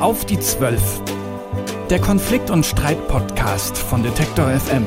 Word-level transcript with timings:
Auf 0.00 0.24
die 0.26 0.38
Zwölf. 0.38 1.00
Der 1.90 1.98
Konflikt- 2.00 2.50
und 2.50 2.64
Streit-Podcast 2.64 3.76
von 3.78 4.02
Detektor 4.02 4.48
FM. 4.50 4.84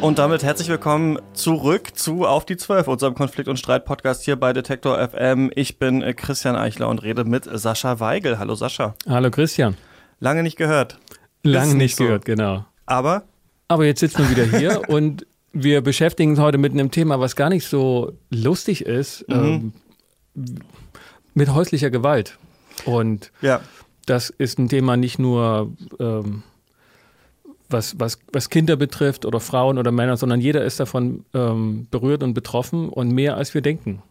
Und 0.00 0.18
damit 0.18 0.42
herzlich 0.42 0.68
willkommen 0.68 1.18
zurück 1.32 1.96
zu 1.96 2.26
Auf 2.26 2.44
die 2.44 2.56
Zwölf, 2.56 2.88
unserem 2.88 3.14
Konflikt- 3.14 3.48
und 3.48 3.58
Streit-Podcast 3.58 4.24
hier 4.24 4.36
bei 4.36 4.52
Detektor 4.52 4.98
FM. 4.98 5.50
Ich 5.54 5.78
bin 5.78 6.02
äh, 6.02 6.12
Christian 6.14 6.56
Eichler 6.56 6.88
und 6.88 7.02
rede 7.02 7.24
mit 7.24 7.48
Sascha 7.50 8.00
Weigel. 8.00 8.38
Hallo 8.38 8.54
Sascha. 8.54 8.94
Hallo 9.08 9.30
Christian. 9.30 9.76
Lange 10.20 10.42
nicht 10.42 10.56
gehört. 10.56 10.98
Lange 11.42 11.68
Ist 11.70 11.74
nicht 11.76 11.96
so. 11.96 12.04
gehört, 12.04 12.24
genau. 12.24 12.64
Aber 12.86 13.24
Aber 13.68 13.84
jetzt 13.86 14.00
sitzen 14.00 14.28
wir 14.28 14.30
wieder 14.30 14.58
hier 14.58 14.82
und 14.88 15.26
wir 15.52 15.80
beschäftigen 15.82 16.32
uns 16.32 16.40
heute 16.40 16.58
mit 16.58 16.72
einem 16.72 16.90
Thema, 16.90 17.20
was 17.20 17.36
gar 17.36 17.48
nicht 17.48 17.66
so 17.68 18.12
lustig 18.30 18.84
ist, 18.84 19.24
ähm, 19.28 19.72
mit 21.34 21.52
häuslicher 21.52 21.90
Gewalt. 21.90 22.38
Und 22.84 23.30
ja, 23.40 23.60
das 24.06 24.30
ist 24.30 24.58
ein 24.58 24.68
Thema 24.68 24.96
nicht 24.96 25.18
nur, 25.18 25.72
ähm, 25.98 26.42
was, 27.68 27.98
was, 27.98 28.18
was 28.32 28.50
Kinder 28.50 28.76
betrifft 28.76 29.24
oder 29.24 29.40
Frauen 29.40 29.78
oder 29.78 29.90
Männer, 29.90 30.16
sondern 30.16 30.40
jeder 30.40 30.64
ist 30.64 30.80
davon 30.80 31.24
ähm, 31.34 31.86
berührt 31.90 32.22
und 32.22 32.34
betroffen 32.34 32.88
und 32.88 33.10
mehr 33.10 33.36
als 33.36 33.54
wir 33.54 33.62
denken. 33.62 34.02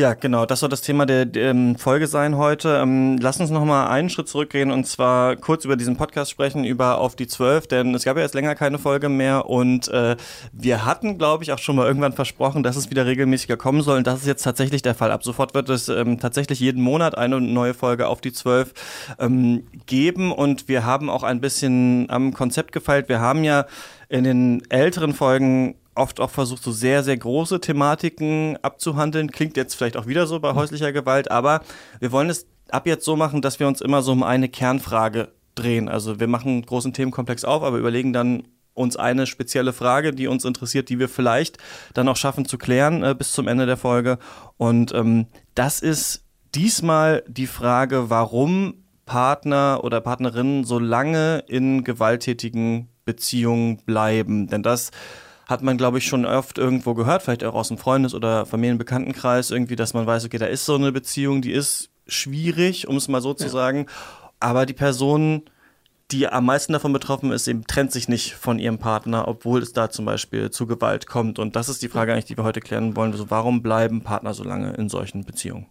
Ja, 0.00 0.14
genau. 0.14 0.46
Das 0.46 0.60
soll 0.60 0.70
das 0.70 0.80
Thema 0.80 1.04
der, 1.04 1.26
der 1.26 1.50
ähm, 1.50 1.76
Folge 1.76 2.06
sein 2.06 2.38
heute. 2.38 2.80
Ähm, 2.82 3.18
lass 3.20 3.38
uns 3.38 3.50
noch 3.50 3.64
mal 3.66 3.88
einen 3.88 4.08
Schritt 4.08 4.28
zurückgehen 4.28 4.70
und 4.70 4.86
zwar 4.86 5.36
kurz 5.36 5.66
über 5.66 5.76
diesen 5.76 5.98
Podcast 5.98 6.30
sprechen, 6.30 6.64
über 6.64 6.98
Auf 6.98 7.16
die 7.16 7.26
Zwölf, 7.26 7.66
denn 7.66 7.94
es 7.94 8.04
gab 8.04 8.16
ja 8.16 8.22
jetzt 8.22 8.34
länger 8.34 8.54
keine 8.54 8.78
Folge 8.78 9.10
mehr 9.10 9.46
und 9.50 9.88
äh, 9.88 10.16
wir 10.52 10.86
hatten, 10.86 11.18
glaube 11.18 11.44
ich, 11.44 11.52
auch 11.52 11.58
schon 11.58 11.76
mal 11.76 11.86
irgendwann 11.86 12.14
versprochen, 12.14 12.62
dass 12.62 12.76
es 12.76 12.88
wieder 12.88 13.04
regelmäßiger 13.04 13.58
kommen 13.58 13.82
soll 13.82 13.98
und 13.98 14.06
das 14.06 14.20
ist 14.20 14.26
jetzt 14.26 14.42
tatsächlich 14.42 14.80
der 14.80 14.94
Fall. 14.94 15.10
Ab 15.10 15.22
sofort 15.22 15.52
wird 15.52 15.68
es 15.68 15.90
ähm, 15.90 16.18
tatsächlich 16.18 16.60
jeden 16.60 16.82
Monat 16.82 17.18
eine 17.18 17.38
neue 17.38 17.74
Folge 17.74 18.08
Auf 18.08 18.22
die 18.22 18.32
Zwölf 18.32 18.72
ähm, 19.18 19.66
geben 19.84 20.32
und 20.32 20.66
wir 20.66 20.86
haben 20.86 21.10
auch 21.10 21.24
ein 21.24 21.42
bisschen 21.42 22.08
am 22.08 22.32
Konzept 22.32 22.72
gefeilt. 22.72 23.10
Wir 23.10 23.20
haben 23.20 23.44
ja 23.44 23.66
in 24.08 24.24
den 24.24 24.62
älteren 24.70 25.12
Folgen 25.12 25.76
oft 25.94 26.20
auch 26.20 26.30
versucht, 26.30 26.62
so 26.62 26.72
sehr, 26.72 27.02
sehr 27.02 27.16
große 27.16 27.60
Thematiken 27.60 28.58
abzuhandeln. 28.62 29.30
Klingt 29.30 29.56
jetzt 29.56 29.74
vielleicht 29.74 29.96
auch 29.96 30.06
wieder 30.06 30.26
so 30.26 30.40
bei 30.40 30.54
häuslicher 30.54 30.92
Gewalt, 30.92 31.30
aber 31.30 31.60
wir 31.98 32.12
wollen 32.12 32.30
es 32.30 32.46
ab 32.70 32.86
jetzt 32.86 33.04
so 33.04 33.16
machen, 33.16 33.42
dass 33.42 33.60
wir 33.60 33.66
uns 33.66 33.80
immer 33.80 34.02
so 34.02 34.12
um 34.12 34.22
eine 34.22 34.48
Kernfrage 34.48 35.32
drehen. 35.54 35.88
Also 35.88 36.20
wir 36.20 36.28
machen 36.28 36.48
einen 36.48 36.66
großen 36.66 36.92
Themenkomplex 36.92 37.44
auf, 37.44 37.62
aber 37.62 37.78
überlegen 37.78 38.12
dann 38.12 38.44
uns 38.74 38.96
eine 38.96 39.26
spezielle 39.26 39.72
Frage, 39.72 40.12
die 40.12 40.28
uns 40.28 40.44
interessiert, 40.44 40.88
die 40.88 40.98
wir 40.98 41.08
vielleicht 41.08 41.58
dann 41.92 42.08
auch 42.08 42.16
schaffen 42.16 42.46
zu 42.46 42.56
klären 42.56 43.02
äh, 43.02 43.14
bis 43.16 43.32
zum 43.32 43.48
Ende 43.48 43.66
der 43.66 43.76
Folge. 43.76 44.18
Und 44.56 44.94
ähm, 44.94 45.26
das 45.54 45.80
ist 45.80 46.24
diesmal 46.54 47.22
die 47.28 47.46
Frage, 47.46 48.10
warum 48.10 48.74
Partner 49.06 49.80
oder 49.82 50.00
Partnerinnen 50.00 50.64
so 50.64 50.78
lange 50.78 51.42
in 51.48 51.82
gewalttätigen 51.82 52.88
Beziehungen 53.04 53.78
bleiben. 53.78 54.46
Denn 54.46 54.62
das 54.62 54.92
hat 55.50 55.62
man, 55.62 55.76
glaube 55.76 55.98
ich, 55.98 56.06
schon 56.06 56.24
oft 56.24 56.58
irgendwo 56.58 56.94
gehört, 56.94 57.22
vielleicht 57.22 57.42
auch 57.42 57.54
aus 57.54 57.68
dem 57.68 57.76
Freundes- 57.76 58.14
oder 58.14 58.46
Familienbekanntenkreis 58.46 59.50
irgendwie, 59.50 59.74
dass 59.74 59.94
man 59.94 60.06
weiß, 60.06 60.24
okay, 60.24 60.38
da 60.38 60.46
ist 60.46 60.64
so 60.64 60.76
eine 60.76 60.92
Beziehung, 60.92 61.42
die 61.42 61.50
ist 61.50 61.90
schwierig, 62.06 62.86
um 62.86 62.96
es 62.96 63.08
mal 63.08 63.20
so 63.20 63.34
zu 63.34 63.48
sagen. 63.48 63.86
Aber 64.38 64.64
die 64.64 64.74
Person, 64.74 65.42
die 66.12 66.28
am 66.28 66.46
meisten 66.46 66.72
davon 66.72 66.92
betroffen 66.92 67.32
ist, 67.32 67.48
eben 67.48 67.66
trennt 67.66 67.90
sich 67.90 68.08
nicht 68.08 68.34
von 68.34 68.60
ihrem 68.60 68.78
Partner, 68.78 69.26
obwohl 69.26 69.60
es 69.60 69.72
da 69.72 69.90
zum 69.90 70.04
Beispiel 70.04 70.50
zu 70.50 70.68
Gewalt 70.68 71.08
kommt. 71.08 71.40
Und 71.40 71.56
das 71.56 71.68
ist 71.68 71.82
die 71.82 71.88
Frage 71.88 72.12
eigentlich, 72.12 72.26
die 72.26 72.36
wir 72.36 72.44
heute 72.44 72.60
klären 72.60 72.94
wollen. 72.94 73.10
Also 73.10 73.28
warum 73.30 73.60
bleiben 73.60 74.02
Partner 74.02 74.34
so 74.34 74.44
lange 74.44 74.72
in 74.74 74.88
solchen 74.88 75.24
Beziehungen? 75.24 75.66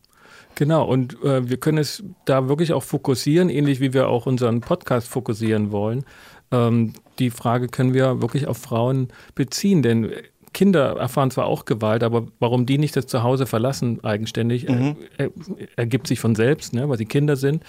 Genau, 0.56 0.84
und 0.84 1.24
äh, 1.24 1.48
wir 1.48 1.58
können 1.58 1.78
es 1.78 2.04
da 2.26 2.50
wirklich 2.50 2.74
auch 2.74 2.84
fokussieren, 2.84 3.50
ähnlich 3.50 3.80
wie 3.80 3.94
wir 3.94 4.10
auch 4.10 4.26
unseren 4.26 4.60
Podcast 4.60 5.08
fokussieren 5.08 5.72
wollen. 5.72 6.04
Ähm, 6.52 6.94
die 7.20 7.30
Frage 7.30 7.68
können 7.68 7.94
wir 7.94 8.22
wirklich 8.22 8.48
auf 8.48 8.58
Frauen 8.58 9.10
beziehen, 9.36 9.82
denn 9.82 10.12
Kinder 10.54 10.98
erfahren 10.98 11.32
zwar 11.32 11.46
auch 11.46 11.66
Gewalt, 11.66 12.04
aber 12.04 12.28
warum 12.40 12.66
die 12.66 12.78
nicht 12.78 12.96
das 12.96 13.08
Zuhause 13.08 13.46
verlassen 13.46 14.04
eigenständig, 14.04 14.68
äh, 14.68 14.96
äh, 15.18 15.30
ergibt 15.76 16.08
sich 16.08 16.20
von 16.20 16.36
selbst, 16.36 16.74
ne, 16.74 16.90
weil 16.90 16.98
sie 16.98 17.06
Kinder 17.06 17.36
sind. 17.36 17.64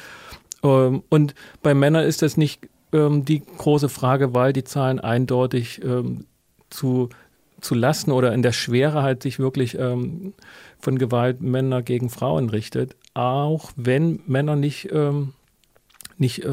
Ähm, 0.63 1.03
und 1.09 1.35
bei 1.63 1.75
Männern 1.75 2.05
ist 2.05 2.23
das 2.23 2.37
nicht 2.37 2.69
ähm, 2.93 3.25
die 3.25 3.41
große 3.41 3.89
Frage, 3.89 4.35
weil 4.35 4.53
die 4.53 4.65
Zahlen 4.65 4.99
eindeutig 4.99 5.83
ähm, 5.85 6.25
zu, 6.71 7.11
zu 7.61 7.75
Lasten 7.75 8.13
oder 8.13 8.33
in 8.33 8.43
der 8.43 8.53
Schwere 8.53 9.03
halt 9.03 9.23
sich 9.23 9.39
wirklich 9.39 9.77
von 9.77 10.99
Gewalt 10.99 11.43
Männer 11.43 11.83
gegen 11.83 12.09
Frauen 12.09 12.49
richtet, 12.49 12.97
auch 13.13 13.73
wenn 13.77 14.21
Männer 14.27 14.57
nicht, 14.57 14.89
nicht 16.17 16.47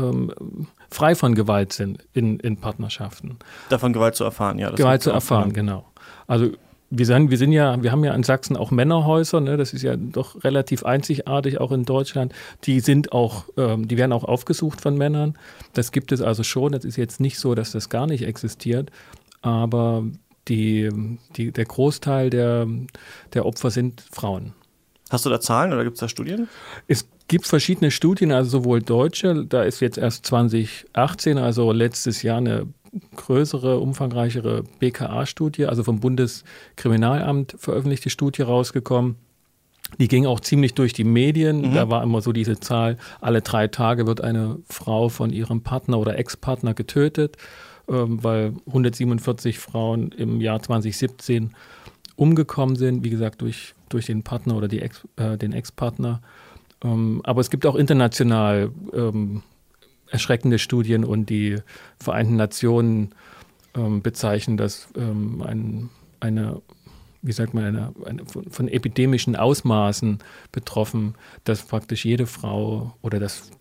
frei 0.90 1.16
von 1.16 1.36
Gewalt 1.36 1.74
sind 1.74 2.06
in, 2.14 2.40
in 2.40 2.58
Partnerschaften. 2.58 3.38
Davon 3.70 3.94
Gewalt 3.94 4.16
zu 4.16 4.24
erfahren, 4.24 4.60
ja. 4.60 4.72
Gewalt 4.72 5.02
zu 5.02 5.12
erfahren, 5.12 5.54
genau. 5.54 5.86
Also 6.28 6.52
wir 6.90 7.06
sind, 7.06 7.30
wir 7.30 7.38
sind 7.38 7.52
ja, 7.52 7.82
wir 7.84 7.92
haben 7.92 8.04
ja 8.04 8.14
in 8.14 8.24
Sachsen 8.24 8.56
auch 8.56 8.72
Männerhäuser, 8.72 9.42
ne? 9.42 9.58
das 9.58 9.74
ist 9.74 9.82
ja 9.82 9.96
doch 9.98 10.44
relativ 10.44 10.86
einzigartig 10.86 11.60
auch 11.60 11.72
in 11.72 11.84
Deutschland. 11.84 12.34
Die 12.64 12.80
sind 12.80 13.12
auch, 13.12 13.46
ähm, 13.58 13.88
die 13.88 13.98
werden 13.98 14.14
auch 14.14 14.24
aufgesucht 14.24 14.80
von 14.80 14.98
Männern. 14.98 15.38
Das 15.74 15.92
gibt 15.92 16.12
es 16.12 16.22
also 16.22 16.44
schon. 16.44 16.72
Das 16.72 16.86
ist 16.86 16.96
jetzt 16.96 17.20
nicht 17.20 17.40
so, 17.40 17.56
dass 17.56 17.72
das 17.72 17.90
gar 17.90 18.08
nicht 18.08 18.24
existiert, 18.24 18.92
aber 19.42 20.06
die, 20.48 20.90
die, 21.36 21.52
der 21.52 21.66
Großteil 21.66 22.30
der, 22.30 22.68
der 23.34 23.46
Opfer 23.46 23.70
sind 23.70 24.06
Frauen. 24.12 24.54
Hast 25.10 25.26
du 25.26 25.30
da 25.30 25.42
Zahlen 25.42 25.74
oder 25.74 25.84
gibt 25.84 25.96
es 25.96 26.00
da 26.00 26.08
Studien? 26.08 26.48
Es 26.88 27.08
gibt 27.28 27.46
verschiedene 27.46 27.92
Studien, 27.92 28.32
also 28.32 28.62
sowohl 28.62 28.82
deutsche, 28.82 29.46
da 29.46 29.64
ist 29.64 29.80
jetzt 29.80 29.98
erst 29.98 30.26
2018, 30.26 31.38
also 31.38 31.72
letztes 31.72 32.22
Jahr 32.22 32.38
eine 32.38 32.68
größere, 33.16 33.80
umfangreichere 33.80 34.64
BKA-Studie, 34.80 35.66
also 35.66 35.84
vom 35.84 36.00
Bundeskriminalamt 36.00 37.56
veröffentlichte 37.58 38.10
Studie 38.10 38.44
rausgekommen. 38.44 39.16
Die 40.00 40.08
ging 40.08 40.26
auch 40.26 40.42
ziemlich 40.42 40.74
durch 40.74 40.92
die 40.92 41.06
Medien. 41.06 41.74
Da 41.74 41.90
war 41.90 42.04
immer 42.04 42.22
so 42.22 42.34
diese 42.34 42.60
Zahl, 42.60 42.98
alle 43.22 43.42
drei 43.42 43.68
Tage 43.68 44.06
wird 44.06 44.22
eine 44.22 44.58
Frau 44.70 45.08
von 45.08 45.32
ihrem 45.32 45.62
Partner 45.62 45.98
oder 46.00 46.18
Ex-Partner 46.18 46.74
getötet, 46.74 47.38
ähm, 47.88 48.22
weil 48.22 48.54
147 48.68 49.60
Frauen 49.60 50.12
im 50.12 50.42
Jahr 50.42 50.62
2017 50.62 51.52
umgekommen 52.18 52.76
sind, 52.76 53.04
wie 53.04 53.10
gesagt, 53.10 53.42
durch, 53.42 53.76
durch 53.88 54.08
den 54.08 54.24
Partner 54.24 54.58
oder 54.58 54.68
die 54.68 54.82
Ex, 54.82 55.08
äh, 55.16 55.38
den 55.38 55.54
Ex-Partner. 55.54 56.22
Ähm, 56.84 57.22
aber 57.24 57.42
es 57.42 57.50
gibt 57.50 57.66
auch 57.66 57.76
international 57.76 58.72
ähm, 58.94 59.44
erschreckende 60.10 60.60
Studien 60.60 61.04
und 61.04 61.30
die 61.30 61.58
Vereinten 62.00 62.36
Nationen 62.36 63.14
ähm, 63.76 64.02
bezeichnen 64.02 64.58
das 64.58 64.88
ähm, 64.96 65.42
ein, 65.42 65.90
eine, 66.20 66.62
wie 67.22 67.32
sagt 67.32 67.54
man, 67.54 67.66
eine, 67.66 67.94
eine, 68.06 68.24
von, 68.26 68.68
epidemischen 68.68 69.36
Ausmaßen 69.36 70.20
betroffen, 70.52 71.16
dass 71.44 71.64
praktisch 71.64 72.06
jede 72.06 72.28
Frau 72.28 72.96
oder 73.02 73.20
das 73.20 73.52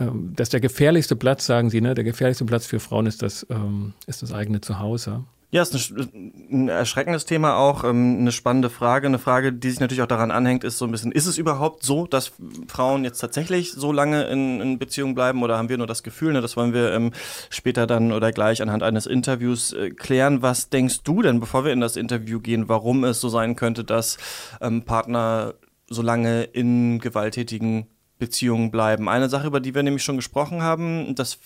ähm, 0.00 0.32
dass 0.36 0.48
der 0.48 0.60
gefährlichste 0.60 1.16
Platz, 1.16 1.46
sagen 1.46 1.70
Sie, 1.70 1.80
ne, 1.80 1.94
der 1.94 2.04
gefährlichste 2.04 2.44
Platz 2.44 2.66
für 2.66 2.78
Frauen 2.78 3.06
ist 3.06 3.22
das, 3.22 3.46
ähm, 3.50 3.94
ist 4.06 4.22
das 4.22 4.32
eigene 4.32 4.60
Zuhause. 4.60 5.24
Ja, 5.50 5.62
ist 5.62 5.90
ein, 5.90 6.32
ein 6.50 6.68
erschreckendes 6.68 7.24
Thema 7.24 7.56
auch, 7.56 7.82
ähm, 7.82 8.18
eine 8.20 8.32
spannende 8.32 8.68
Frage. 8.68 9.06
Eine 9.06 9.18
Frage, 9.18 9.50
die 9.50 9.70
sich 9.70 9.80
natürlich 9.80 10.02
auch 10.02 10.06
daran 10.08 10.30
anhängt, 10.30 10.62
ist 10.62 10.76
so 10.76 10.84
ein 10.84 10.90
bisschen, 10.90 11.10
ist 11.10 11.24
es 11.24 11.38
überhaupt 11.38 11.82
so, 11.82 12.06
dass 12.06 12.32
Frauen 12.66 13.02
jetzt 13.02 13.18
tatsächlich 13.18 13.72
so 13.72 13.90
lange 13.90 14.24
in, 14.24 14.60
in 14.60 14.78
Beziehung 14.78 15.14
bleiben 15.14 15.42
oder 15.42 15.56
haben 15.56 15.70
wir 15.70 15.78
nur 15.78 15.86
das 15.86 16.02
Gefühl? 16.02 16.34
Ne? 16.34 16.42
Das 16.42 16.58
wollen 16.58 16.74
wir 16.74 16.92
ähm, 16.92 17.12
später 17.48 17.86
dann 17.86 18.12
oder 18.12 18.30
gleich 18.30 18.60
anhand 18.60 18.82
eines 18.82 19.06
Interviews 19.06 19.72
äh, 19.72 19.88
klären. 19.88 20.42
Was 20.42 20.68
denkst 20.68 21.02
du 21.04 21.22
denn, 21.22 21.40
bevor 21.40 21.64
wir 21.64 21.72
in 21.72 21.80
das 21.80 21.96
Interview 21.96 22.40
gehen, 22.40 22.68
warum 22.68 23.04
es 23.04 23.18
so 23.18 23.30
sein 23.30 23.56
könnte, 23.56 23.84
dass 23.84 24.18
ähm, 24.60 24.82
Partner 24.84 25.54
so 25.88 26.02
lange 26.02 26.42
in 26.42 26.98
gewalttätigen 26.98 27.86
Beziehungen 28.18 28.70
bleiben? 28.70 29.08
Eine 29.08 29.30
Sache, 29.30 29.46
über 29.46 29.60
die 29.60 29.74
wir 29.74 29.82
nämlich 29.82 30.04
schon 30.04 30.16
gesprochen 30.16 30.62
haben, 30.62 31.14
das 31.14 31.38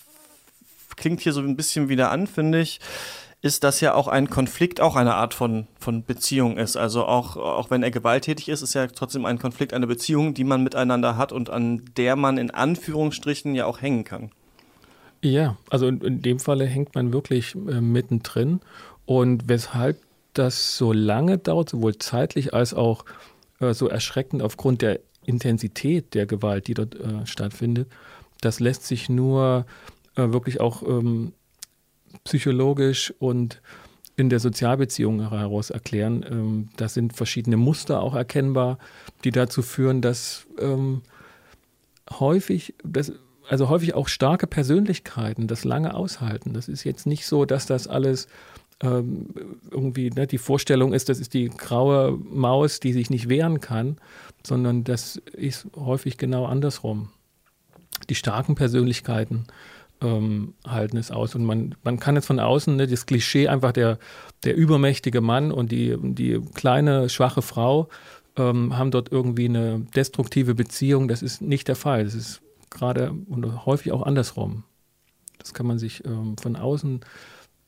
klingt 0.97 1.21
hier 1.21 1.31
so 1.31 1.39
ein 1.39 1.55
bisschen 1.55 1.87
wieder 1.87 2.11
an, 2.11 2.27
finde 2.27 2.59
ich, 2.59 2.81
ist, 3.43 3.65
dass 3.65 3.81
ja 3.81 3.93
auch 3.93 4.07
ein 4.07 4.29
Konflikt 4.29 4.79
auch 4.79 4.95
eine 4.95 5.15
Art 5.15 5.33
von, 5.33 5.67
von 5.77 6.05
Beziehung 6.05 6.57
ist. 6.57 6.77
Also 6.77 7.03
auch, 7.03 7.35
auch 7.35 7.69
wenn 7.69 7.83
er 7.83 7.91
gewalttätig 7.91 8.47
ist, 8.47 8.61
ist 8.61 8.73
ja 8.73 8.87
trotzdem 8.87 9.25
ein 9.25 9.37
Konflikt 9.37 9.73
eine 9.73 9.85
Beziehung, 9.85 10.33
die 10.33 10.45
man 10.45 10.63
miteinander 10.63 11.17
hat 11.17 11.33
und 11.33 11.49
an 11.49 11.83
der 11.97 12.15
man 12.15 12.37
in 12.37 12.51
Anführungsstrichen 12.51 13.53
ja 13.53 13.65
auch 13.65 13.81
hängen 13.81 14.05
kann. 14.05 14.31
Ja, 15.21 15.57
also 15.69 15.87
in, 15.87 15.99
in 15.99 16.21
dem 16.21 16.39
Falle 16.39 16.65
hängt 16.65 16.95
man 16.95 17.11
wirklich 17.11 17.53
äh, 17.55 17.81
mittendrin. 17.81 18.61
Und 19.05 19.49
weshalb 19.49 19.97
das 20.31 20.77
so 20.77 20.93
lange 20.93 21.37
dauert, 21.37 21.69
sowohl 21.69 21.97
zeitlich 21.97 22.53
als 22.53 22.73
auch 22.73 23.03
äh, 23.59 23.73
so 23.73 23.89
erschreckend 23.89 24.41
aufgrund 24.41 24.81
der 24.81 25.01
Intensität 25.25 26.13
der 26.13 26.27
Gewalt, 26.27 26.67
die 26.67 26.75
dort 26.75 26.95
äh, 26.95 27.25
stattfindet, 27.25 27.89
das 28.39 28.61
lässt 28.61 28.85
sich 28.87 29.09
nur 29.09 29.65
äh, 30.15 30.31
wirklich 30.31 30.61
auch 30.61 30.81
ähm, 30.83 31.33
psychologisch 32.23 33.13
und 33.19 33.61
in 34.15 34.29
der 34.29 34.39
Sozialbeziehung 34.39 35.29
heraus 35.29 35.69
erklären. 35.69 36.25
Ähm, 36.29 36.69
da 36.77 36.87
sind 36.87 37.13
verschiedene 37.13 37.57
Muster 37.57 38.01
auch 38.01 38.15
erkennbar, 38.15 38.77
die 39.23 39.31
dazu 39.31 39.61
führen, 39.61 40.01
dass 40.01 40.45
ähm, 40.59 41.01
häufig, 42.19 42.75
das, 42.83 43.11
also 43.49 43.69
häufig 43.69 43.95
auch 43.95 44.07
starke 44.07 44.47
Persönlichkeiten 44.47 45.47
das 45.47 45.63
lange 45.63 45.95
aushalten. 45.95 46.53
Das 46.53 46.67
ist 46.67 46.83
jetzt 46.83 47.07
nicht 47.07 47.25
so, 47.25 47.45
dass 47.45 47.65
das 47.65 47.87
alles 47.87 48.27
ähm, 48.81 49.27
irgendwie 49.71 50.09
ne, 50.09 50.27
die 50.27 50.37
Vorstellung 50.37 50.93
ist, 50.93 51.09
das 51.09 51.19
ist 51.19 51.33
die 51.33 51.49
graue 51.49 52.11
Maus, 52.11 52.79
die 52.79 52.93
sich 52.93 53.09
nicht 53.09 53.29
wehren 53.29 53.61
kann, 53.61 53.97
sondern 54.45 54.83
das 54.83 55.15
ist 55.15 55.67
häufig 55.75 56.17
genau 56.17 56.45
andersrum. 56.45 57.09
Die 58.09 58.15
starken 58.15 58.55
Persönlichkeiten 58.55 59.47
ähm, 60.03 60.53
halten 60.67 60.97
es 60.97 61.09
aus. 61.09 61.33
Und 61.33 61.45
man, 61.45 61.75
man 61.83 61.99
kann 61.99 62.15
jetzt 62.15 62.27
von 62.27 62.39
außen, 62.39 62.75
ne, 62.75 62.87
das 62.87 63.05
Klischee 63.05 63.47
einfach 63.47 63.71
der, 63.71 63.97
der 64.43 64.55
übermächtige 64.55 65.21
Mann 65.21 65.51
und 65.51 65.71
die, 65.71 65.97
die 65.99 66.39
kleine, 66.53 67.09
schwache 67.09 67.41
Frau 67.41 67.89
ähm, 68.37 68.77
haben 68.77 68.91
dort 68.91 69.11
irgendwie 69.11 69.45
eine 69.45 69.79
destruktive 69.95 70.53
Beziehung. 70.53 71.07
Das 71.07 71.21
ist 71.21 71.41
nicht 71.41 71.67
der 71.67 71.75
Fall. 71.75 72.03
Das 72.03 72.13
ist 72.13 72.41
gerade 72.69 73.13
und 73.29 73.65
häufig 73.65 73.91
auch 73.91 74.03
andersrum. 74.03 74.63
Das 75.39 75.53
kann 75.53 75.65
man 75.65 75.79
sich 75.79 76.05
ähm, 76.05 76.35
von 76.37 76.55
außen 76.55 77.01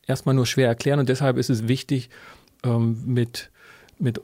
erstmal 0.07 0.35
nur 0.35 0.45
schwer 0.45 0.67
erklären 0.67 0.99
und 0.99 1.09
deshalb 1.09 1.37
ist 1.37 1.49
es 1.49 1.67
wichtig, 1.67 2.09
ähm, 2.63 3.01
mit, 3.05 3.51
mit, 3.97 4.21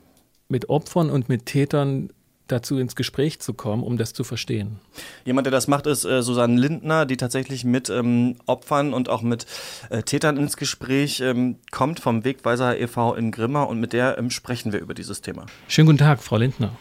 mit 0.48 0.70
Opfern 0.70 1.10
und 1.10 1.30
mit 1.30 1.46
Tätern 1.46 2.12
dazu 2.52 2.78
ins 2.78 2.96
Gespräch 2.96 3.40
zu 3.40 3.54
kommen, 3.54 3.84
um 3.84 3.98
das 3.98 4.14
zu 4.14 4.24
verstehen. 4.24 4.80
Jemand, 5.26 5.46
der 5.46 5.52
das 5.52 5.68
macht, 5.68 5.88
ist 5.88 6.06
äh, 6.06 6.22
Susanne 6.22 6.60
Lindner, 6.60 7.06
die 7.06 7.18
tatsächlich 7.18 7.64
mit 7.64 7.90
ähm, 7.90 8.36
Opfern 8.46 8.94
und 8.94 9.10
auch 9.10 9.22
mit 9.22 9.46
äh, 9.90 10.04
Tätern 10.04 10.38
ins 10.38 10.58
Gespräch 10.58 11.22
ähm, 11.22 11.58
kommt 11.72 12.00
vom 12.00 12.24
Wegweiser 12.24 12.78
e.V. 12.80 13.16
in 13.16 13.32
Grimma 13.32 13.64
und 13.64 13.80
mit 13.80 13.94
der 13.94 14.18
ähm, 14.18 14.30
sprechen 14.30 14.74
wir 14.74 14.80
über 14.80 14.94
dieses 14.94 15.22
Thema. 15.22 15.46
Schönen 15.68 15.88
guten 15.88 16.00
Tag, 16.00 16.22
Frau 16.22 16.38
Lindner. 16.38 16.72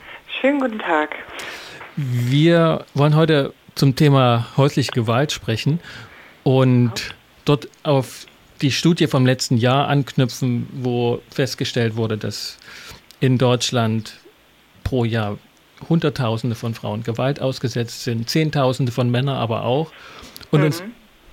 Schönen 0.40 0.60
guten 0.60 0.78
Tag. 0.78 1.10
Wir 1.96 2.84
wollen 2.94 3.14
heute 3.14 3.52
zum 3.74 3.96
Thema 3.96 4.46
häusliche 4.56 4.92
Gewalt 4.92 5.32
sprechen 5.32 5.80
und 6.44 7.14
dort 7.44 7.68
auf 7.82 8.26
die 8.62 8.70
Studie 8.70 9.06
vom 9.06 9.26
letzten 9.26 9.56
Jahr 9.56 9.88
anknüpfen, 9.88 10.68
wo 10.72 11.20
festgestellt 11.30 11.96
wurde, 11.96 12.18
dass 12.18 12.58
in 13.20 13.38
Deutschland 13.38 14.18
pro 14.84 15.04
Jahr 15.04 15.38
Hunderttausende 15.88 16.56
von 16.56 16.74
Frauen 16.74 17.02
Gewalt 17.02 17.40
ausgesetzt 17.40 18.04
sind, 18.04 18.28
Zehntausende 18.28 18.92
von 18.92 19.10
Männern 19.10 19.36
aber 19.36 19.64
auch. 19.64 19.92
Und 20.50 20.60
mhm. 20.60 20.66
uns 20.66 20.82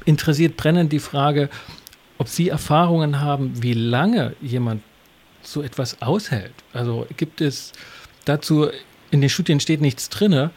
interessiert 0.05 0.57
brennend 0.57 0.91
die 0.91 0.99
Frage, 0.99 1.49
ob 2.17 2.27
Sie 2.27 2.49
Erfahrungen 2.49 3.21
haben, 3.21 3.61
wie 3.61 3.73
lange 3.73 4.35
jemand 4.41 4.81
so 5.41 5.61
etwas 5.61 6.01
aushält. 6.01 6.53
Also 6.73 7.07
gibt 7.15 7.41
es 7.41 7.73
dazu, 8.25 8.69
in 9.11 9.21
den 9.21 9.29
Studien 9.29 9.59
steht 9.59 9.81
nichts 9.81 10.09
drin. 10.09 10.49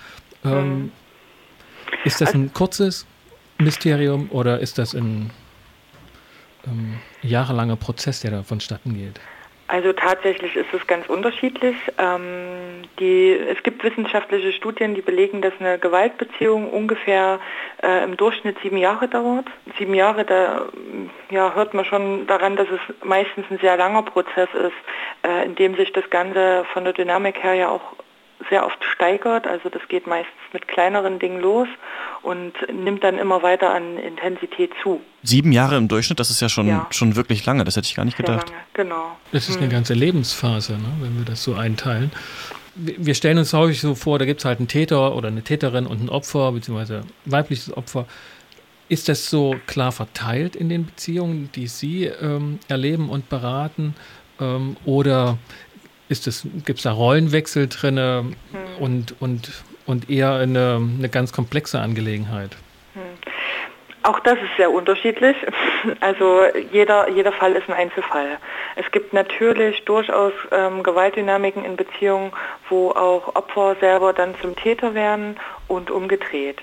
Ähm, 0.44 0.78
mhm. 0.78 0.92
Ist 2.04 2.20
das 2.20 2.34
ein 2.34 2.52
kurzes 2.52 3.06
Mysterium 3.58 4.30
oder 4.30 4.60
ist 4.60 4.78
das 4.78 4.94
ein 4.94 5.30
ähm, 6.66 6.98
jahrelanger 7.22 7.76
Prozess, 7.76 8.20
der 8.20 8.30
da 8.30 8.42
vonstatten 8.42 8.94
geht? 8.94 9.20
Also 9.70 9.92
tatsächlich 9.92 10.56
ist 10.56 10.74
es 10.74 10.84
ganz 10.88 11.08
unterschiedlich. 11.08 11.76
Ähm, 11.96 12.82
die, 12.98 13.30
es 13.30 13.62
gibt 13.62 13.84
wissenschaftliche 13.84 14.52
Studien, 14.52 14.96
die 14.96 15.00
belegen, 15.00 15.42
dass 15.42 15.52
eine 15.60 15.78
Gewaltbeziehung 15.78 16.68
ungefähr 16.72 17.38
äh, 17.80 18.02
im 18.02 18.16
Durchschnitt 18.16 18.56
sieben 18.64 18.78
Jahre 18.78 19.06
dauert. 19.06 19.46
Sieben 19.78 19.94
Jahre, 19.94 20.24
da 20.24 20.66
ja, 21.30 21.54
hört 21.54 21.72
man 21.72 21.84
schon 21.84 22.26
daran, 22.26 22.56
dass 22.56 22.66
es 22.68 22.80
meistens 23.04 23.46
ein 23.48 23.58
sehr 23.58 23.76
langer 23.76 24.02
Prozess 24.02 24.48
ist, 24.54 25.28
äh, 25.28 25.44
in 25.44 25.54
dem 25.54 25.76
sich 25.76 25.92
das 25.92 26.10
Ganze 26.10 26.64
von 26.72 26.82
der 26.82 26.92
Dynamik 26.92 27.40
her 27.40 27.54
ja 27.54 27.68
auch 27.68 27.94
sehr 28.48 28.64
oft 28.64 28.82
steigert. 28.84 29.46
Also 29.46 29.68
das 29.68 29.82
geht 29.88 30.06
meistens 30.06 30.34
mit 30.52 30.68
kleineren 30.68 31.18
Dingen 31.18 31.40
los 31.40 31.68
und 32.22 32.52
nimmt 32.72 33.04
dann 33.04 33.18
immer 33.18 33.42
weiter 33.42 33.72
an 33.72 33.98
Intensität 33.98 34.72
zu. 34.82 35.00
Sieben 35.22 35.52
Jahre 35.52 35.76
im 35.76 35.88
Durchschnitt, 35.88 36.20
das 36.20 36.30
ist 36.30 36.40
ja 36.40 36.48
schon, 36.48 36.66
ja. 36.66 36.86
schon 36.90 37.16
wirklich 37.16 37.44
lange, 37.44 37.64
das 37.64 37.76
hätte 37.76 37.86
ich 37.86 37.94
gar 37.94 38.04
nicht 38.04 38.16
gedacht. 38.16 38.48
Lange, 38.48 38.62
genau. 38.74 39.16
Das 39.32 39.48
ist 39.48 39.56
eine 39.56 39.66
hm. 39.66 39.72
ganze 39.72 39.94
Lebensphase, 39.94 40.74
ne, 40.74 40.88
wenn 41.00 41.18
wir 41.18 41.24
das 41.24 41.42
so 41.42 41.54
einteilen. 41.54 42.12
Wir 42.74 43.14
stellen 43.14 43.38
uns 43.38 43.52
häufig 43.52 43.80
so 43.80 43.94
vor, 43.94 44.18
da 44.18 44.24
gibt 44.24 44.40
es 44.40 44.44
halt 44.44 44.58
einen 44.58 44.68
Täter 44.68 45.14
oder 45.14 45.28
eine 45.28 45.42
Täterin 45.42 45.86
und 45.86 46.02
ein 46.02 46.08
Opfer, 46.08 46.52
beziehungsweise 46.52 46.98
ein 47.26 47.32
weibliches 47.32 47.76
Opfer. 47.76 48.06
Ist 48.88 49.08
das 49.08 49.28
so 49.28 49.56
klar 49.66 49.92
verteilt 49.92 50.56
in 50.56 50.68
den 50.68 50.86
Beziehungen, 50.86 51.50
die 51.54 51.68
Sie 51.68 52.06
ähm, 52.06 52.58
erleben 52.68 53.08
und 53.08 53.28
beraten? 53.28 53.94
Ähm, 54.40 54.76
oder 54.84 55.38
gibt 56.10 56.78
es 56.78 56.82
da 56.82 56.92
Rollenwechsel 56.92 57.68
drin 57.68 57.96
hm. 57.96 58.34
und, 58.80 59.14
und, 59.20 59.52
und 59.86 60.10
eher 60.10 60.34
eine, 60.34 60.80
eine 60.98 61.08
ganz 61.08 61.32
komplexe 61.32 61.80
Angelegenheit? 61.80 62.56
Hm. 62.94 63.02
Auch 64.02 64.18
das 64.20 64.34
ist 64.34 64.56
sehr 64.56 64.70
unterschiedlich. 64.70 65.36
Also 66.00 66.42
jeder, 66.72 67.08
jeder 67.08 67.32
Fall 67.32 67.52
ist 67.52 67.66
ein 67.66 67.74
Einzelfall. 67.74 68.36
Es 68.76 68.90
gibt 68.90 69.14
natürlich 69.14 69.82
durchaus 69.86 70.34
ähm, 70.52 70.82
Gewaltdynamiken 70.82 71.64
in 71.64 71.76
Beziehungen, 71.76 72.32
wo 72.68 72.90
auch 72.90 73.34
Opfer 73.34 73.76
selber 73.80 74.12
dann 74.12 74.34
zum 74.42 74.54
Täter 74.56 74.92
werden 74.92 75.40
und 75.68 75.90
umgedreht. 75.90 76.58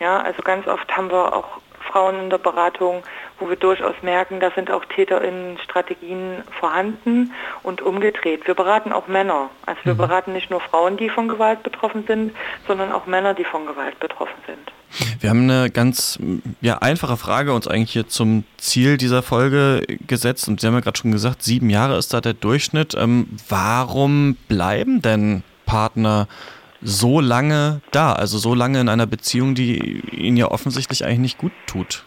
Ja, 0.00 0.20
also 0.20 0.42
ganz 0.42 0.66
oft 0.66 0.94
haben 0.94 1.10
wir 1.10 1.34
auch 1.34 1.60
Frauen 1.90 2.24
in 2.24 2.30
der 2.30 2.36
Beratung, 2.36 3.02
wo 3.38 3.48
wir 3.48 3.56
durchaus 3.56 3.94
merken, 4.02 4.40
da 4.40 4.50
sind 4.50 4.70
auch 4.70 4.84
TäterInnen-Strategien 4.84 6.42
vorhanden 6.58 7.32
und 7.62 7.82
umgedreht. 7.82 8.46
Wir 8.46 8.54
beraten 8.54 8.92
auch 8.92 9.06
Männer. 9.08 9.50
Also 9.66 9.80
wir 9.84 9.94
mhm. 9.94 9.98
beraten 9.98 10.32
nicht 10.32 10.50
nur 10.50 10.60
Frauen, 10.60 10.96
die 10.96 11.08
von 11.08 11.28
Gewalt 11.28 11.62
betroffen 11.62 12.04
sind, 12.06 12.32
sondern 12.66 12.92
auch 12.92 13.06
Männer, 13.06 13.34
die 13.34 13.44
von 13.44 13.66
Gewalt 13.66 13.98
betroffen 14.00 14.34
sind. 14.46 14.72
Wir 15.20 15.30
haben 15.30 15.50
eine 15.50 15.70
ganz 15.70 16.18
ja, 16.60 16.78
einfache 16.78 17.16
Frage 17.16 17.52
uns 17.52 17.68
eigentlich 17.68 17.92
hier 17.92 18.08
zum 18.08 18.44
Ziel 18.56 18.96
dieser 18.96 19.22
Folge 19.22 19.84
gesetzt 20.06 20.48
und 20.48 20.60
Sie 20.60 20.66
haben 20.66 20.74
ja 20.74 20.80
gerade 20.80 20.98
schon 20.98 21.12
gesagt, 21.12 21.42
sieben 21.42 21.68
Jahre 21.70 21.98
ist 21.98 22.14
da 22.14 22.20
der 22.20 22.32
Durchschnitt. 22.32 22.94
Ähm, 22.98 23.28
warum 23.48 24.36
bleiben 24.48 25.02
denn 25.02 25.42
Partner 25.66 26.26
so 26.80 27.20
lange 27.20 27.80
da, 27.90 28.12
also 28.12 28.38
so 28.38 28.54
lange 28.54 28.80
in 28.80 28.88
einer 28.88 29.06
Beziehung, 29.06 29.54
die 29.54 30.00
ihnen 30.10 30.36
ja 30.36 30.50
offensichtlich 30.50 31.04
eigentlich 31.04 31.18
nicht 31.18 31.38
gut 31.38 31.52
tut? 31.66 32.04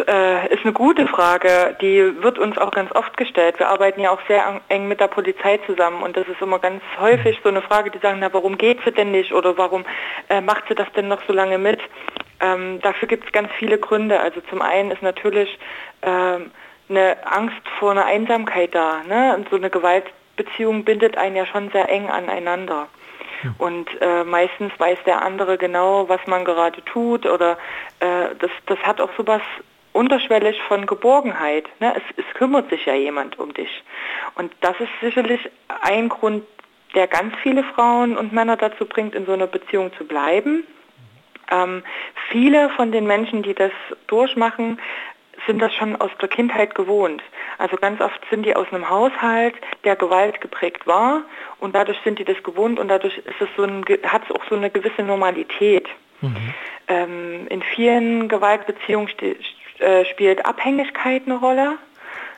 Das 0.00 0.14
äh, 0.14 0.54
ist 0.54 0.64
eine 0.64 0.72
gute 0.72 1.06
Frage. 1.06 1.76
Die 1.80 2.22
wird 2.22 2.38
uns 2.38 2.56
auch 2.58 2.70
ganz 2.70 2.90
oft 2.92 3.16
gestellt. 3.16 3.58
Wir 3.58 3.68
arbeiten 3.68 4.00
ja 4.00 4.10
auch 4.10 4.20
sehr 4.28 4.60
eng 4.68 4.88
mit 4.88 5.00
der 5.00 5.08
Polizei 5.08 5.58
zusammen 5.66 6.02
und 6.02 6.16
das 6.16 6.26
ist 6.28 6.40
immer 6.40 6.58
ganz 6.58 6.82
häufig 6.98 7.38
so 7.42 7.48
eine 7.48 7.60
Frage, 7.60 7.90
die 7.90 7.98
sagen, 7.98 8.18
na 8.20 8.32
warum 8.32 8.56
geht 8.56 8.78
sie 8.84 8.92
denn 8.92 9.10
nicht 9.10 9.32
oder 9.32 9.58
warum 9.58 9.84
äh, 10.28 10.40
macht 10.40 10.64
sie 10.68 10.74
das 10.74 10.90
denn 10.92 11.08
noch 11.08 11.22
so 11.26 11.32
lange 11.32 11.58
mit? 11.58 11.80
Ähm, 12.40 12.80
dafür 12.80 13.08
gibt 13.08 13.26
es 13.26 13.32
ganz 13.32 13.50
viele 13.58 13.78
Gründe. 13.78 14.20
Also 14.20 14.40
zum 14.48 14.62
einen 14.62 14.90
ist 14.90 15.02
natürlich 15.02 15.58
ähm, 16.02 16.50
eine 16.88 17.16
Angst 17.24 17.60
vor 17.78 17.90
einer 17.90 18.06
Einsamkeit 18.06 18.74
da. 18.74 19.02
Ne? 19.06 19.34
Und 19.36 19.50
so 19.50 19.56
eine 19.56 19.70
Gewaltbeziehung 19.70 20.84
bindet 20.84 21.18
einen 21.18 21.36
ja 21.36 21.46
schon 21.46 21.70
sehr 21.70 21.88
eng 21.90 22.08
aneinander. 22.08 22.88
Und 23.58 23.88
äh, 24.02 24.22
meistens 24.24 24.72
weiß 24.78 24.98
der 25.06 25.22
andere 25.22 25.56
genau, 25.56 26.08
was 26.08 26.20
man 26.26 26.44
gerade 26.44 26.84
tut 26.84 27.24
oder 27.24 27.52
äh, 28.00 28.34
das, 28.38 28.50
das 28.66 28.78
hat 28.80 29.00
auch 29.00 29.08
sowas 29.16 29.40
unterschwellig 29.92 30.60
von 30.68 30.86
Geborgenheit. 30.86 31.68
Ne? 31.80 31.94
Es, 31.96 32.24
es 32.24 32.34
kümmert 32.34 32.70
sich 32.70 32.86
ja 32.86 32.94
jemand 32.94 33.38
um 33.38 33.52
dich. 33.54 33.82
Und 34.34 34.52
das 34.60 34.78
ist 34.80 34.90
sicherlich 35.00 35.40
ein 35.82 36.08
Grund, 36.08 36.44
der 36.94 37.06
ganz 37.06 37.34
viele 37.42 37.64
Frauen 37.64 38.16
und 38.16 38.32
Männer 38.32 38.56
dazu 38.56 38.84
bringt, 38.84 39.14
in 39.14 39.26
so 39.26 39.32
einer 39.32 39.46
Beziehung 39.46 39.92
zu 39.96 40.04
bleiben. 40.04 40.64
Ähm, 41.50 41.82
viele 42.30 42.70
von 42.70 42.92
den 42.92 43.06
Menschen, 43.06 43.42
die 43.42 43.54
das 43.54 43.72
durchmachen, 44.06 44.78
sind 45.46 45.60
das 45.60 45.74
schon 45.74 45.96
aus 45.96 46.10
der 46.20 46.28
Kindheit 46.28 46.74
gewohnt. 46.74 47.22
Also 47.58 47.76
ganz 47.76 48.00
oft 48.00 48.20
sind 48.30 48.44
die 48.44 48.54
aus 48.54 48.66
einem 48.72 48.88
Haushalt, 48.88 49.54
der 49.84 49.96
Gewalt 49.96 50.40
geprägt 50.40 50.86
war 50.86 51.22
und 51.58 51.74
dadurch 51.74 51.98
sind 52.04 52.18
die 52.18 52.24
das 52.24 52.42
gewohnt 52.42 52.78
und 52.78 52.88
dadurch 52.88 53.16
ist 53.18 53.40
es 53.40 53.48
so 53.56 53.64
ein, 53.64 53.84
hat 54.04 54.22
es 54.24 54.34
auch 54.34 54.44
so 54.48 54.56
eine 54.56 54.70
gewisse 54.70 55.02
Normalität. 55.02 55.88
Mhm. 56.20 56.54
Ähm, 56.88 57.46
in 57.48 57.62
vielen 57.62 58.28
Gewaltbeziehungen 58.28 59.08
äh, 59.80 60.04
spielt 60.06 60.44
Abhängigkeit 60.44 61.22
eine 61.26 61.36
Rolle. 61.36 61.78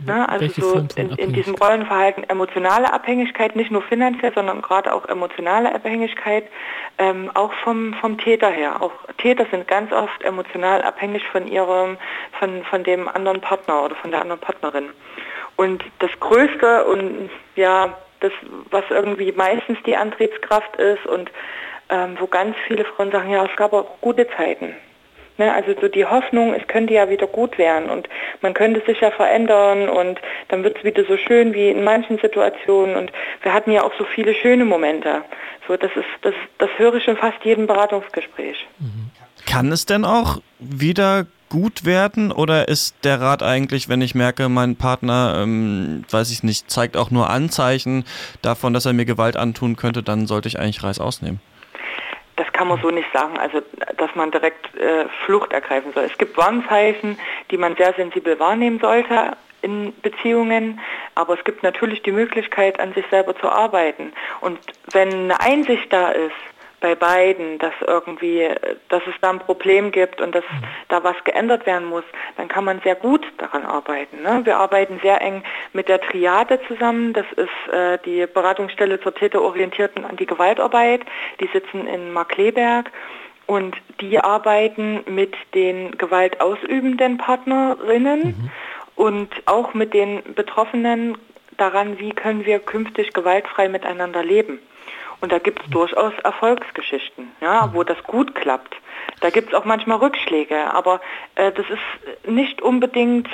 Ne? 0.05 0.29
Also 0.29 0.49
so 0.49 0.87
in, 0.97 1.11
in, 1.13 1.33
diesem 1.33 1.55
Rollenverhalten 1.55 2.29
emotionale 2.29 2.93
Abhängigkeit, 2.93 3.55
nicht 3.55 3.71
nur 3.71 3.83
finanziell, 3.83 4.33
sondern 4.35 4.61
gerade 4.61 4.93
auch 4.93 5.09
emotionale 5.09 5.73
Abhängigkeit, 5.75 6.45
ähm, 6.99 7.31
auch 7.35 7.53
vom, 7.63 7.95
vom 7.95 8.19
Täter 8.19 8.51
her. 8.51 8.83
Auch 8.83 8.93
Täter 9.19 9.47
sind 9.51 9.69
ganz 9.69 9.93
oft 9.93 10.23
emotional 10.23 10.83
abhängig 10.83 11.23
von 11.29 11.47
ihrem, 11.47 11.99
von, 12.39 12.65
von 12.65 12.83
dem 12.83 13.09
anderen 13.09 13.41
Partner 13.41 13.85
oder 13.85 13.95
von 13.97 14.11
der 14.11 14.23
anderen 14.23 14.41
Partnerin. 14.41 14.91
Und 15.57 15.85
das 16.01 16.11
Größte 16.19 16.85
und 16.85 17.31
ja, 17.55 17.97
das, 18.21 18.33
was 18.71 18.85
irgendwie 18.91 19.33
meistens 19.33 19.79
die 19.85 19.97
Antriebskraft 19.97 20.77
ist 20.77 21.07
und 21.07 21.31
ähm, 21.91 22.17
wo 22.19 22.27
ganz 22.27 22.57
viele 22.67 22.85
Frauen 22.85 23.11
sagen, 23.13 23.31
ja, 23.31 23.45
es 23.45 23.57
gab 23.57 23.73
auch 23.73 24.01
gute 24.01 24.29
Zeiten. 24.37 24.75
Ne? 25.39 25.53
Also 25.53 25.75
so 25.81 25.89
die 25.89 26.05
Hoffnung, 26.05 26.55
es 26.55 26.67
könnte 26.69 26.95
ja 26.95 27.09
wieder 27.09 27.27
gut 27.27 27.59
werden 27.59 27.89
und 27.91 28.09
man 28.41 28.55
könnte 28.55 28.83
sich 28.87 29.01
ja 29.01 29.11
verändern 29.11 29.89
und 29.89 30.21
dann 30.49 30.65
wird 30.65 30.79
es 30.79 30.85
wieder 30.85 31.05
so 31.05 31.17
schön 31.17 31.55
wie 31.55 31.71
in 31.71 31.85
manchen 31.85 32.19
Situationen 32.19 32.97
und 32.97 33.13
wir 33.43 33.53
hatten 33.53 33.71
ja 33.71 33.83
auch 33.83 33.93
so 33.99 34.05
viele 34.05 34.35
schöne 34.35 34.65
Momente. 34.65 35.23
So, 35.69 35.77
das 35.77 35.91
ist, 35.95 36.07
das, 36.23 36.35
das 36.59 36.71
höre 36.77 36.95
ich 36.95 37.09
in 37.09 37.17
fast 37.17 37.45
jedem 37.45 37.67
Beratungsgespräch. 37.67 38.67
Mhm. 38.79 39.11
Kann 39.47 39.73
es 39.73 39.87
denn 39.87 40.05
auch 40.05 40.41
wieder 40.59 41.27
gut 41.49 41.85
werden 41.85 42.33
oder 42.33 42.69
ist 42.69 42.97
der 43.05 43.21
Rat 43.21 43.43
eigentlich, 43.43 43.89
wenn 43.89 44.01
ich 44.01 44.15
merke, 44.15 44.49
mein 44.49 44.77
Partner, 44.77 45.41
ähm, 45.43 46.03
weiß 46.11 46.31
ich 46.31 46.43
nicht, 46.43 46.71
zeigt 46.71 46.97
auch 46.97 47.11
nur 47.11 47.29
Anzeichen 47.29 48.05
davon, 48.41 48.73
dass 48.73 48.87
er 48.87 48.95
mir 48.95 49.05
Gewalt 49.05 49.37
antun 49.37 49.77
könnte, 49.77 50.03
dann 50.03 50.27
sollte 50.27 50.49
ich 50.49 50.59
eigentlich 50.59 50.83
Reis 50.83 50.99
ausnehmen? 50.99 51.41
Das 52.43 52.53
kann 52.53 52.67
man 52.67 52.81
so 52.83 52.91
nicht 52.91 53.07
sagen, 53.13 53.39
also 53.39 53.63
dass 53.99 54.13
man 54.17 54.33
direkt 54.33 54.75
äh, 54.75 55.07
Flucht 55.25 55.53
ergreifen 55.53 55.93
soll. 55.93 56.03
Es 56.03 56.19
gibt 56.19 56.37
Warnzeichen, 56.37 57.17
die 57.53 57.57
man 57.57 57.77
sehr 57.77 57.93
sensibel 57.93 58.37
wahrnehmen 58.41 58.81
sollte 58.81 59.37
in 59.61 59.95
Beziehungen, 60.03 60.81
aber 61.15 61.35
es 61.35 61.45
gibt 61.45 61.63
natürlich 61.63 62.03
die 62.03 62.11
Möglichkeit, 62.11 62.81
an 62.81 62.95
sich 62.95 63.05
selber 63.11 63.37
zu 63.37 63.49
arbeiten. 63.49 64.13
Und 64.41 64.59
wenn 64.91 65.13
eine 65.13 65.41
Einsicht 65.41 65.93
da 65.93 66.09
ist, 66.11 66.33
bei 66.83 66.95
beiden, 66.95 67.59
dass 67.59 67.73
irgendwie, 67.87 68.47
dass 68.89 69.03
es 69.07 69.15
da 69.23 69.31
ein 69.31 69.39
Problem 69.39 69.91
gibt 69.93 70.21
und 70.21 70.35
dass 70.35 70.45
mhm. 70.45 70.65
da 70.89 71.03
was 71.03 71.17
geändert 71.25 71.65
werden 71.65 71.89
muss, 71.89 72.05
dann 72.37 72.49
kann 72.49 72.65
man 72.65 72.81
sehr 72.83 72.97
gut 72.97 73.25
daran 73.39 73.65
arbeiten. 73.65 74.23
Ne? 74.23 74.43
Wir 74.45 74.59
arbeiten 74.59 75.01
sehr 75.03 75.23
eng 75.23 75.43
mit 75.73 75.89
der 75.89 76.01
Triade 76.01 76.61
zusammen. 76.69 77.13
Das 77.15 77.27
ist 77.37 77.73
äh, 77.73 77.99
die 78.05 78.27
Beratungsstelle 78.27 79.01
zur 79.01 79.15
täterorientierten 79.15 80.05
Antigewaltarbeit. 80.05 81.03
Die 81.41 81.49
sitzen 81.53 81.87
in 81.87 82.13
Markleberg. 82.13 82.91
Und 83.47 83.77
die 84.01 84.19
arbeiten 84.19 85.03
mit 85.07 85.35
den 85.55 85.97
gewaltausübenden 85.99 87.19
Partnerinnen 87.19 88.21
mhm. 88.21 88.51
und 88.97 89.29
auch 89.47 89.75
mit 89.75 89.95
den 89.95 90.23
Betroffenen 90.35 91.19
daran, 91.57 91.99
wie 91.99 92.11
können 92.11 92.47
wir 92.47 92.61
künftig 92.61 93.13
gewaltfrei 93.13 93.69
miteinander 93.69 94.23
leben. 94.23 94.61
Und 95.23 95.31
da 95.31 95.39
gibt 95.39 95.63
es 95.63 95.71
durchaus 95.71 96.13
Erfolgsgeschichten, 96.25 97.31
ja, 97.41 97.71
wo 97.73 97.85
das 97.85 98.03
gut 98.03 98.35
klappt. 98.35 98.75
Da 99.21 99.31
gibt 99.31 99.49
es 99.49 99.55
auch 99.55 99.65
manchmal 99.65 99.99
Rückschläge, 99.99 100.75
aber 100.75 101.01
äh, 101.37 101.53
das 101.53 101.65
ist 101.71 102.29
nicht 102.29 102.61
unbedingt 102.61 103.29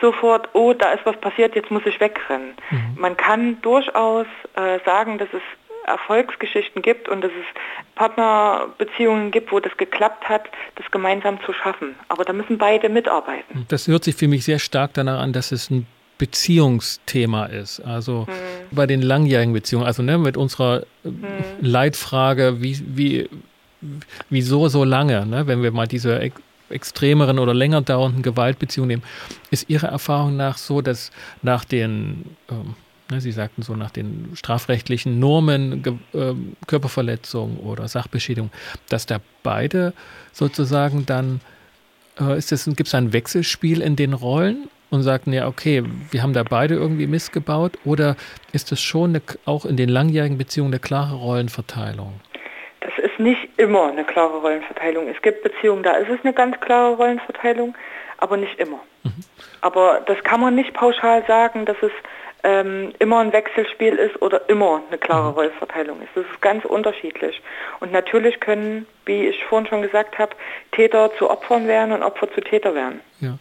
sofort, 0.00 0.48
oh, 0.54 0.72
da 0.72 0.92
ist 0.92 1.04
was 1.04 1.16
passiert, 1.18 1.54
jetzt 1.54 1.70
muss 1.70 1.84
ich 1.84 2.00
wegrennen. 2.00 2.54
Mhm. 2.70 2.94
Man 2.96 3.16
kann 3.18 3.60
durchaus 3.60 4.26
äh, 4.54 4.78
sagen, 4.86 5.18
dass 5.18 5.28
es 5.34 5.42
Erfolgsgeschichten 5.86 6.80
gibt 6.80 7.06
und 7.08 7.20
dass 7.22 7.30
es 7.30 7.94
Partnerbeziehungen 7.96 9.30
gibt, 9.30 9.52
wo 9.52 9.60
das 9.60 9.76
geklappt 9.76 10.28
hat, 10.30 10.44
das 10.76 10.90
gemeinsam 10.90 11.38
zu 11.44 11.52
schaffen. 11.52 11.96
Aber 12.08 12.24
da 12.24 12.32
müssen 12.32 12.56
beide 12.56 12.88
mitarbeiten. 12.88 13.66
Das 13.68 13.86
hört 13.88 14.04
sich 14.04 14.16
für 14.16 14.26
mich 14.26 14.44
sehr 14.44 14.58
stark 14.58 14.94
danach 14.94 15.20
an, 15.20 15.34
dass 15.34 15.52
es 15.52 15.70
ein 15.70 15.86
Beziehungsthema 16.18 17.46
ist. 17.46 17.80
Also 17.80 18.26
mhm. 18.28 18.74
bei 18.74 18.86
den 18.86 19.02
langjährigen 19.02 19.52
Beziehungen, 19.52 19.86
also 19.86 20.02
ne, 20.02 20.18
mit 20.18 20.36
unserer 20.36 20.84
mhm. 21.04 21.24
Leitfrage, 21.60 22.62
wie, 22.62 22.80
wie, 22.86 23.28
wieso 24.30 24.68
so 24.68 24.84
lange, 24.84 25.26
ne, 25.26 25.46
wenn 25.46 25.62
wir 25.62 25.72
mal 25.72 25.86
diese 25.86 26.18
ex 26.20 26.40
extremeren 26.68 27.38
oder 27.38 27.54
länger 27.54 27.80
dauernden 27.80 28.22
Gewaltbeziehungen 28.22 28.88
nehmen, 28.88 29.02
ist 29.52 29.70
Ihrer 29.70 29.86
Erfahrung 29.86 30.36
nach 30.36 30.58
so, 30.58 30.80
dass 30.80 31.12
nach 31.40 31.64
den, 31.64 32.24
ähm, 32.50 32.74
ne, 33.08 33.20
Sie 33.20 33.30
sagten 33.30 33.62
so, 33.62 33.76
nach 33.76 33.92
den 33.92 34.30
strafrechtlichen 34.34 35.20
Normen, 35.20 35.84
Ge 35.84 35.94
äh, 36.12 36.34
Körperverletzung 36.66 37.58
oder 37.58 37.86
Sachbeschädigung, 37.86 38.50
dass 38.88 39.06
da 39.06 39.20
beide 39.44 39.92
sozusagen 40.32 41.06
dann, 41.06 41.40
äh, 42.18 42.40
gibt 42.40 42.88
es 42.88 42.94
ein 42.96 43.12
Wechselspiel 43.12 43.80
in 43.80 43.94
den 43.94 44.12
Rollen 44.12 44.68
und 44.90 45.02
sagten 45.02 45.32
ja, 45.32 45.48
okay, 45.48 45.82
wir 46.10 46.22
haben 46.22 46.32
da 46.32 46.42
beide 46.42 46.74
irgendwie 46.74 47.06
missgebaut? 47.06 47.72
Oder 47.84 48.16
ist 48.52 48.72
es 48.72 48.80
schon 48.80 49.10
eine, 49.10 49.22
auch 49.44 49.64
in 49.64 49.76
den 49.76 49.88
langjährigen 49.88 50.38
Beziehungen 50.38 50.72
eine 50.72 50.80
klare 50.80 51.16
Rollenverteilung? 51.16 52.20
Das 52.80 52.92
ist 52.98 53.18
nicht 53.18 53.48
immer 53.56 53.88
eine 53.88 54.04
klare 54.04 54.38
Rollenverteilung. 54.38 55.08
Es 55.08 55.20
gibt 55.22 55.42
Beziehungen, 55.42 55.82
da 55.82 55.92
ist 55.92 56.08
es 56.08 56.20
eine 56.22 56.32
ganz 56.32 56.60
klare 56.60 56.94
Rollenverteilung, 56.94 57.74
aber 58.18 58.36
nicht 58.36 58.58
immer. 58.58 58.80
Mhm. 59.02 59.24
Aber 59.60 60.02
das 60.06 60.22
kann 60.22 60.40
man 60.40 60.54
nicht 60.54 60.72
pauschal 60.72 61.24
sagen, 61.26 61.64
dass 61.64 61.76
es 61.82 61.90
ähm, 62.44 62.92
immer 63.00 63.18
ein 63.18 63.32
Wechselspiel 63.32 63.94
ist 63.94 64.22
oder 64.22 64.48
immer 64.48 64.82
eine 64.88 64.98
klare 64.98 65.30
mhm. 65.30 65.34
Rollenverteilung 65.34 66.00
ist. 66.00 66.10
Das 66.14 66.24
ist 66.24 66.40
ganz 66.40 66.64
unterschiedlich. 66.64 67.42
Und 67.80 67.90
natürlich 67.90 68.38
können, 68.38 68.86
wie 69.04 69.26
ich 69.26 69.44
vorhin 69.44 69.66
schon 69.66 69.82
gesagt 69.82 70.18
habe, 70.18 70.36
Täter 70.70 71.10
zu 71.18 71.28
Opfern 71.28 71.66
werden 71.66 71.92
und 71.92 72.04
Opfer 72.04 72.32
zu 72.32 72.40
Täter 72.40 72.74
werden. 72.74 73.00
Ja. 73.20 73.38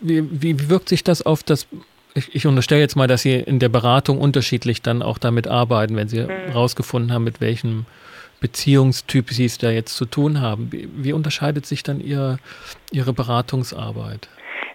Wie, 0.00 0.24
wie 0.42 0.68
wirkt 0.68 0.88
sich 0.88 1.04
das 1.04 1.24
auf 1.24 1.42
das 1.42 1.66
ich, 2.14 2.34
ich, 2.34 2.46
unterstelle 2.46 2.80
jetzt 2.80 2.96
mal, 2.96 3.06
dass 3.06 3.22
Sie 3.22 3.34
in 3.34 3.58
der 3.58 3.68
Beratung 3.68 4.18
unterschiedlich 4.18 4.80
dann 4.80 5.02
auch 5.02 5.18
damit 5.18 5.48
arbeiten, 5.48 5.96
wenn 5.96 6.08
Sie 6.08 6.26
herausgefunden 6.26 7.10
mhm. 7.10 7.14
haben, 7.14 7.24
mit 7.24 7.42
welchem 7.42 7.84
Beziehungstyp 8.40 9.30
Sie 9.30 9.44
es 9.44 9.58
da 9.58 9.70
jetzt 9.70 9.94
zu 9.94 10.06
tun 10.06 10.40
haben. 10.40 10.72
Wie, 10.72 10.88
wie, 10.92 11.12
unterscheidet 11.12 11.66
sich 11.66 11.82
dann 11.82 12.00
Ihre, 12.00 12.38
Ihre 12.90 13.12
Beratungsarbeit? 13.12 14.28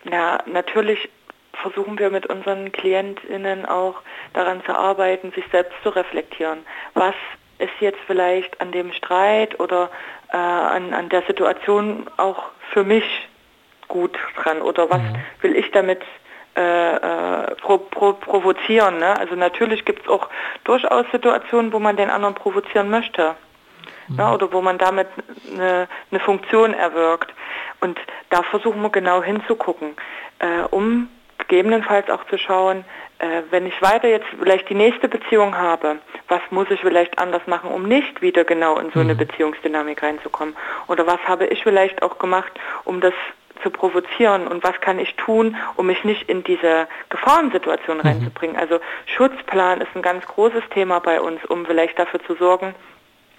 Na, 0.03 0.43
natürlich 0.45 1.09
versuchen 1.53 1.97
wir 1.99 2.09
mit 2.09 2.27
unseren 2.27 2.71
KlientInnen 2.71 3.65
auch 3.65 3.95
daran 4.33 4.63
zu 4.65 4.75
arbeiten, 4.75 5.31
sich 5.31 5.45
selbst 5.51 5.73
zu 5.83 5.89
reflektieren. 5.89 6.59
Was 6.93 7.15
ist 7.59 7.73
jetzt 7.79 7.99
vielleicht 8.07 8.59
an 8.61 8.71
dem 8.71 8.91
Streit 8.93 9.59
oder 9.59 9.89
äh, 10.31 10.37
an, 10.37 10.93
an 10.93 11.09
der 11.09 11.21
Situation 11.23 12.09
auch 12.17 12.43
für 12.71 12.83
mich 12.83 13.03
gut 13.91 14.17
dran 14.37 14.61
oder 14.61 14.89
was 14.89 15.01
mhm. 15.01 15.15
will 15.41 15.55
ich 15.55 15.69
damit 15.71 16.01
äh, 16.55 16.95
äh, 16.95 17.55
pro, 17.61 17.77
pro, 17.77 18.13
provozieren. 18.13 18.99
Ne? 18.99 19.17
Also 19.17 19.35
natürlich 19.35 19.85
gibt 19.85 20.03
es 20.03 20.09
auch 20.09 20.27
durchaus 20.63 21.05
Situationen, 21.11 21.71
wo 21.71 21.79
man 21.79 21.95
den 21.95 22.09
anderen 22.09 22.35
provozieren 22.35 22.89
möchte. 22.89 23.35
Mhm. 24.07 24.15
Ne? 24.17 24.33
Oder 24.33 24.51
wo 24.51 24.61
man 24.61 24.77
damit 24.77 25.07
eine, 25.49 25.87
eine, 26.09 26.19
Funktion 26.19 26.73
erwirkt. 26.73 27.33
Und 27.79 27.97
da 28.29 28.43
versuchen 28.43 28.81
wir 28.81 28.89
genau 28.89 29.23
hinzugucken, 29.23 29.95
äh, 30.39 30.63
um 30.71 31.09
gegebenenfalls 31.37 32.09
auch 32.09 32.25
zu 32.27 32.37
schauen, 32.37 32.83
äh, 33.19 33.43
wenn 33.49 33.65
ich 33.65 33.81
weiter 33.81 34.07
jetzt 34.07 34.27
vielleicht 34.37 34.69
die 34.69 34.75
nächste 34.75 35.07
Beziehung 35.07 35.57
habe, 35.57 35.99
was 36.27 36.41
muss 36.49 36.69
ich 36.69 36.81
vielleicht 36.81 37.17
anders 37.19 37.45
machen, 37.45 37.69
um 37.71 37.83
nicht 37.83 38.21
wieder 38.21 38.43
genau 38.43 38.77
in 38.77 38.91
so 38.91 38.99
eine 38.99 39.13
mhm. 39.13 39.19
Beziehungsdynamik 39.19 40.03
reinzukommen? 40.03 40.55
Oder 40.87 41.07
was 41.07 41.19
habe 41.25 41.45
ich 41.45 41.63
vielleicht 41.63 42.03
auch 42.03 42.19
gemacht, 42.19 42.51
um 42.83 42.99
das 42.99 43.13
zu 43.63 43.69
provozieren 43.69 44.47
und 44.47 44.63
was 44.63 44.79
kann 44.81 44.99
ich 44.99 45.15
tun, 45.15 45.55
um 45.75 45.87
mich 45.87 46.03
nicht 46.03 46.29
in 46.29 46.43
diese 46.43 46.87
Gefahrensituation 47.09 47.97
mhm. 47.97 48.03
reinzubringen. 48.03 48.55
Also 48.55 48.79
Schutzplan 49.05 49.81
ist 49.81 49.95
ein 49.95 50.01
ganz 50.01 50.25
großes 50.25 50.63
Thema 50.73 50.99
bei 50.99 51.21
uns, 51.21 51.43
um 51.45 51.65
vielleicht 51.65 51.97
dafür 51.97 52.23
zu 52.23 52.35
sorgen, 52.35 52.75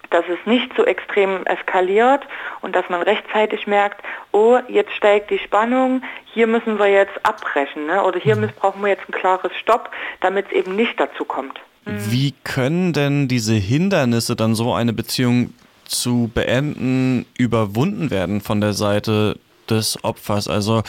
dass 0.09 0.25
es 0.29 0.45
nicht 0.45 0.71
so 0.77 0.85
extrem 0.85 1.45
eskaliert 1.45 2.21
und 2.61 2.75
dass 2.75 2.87
man 2.89 3.01
rechtzeitig 3.01 3.65
merkt, 3.65 4.03
oh, 4.31 4.59
jetzt 4.67 4.93
steigt 4.93 5.31
die 5.31 5.39
Spannung, 5.39 6.03
hier 6.25 6.45
müssen 6.45 6.77
wir 6.77 6.87
jetzt 6.87 7.13
abbrechen 7.23 7.87
ne? 7.87 8.03
oder 8.03 8.19
hier 8.19 8.35
mhm. 8.35 8.49
brauchen 8.55 8.81
wir 8.81 8.89
jetzt 8.89 9.09
ein 9.09 9.13
klares 9.13 9.51
Stopp, 9.59 9.89
damit 10.21 10.47
es 10.47 10.51
eben 10.53 10.75
nicht 10.75 10.99
dazu 10.99 11.25
kommt. 11.25 11.59
Wie 11.85 12.33
können 12.43 12.93
denn 12.93 13.27
diese 13.27 13.55
Hindernisse 13.55 14.35
dann 14.35 14.55
so 14.55 14.73
eine 14.73 14.93
Beziehung 14.93 15.53
zu 15.85 16.31
beenden 16.33 17.25
überwunden 17.37 18.09
werden 18.09 18.39
von 18.39 18.61
der 18.61 18.73
Seite 18.73 19.37
des 19.69 20.03
Opfers. 20.03 20.47
Also 20.47 20.83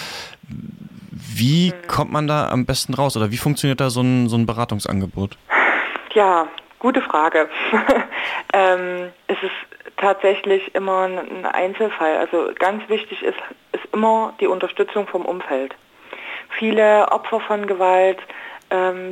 wie 1.10 1.72
kommt 1.88 2.12
man 2.12 2.26
da 2.26 2.48
am 2.48 2.66
besten 2.66 2.94
raus 2.94 3.16
oder 3.16 3.30
wie 3.30 3.36
funktioniert 3.36 3.80
da 3.80 3.90
so 3.90 4.00
ein, 4.02 4.28
so 4.28 4.36
ein 4.36 4.46
Beratungsangebot? 4.46 5.36
Ja, 6.14 6.46
gute 6.78 7.02
Frage. 7.02 7.48
ähm, 8.52 9.10
es 9.26 9.36
ist 9.42 9.96
tatsächlich 9.96 10.74
immer 10.74 11.08
ein 11.08 11.46
Einzelfall. 11.46 12.16
Also 12.18 12.50
ganz 12.58 12.88
wichtig 12.88 13.22
ist, 13.22 13.38
ist 13.72 13.84
immer 13.92 14.34
die 14.40 14.46
Unterstützung 14.46 15.06
vom 15.06 15.24
Umfeld. 15.24 15.74
Viele 16.58 17.10
Opfer 17.10 17.40
von 17.40 17.66
Gewalt 17.66 18.18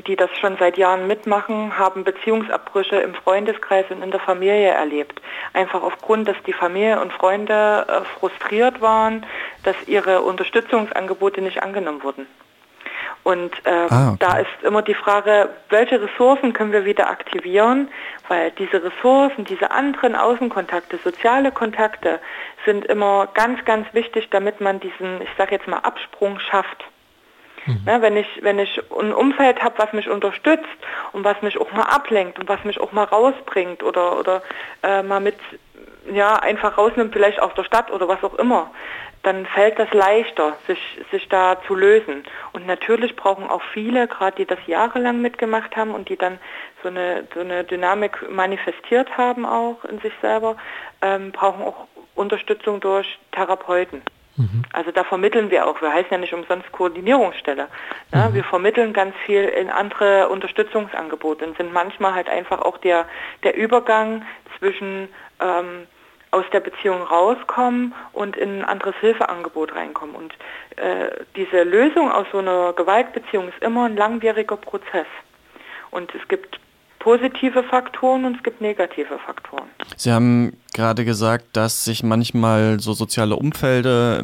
die 0.06 0.16
das 0.16 0.30
schon 0.40 0.56
seit 0.58 0.76
Jahren 0.76 1.06
mitmachen, 1.06 1.78
haben 1.78 2.02
Beziehungsabbrüche 2.02 2.96
im 2.96 3.14
Freundeskreis 3.14 3.84
und 3.90 4.02
in 4.02 4.10
der 4.10 4.18
Familie 4.18 4.70
erlebt. 4.70 5.22
Einfach 5.52 5.82
aufgrund, 5.82 6.26
dass 6.26 6.36
die 6.46 6.52
Familie 6.52 7.00
und 7.00 7.12
Freunde 7.12 7.86
äh, 7.86 8.18
frustriert 8.18 8.80
waren, 8.80 9.24
dass 9.62 9.76
ihre 9.86 10.22
Unterstützungsangebote 10.22 11.42
nicht 11.42 11.62
angenommen 11.62 12.02
wurden. 12.02 12.26
Und 13.24 13.52
äh, 13.64 13.86
ah, 13.88 14.08
okay. 14.08 14.16
da 14.18 14.38
ist 14.38 14.62
immer 14.64 14.82
die 14.82 14.94
Frage, 14.94 15.48
welche 15.68 16.02
Ressourcen 16.02 16.52
können 16.52 16.72
wir 16.72 16.84
wieder 16.84 17.08
aktivieren, 17.08 17.88
weil 18.28 18.50
diese 18.52 18.82
Ressourcen, 18.82 19.44
diese 19.44 19.70
anderen 19.70 20.16
Außenkontakte, 20.16 20.98
soziale 21.04 21.52
Kontakte 21.52 22.18
sind 22.64 22.84
immer 22.86 23.28
ganz, 23.34 23.64
ganz 23.64 23.86
wichtig, 23.92 24.28
damit 24.30 24.60
man 24.60 24.80
diesen, 24.80 25.22
ich 25.22 25.28
sage 25.38 25.54
jetzt 25.54 25.68
mal, 25.68 25.78
Absprung 25.78 26.40
schafft. 26.40 26.84
Mhm. 27.66 27.82
Ne, 27.84 28.02
wenn, 28.02 28.16
ich, 28.16 28.26
wenn 28.42 28.58
ich 28.58 28.80
ein 28.98 29.12
Umfeld 29.12 29.62
habe, 29.62 29.78
was 29.78 29.92
mich 29.92 30.08
unterstützt 30.08 30.66
und 31.12 31.24
was 31.24 31.40
mich 31.42 31.58
auch 31.58 31.70
mal 31.72 31.82
ablenkt 31.84 32.38
und 32.38 32.48
was 32.48 32.64
mich 32.64 32.80
auch 32.80 32.92
mal 32.92 33.04
rausbringt 33.04 33.82
oder, 33.82 34.18
oder 34.18 34.42
äh, 34.82 35.02
mal 35.02 35.20
mit 35.20 35.36
ja, 36.12 36.36
einfach 36.36 36.78
rausnimmt, 36.78 37.12
vielleicht 37.12 37.40
aus 37.40 37.54
der 37.54 37.64
Stadt 37.64 37.90
oder 37.90 38.08
was 38.08 38.22
auch 38.24 38.34
immer, 38.34 38.70
dann 39.22 39.46
fällt 39.46 39.78
das 39.78 39.92
leichter, 39.92 40.56
sich, 40.66 40.80
sich 41.12 41.28
da 41.28 41.58
zu 41.66 41.74
lösen. 41.74 42.24
Und 42.52 42.66
natürlich 42.66 43.14
brauchen 43.14 43.48
auch 43.48 43.62
viele, 43.72 44.08
gerade 44.08 44.36
die 44.36 44.46
das 44.46 44.58
jahrelang 44.66 45.20
mitgemacht 45.20 45.76
haben 45.76 45.92
und 45.92 46.08
die 46.08 46.16
dann 46.16 46.38
so 46.82 46.88
eine, 46.88 47.24
so 47.32 47.40
eine 47.40 47.62
Dynamik 47.62 48.28
manifestiert 48.28 49.16
haben 49.16 49.46
auch 49.46 49.84
in 49.84 50.00
sich 50.00 50.12
selber, 50.20 50.56
ähm, 51.02 51.30
brauchen 51.30 51.62
auch 51.62 51.86
Unterstützung 52.16 52.80
durch 52.80 53.18
Therapeuten. 53.30 54.02
Mhm. 54.36 54.62
Also 54.72 54.90
da 54.90 55.04
vermitteln 55.04 55.50
wir 55.50 55.66
auch, 55.66 55.80
wir 55.82 55.92
heißen 55.92 56.10
ja 56.10 56.18
nicht 56.18 56.32
umsonst 56.32 56.70
Koordinierungsstelle. 56.72 57.68
Ne? 58.12 58.28
Mhm. 58.28 58.34
Wir 58.34 58.44
vermitteln 58.44 58.92
ganz 58.92 59.14
viel 59.26 59.44
in 59.44 59.70
andere 59.70 60.28
Unterstützungsangebote 60.28 61.46
und 61.46 61.56
sind 61.56 61.72
manchmal 61.72 62.14
halt 62.14 62.28
einfach 62.28 62.60
auch 62.60 62.78
der, 62.78 63.06
der 63.42 63.56
Übergang 63.56 64.24
zwischen 64.58 65.08
ähm, 65.40 65.86
aus 66.30 66.44
der 66.52 66.60
Beziehung 66.60 67.02
rauskommen 67.02 67.94
und 68.12 68.36
in 68.36 68.60
ein 68.60 68.64
anderes 68.64 68.94
Hilfeangebot 69.00 69.74
reinkommen. 69.74 70.16
Und 70.16 70.32
äh, 70.76 71.10
diese 71.36 71.62
Lösung 71.62 72.10
aus 72.10 72.26
so 72.32 72.38
einer 72.38 72.72
Gewaltbeziehung 72.72 73.48
ist 73.48 73.62
immer 73.62 73.84
ein 73.84 73.96
langwieriger 73.96 74.56
Prozess. 74.56 75.06
Und 75.90 76.14
es 76.14 76.26
gibt 76.28 76.58
positive 77.02 77.64
Faktoren 77.64 78.24
und 78.24 78.36
es 78.36 78.42
gibt 78.44 78.60
negative 78.60 79.18
Faktoren. 79.26 79.68
Sie 79.96 80.12
haben 80.12 80.52
gerade 80.72 81.04
gesagt, 81.04 81.46
dass 81.52 81.84
sich 81.84 82.04
manchmal 82.04 82.78
so 82.78 82.92
soziale 82.92 83.34
Umfelde, 83.34 84.22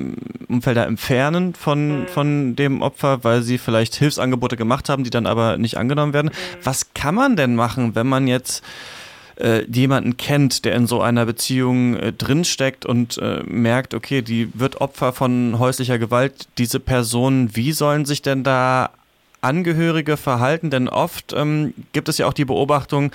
Umfelder 0.48 0.86
entfernen 0.86 1.54
von, 1.54 2.02
mhm. 2.02 2.06
von 2.06 2.56
dem 2.56 2.80
Opfer, 2.80 3.24
weil 3.24 3.42
sie 3.42 3.58
vielleicht 3.58 3.96
Hilfsangebote 3.96 4.56
gemacht 4.56 4.88
haben, 4.88 5.02
die 5.02 5.10
dann 5.10 5.26
aber 5.26 5.58
nicht 5.58 5.76
angenommen 5.76 6.12
werden. 6.12 6.30
Mhm. 6.32 6.64
Was 6.64 6.94
kann 6.94 7.16
man 7.16 7.34
denn 7.34 7.56
machen, 7.56 7.96
wenn 7.96 8.06
man 8.06 8.28
jetzt 8.28 8.64
äh, 9.40 9.64
jemanden 9.68 10.16
kennt, 10.16 10.64
der 10.64 10.76
in 10.76 10.86
so 10.86 11.00
einer 11.00 11.26
Beziehung 11.26 11.96
äh, 11.96 12.12
drinsteckt 12.12 12.86
und 12.86 13.18
äh, 13.18 13.42
merkt, 13.44 13.92
okay, 13.92 14.22
die 14.22 14.50
wird 14.54 14.80
Opfer 14.80 15.12
von 15.12 15.58
häuslicher 15.58 15.98
Gewalt, 15.98 16.46
diese 16.58 16.78
Person, 16.78 17.56
wie 17.56 17.72
sollen 17.72 18.04
sich 18.04 18.22
denn 18.22 18.44
da 18.44 18.90
Angehörige 19.40 20.16
verhalten? 20.16 20.70
Denn 20.70 20.88
oft 20.88 21.32
ähm, 21.32 21.74
gibt 21.92 22.08
es 22.08 22.18
ja 22.18 22.26
auch 22.26 22.32
die 22.32 22.44
Beobachtung, 22.44 23.12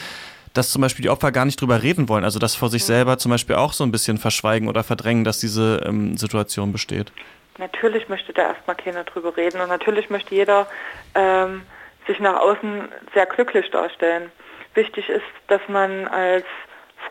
dass 0.54 0.72
zum 0.72 0.82
Beispiel 0.82 1.04
die 1.04 1.10
Opfer 1.10 1.32
gar 1.32 1.46
nicht 1.46 1.60
drüber 1.60 1.82
reden 1.82 2.10
wollen, 2.10 2.24
also 2.24 2.40
das 2.40 2.56
vor 2.56 2.70
sich 2.70 2.84
mhm. 2.84 2.88
selber 2.88 3.18
zum 3.18 3.32
Beispiel 3.32 3.56
auch 3.56 3.74
so 3.74 3.84
ein 3.84 3.92
bisschen 3.92 4.18
verschweigen 4.18 4.68
oder 4.68 4.84
verdrängen, 4.84 5.24
dass 5.24 5.40
diese 5.40 5.84
ähm, 5.86 6.16
Situation 6.18 6.72
besteht. 6.72 7.12
Natürlich 7.58 8.10
möchte 8.10 8.34
da 8.34 8.54
erstmal 8.54 8.76
keiner 8.76 9.04
drüber 9.04 9.36
reden 9.36 9.62
und 9.62 9.70
natürlich 9.70 10.10
möchte 10.10 10.34
jeder 10.34 10.68
ähm, 11.16 11.64
sich 12.08 12.20
nach 12.20 12.40
außen 12.40 12.90
sehr 13.14 13.26
glücklich 13.26 13.70
darstellen. 13.72 14.32
Wichtig 14.74 15.10
ist, 15.10 15.22
dass 15.48 15.62
man 15.68 16.08
als 16.08 16.46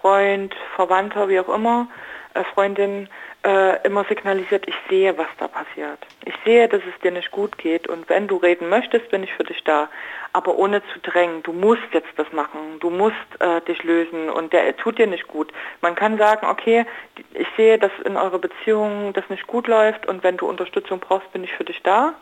Freund, 0.00 0.54
Verwandter, 0.75 1.28
wie 1.28 1.38
auch 1.38 1.49
immer, 1.49 1.88
äh, 2.35 2.42
Freundin 2.54 3.09
äh, 3.45 3.85
immer 3.87 4.05
signalisiert, 4.05 4.69
ich 4.69 4.75
sehe, 4.89 5.17
was 5.19 5.27
da 5.39 5.49
passiert. 5.49 5.99
Ich 6.25 6.35
sehe, 6.45 6.69
dass 6.69 6.81
es 6.83 7.01
dir 7.03 7.11
nicht 7.11 7.31
gut 7.31 7.59
geht 7.59 7.89
und 7.89 8.09
wenn 8.09 8.29
du 8.29 8.37
reden 8.37 8.69
möchtest, 8.69 9.11
bin 9.11 9.23
ich 9.25 9.33
für 9.35 9.45
dich 9.45 9.63
da. 9.65 9.89
Aber 10.33 10.57
ohne 10.57 10.83
zu 10.93 11.01
drängen, 11.01 11.43
du 11.43 11.53
musst 11.53 11.83
jetzt 11.93 12.13
das 12.17 12.33
machen, 12.33 12.79
du 12.81 12.89
musst 12.91 13.17
äh, 13.41 13.61
dich 13.63 13.83
lösen 13.83 14.31
und 14.31 14.53
der 14.53 14.77
tut 14.77 14.99
dir 14.99 15.07
nicht 15.07 15.29
gut. 15.29 15.53
Man 15.81 15.95
kann 15.95 16.19
sagen, 16.19 16.47
okay, 16.47 16.87
ich 17.35 17.49
sehe, 17.57 17.79
dass 17.79 17.93
in 18.05 18.17
eurer 18.17 18.39
Beziehung 18.39 19.13
das 19.13 19.29
nicht 19.29 19.47
gut 19.47 19.67
läuft 19.67 20.07
und 20.07 20.23
wenn 20.23 20.37
du 20.37 20.49
Unterstützung 20.49 21.01
brauchst, 21.01 21.31
bin 21.33 21.45
ich 21.45 21.53
für 21.53 21.65
dich 21.65 21.83
da. 21.83 22.15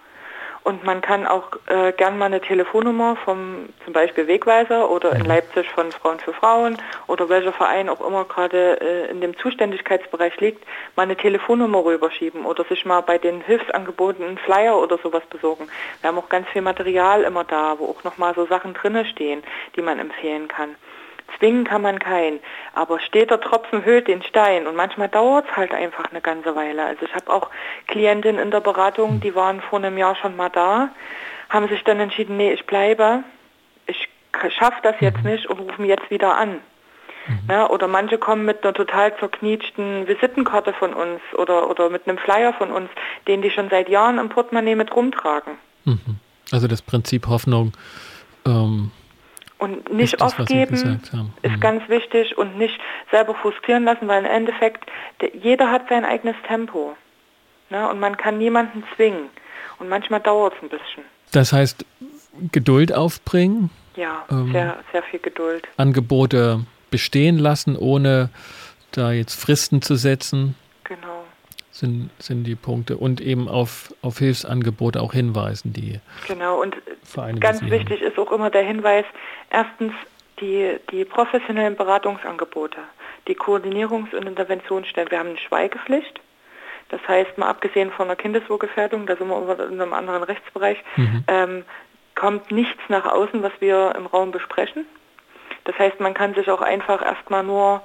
Und 0.62 0.84
man 0.84 1.00
kann 1.00 1.26
auch 1.26 1.50
äh, 1.66 1.92
gern 1.92 2.18
mal 2.18 2.26
eine 2.26 2.40
Telefonnummer 2.40 3.16
vom 3.24 3.70
zum 3.84 3.92
Beispiel 3.94 4.26
Wegweiser 4.26 4.90
oder 4.90 5.12
in 5.12 5.22
mhm. 5.22 5.26
Leipzig 5.26 5.68
von 5.70 5.90
Frauen 5.90 6.20
für 6.20 6.34
Frauen 6.34 6.76
oder 7.06 7.28
welcher 7.28 7.52
Verein 7.52 7.88
auch 7.88 8.06
immer 8.06 8.24
gerade 8.24 8.78
äh, 8.80 9.10
in 9.10 9.20
dem 9.20 9.36
Zuständigkeitsbereich 9.38 10.38
liegt, 10.40 10.64
mal 10.96 11.04
eine 11.04 11.16
Telefonnummer 11.16 11.84
rüberschieben 11.84 12.44
oder 12.44 12.64
sich 12.64 12.84
mal 12.84 13.00
bei 13.00 13.16
den 13.16 13.40
Hilfsangeboten 13.40 14.24
einen 14.24 14.38
Flyer 14.38 14.78
oder 14.78 14.98
sowas 14.98 15.22
besorgen. 15.30 15.68
Wir 16.02 16.08
haben 16.08 16.18
auch 16.18 16.28
ganz 16.28 16.46
viel 16.48 16.62
Material 16.62 17.22
immer 17.22 17.44
da, 17.44 17.78
wo 17.78 17.86
auch 17.86 18.04
nochmal 18.04 18.34
so 18.34 18.44
Sachen 18.46 18.74
drinne 18.74 19.06
stehen, 19.06 19.42
die 19.76 19.82
man 19.82 19.98
empfehlen 19.98 20.46
kann. 20.48 20.76
Zwingen 21.38 21.64
kann 21.64 21.82
man 21.82 21.98
keinen, 21.98 22.40
aber 22.74 23.00
steht 23.00 23.30
der 23.30 23.40
Tropfen 23.40 23.84
höhlt 23.84 24.08
den 24.08 24.22
Stein 24.22 24.66
und 24.66 24.76
manchmal 24.76 25.08
dauert 25.08 25.46
es 25.50 25.56
halt 25.56 25.72
einfach 25.72 26.10
eine 26.10 26.20
ganze 26.20 26.54
Weile. 26.54 26.84
Also 26.84 27.04
ich 27.04 27.14
habe 27.14 27.32
auch 27.32 27.50
Klientinnen 27.86 28.40
in 28.40 28.50
der 28.50 28.60
Beratung, 28.60 29.20
die 29.20 29.34
waren 29.34 29.60
vor 29.60 29.78
einem 29.78 29.98
Jahr 29.98 30.16
schon 30.16 30.36
mal 30.36 30.50
da, 30.50 30.90
haben 31.48 31.68
sich 31.68 31.82
dann 31.84 32.00
entschieden, 32.00 32.36
nee, 32.36 32.52
ich 32.52 32.66
bleibe, 32.66 33.24
ich 33.86 34.08
schaffe 34.56 34.78
das 34.82 34.96
jetzt 35.00 35.24
nicht 35.24 35.46
und 35.46 35.58
rufen 35.60 35.84
jetzt 35.84 36.10
wieder 36.10 36.36
an. 36.36 36.60
Mhm. 37.26 37.50
Ja, 37.50 37.68
oder 37.68 37.86
manche 37.86 38.18
kommen 38.18 38.44
mit 38.44 38.64
einer 38.64 38.72
total 38.72 39.16
zerknietschten 39.18 40.08
Visitenkarte 40.08 40.72
von 40.72 40.94
uns 40.94 41.20
oder, 41.36 41.68
oder 41.68 41.90
mit 41.90 42.08
einem 42.08 42.18
Flyer 42.18 42.52
von 42.54 42.70
uns, 42.70 42.88
den 43.28 43.42
die 43.42 43.50
schon 43.50 43.68
seit 43.70 43.88
Jahren 43.88 44.18
im 44.18 44.28
Portemonnaie 44.28 44.74
mit 44.74 44.94
rumtragen. 44.94 45.54
Mhm. 45.84 46.16
Also 46.52 46.66
das 46.66 46.82
Prinzip 46.82 47.26
Hoffnung 47.28 47.72
ähm, 48.46 48.90
und 49.60 49.92
nicht 49.92 50.14
das, 50.14 50.38
aufgeben 50.38 50.74
ist 50.74 51.12
mhm. 51.52 51.60
ganz 51.60 51.88
wichtig 51.88 52.36
und 52.36 52.56
nicht 52.56 52.80
selber 53.10 53.34
frustrieren 53.34 53.84
lassen, 53.84 54.08
weil 54.08 54.24
im 54.24 54.30
Endeffekt 54.30 54.90
der, 55.20 55.36
jeder 55.36 55.70
hat 55.70 55.88
sein 55.88 56.04
eigenes 56.04 56.36
Tempo. 56.48 56.96
Ne? 57.68 57.88
Und 57.88 58.00
man 58.00 58.16
kann 58.16 58.38
niemanden 58.38 58.82
zwingen. 58.96 59.28
Und 59.78 59.88
manchmal 59.88 60.20
dauert 60.20 60.54
es 60.56 60.62
ein 60.62 60.68
bisschen. 60.68 61.04
Das 61.32 61.52
heißt, 61.52 61.84
Geduld 62.52 62.92
aufbringen? 62.92 63.70
Ja, 63.96 64.24
ähm, 64.30 64.50
sehr, 64.52 64.78
sehr 64.92 65.02
viel 65.04 65.20
Geduld. 65.20 65.68
Angebote 65.76 66.64
bestehen 66.90 67.38
lassen, 67.38 67.76
ohne 67.76 68.30
da 68.92 69.12
jetzt 69.12 69.40
Fristen 69.40 69.82
zu 69.82 69.94
setzen. 69.94 70.56
Sind, 71.80 72.10
sind 72.18 72.44
die 72.44 72.56
Punkte 72.56 72.98
und 72.98 73.22
eben 73.22 73.48
auf, 73.48 73.94
auf 74.02 74.18
Hilfsangebote 74.18 75.00
auch 75.00 75.14
hinweisen, 75.14 75.72
die 75.72 75.98
Genau, 76.28 76.60
und 76.60 76.76
Vereine 77.02 77.40
ganz 77.40 77.62
wichtig 77.62 78.02
ist 78.02 78.18
auch 78.18 78.30
immer 78.32 78.50
der 78.50 78.64
Hinweis, 78.64 79.06
erstens 79.48 79.94
die, 80.40 80.76
die 80.90 81.06
professionellen 81.06 81.76
Beratungsangebote, 81.76 82.76
die 83.28 83.34
Koordinierungs- 83.34 84.14
und 84.14 84.26
Interventionsstellen. 84.26 85.10
Wir 85.10 85.20
haben 85.20 85.30
eine 85.30 85.38
Schweigepflicht. 85.38 86.20
Das 86.90 87.00
heißt, 87.08 87.38
mal 87.38 87.48
abgesehen 87.48 87.90
von 87.92 88.08
der 88.08 88.16
Kindeswohlgefährdung, 88.16 89.06
da 89.06 89.16
sind 89.16 89.28
wir 89.28 89.58
in 89.66 89.80
einem 89.80 89.94
anderen 89.94 90.22
Rechtsbereich, 90.22 90.76
mhm. 90.96 91.24
ähm, 91.28 91.64
kommt 92.14 92.50
nichts 92.50 92.82
nach 92.88 93.06
außen, 93.06 93.42
was 93.42 93.52
wir 93.60 93.94
im 93.96 94.04
Raum 94.04 94.32
besprechen. 94.32 94.84
Das 95.64 95.78
heißt, 95.78 95.98
man 95.98 96.12
kann 96.12 96.34
sich 96.34 96.50
auch 96.50 96.60
einfach 96.60 97.00
erstmal 97.00 97.42
nur 97.42 97.80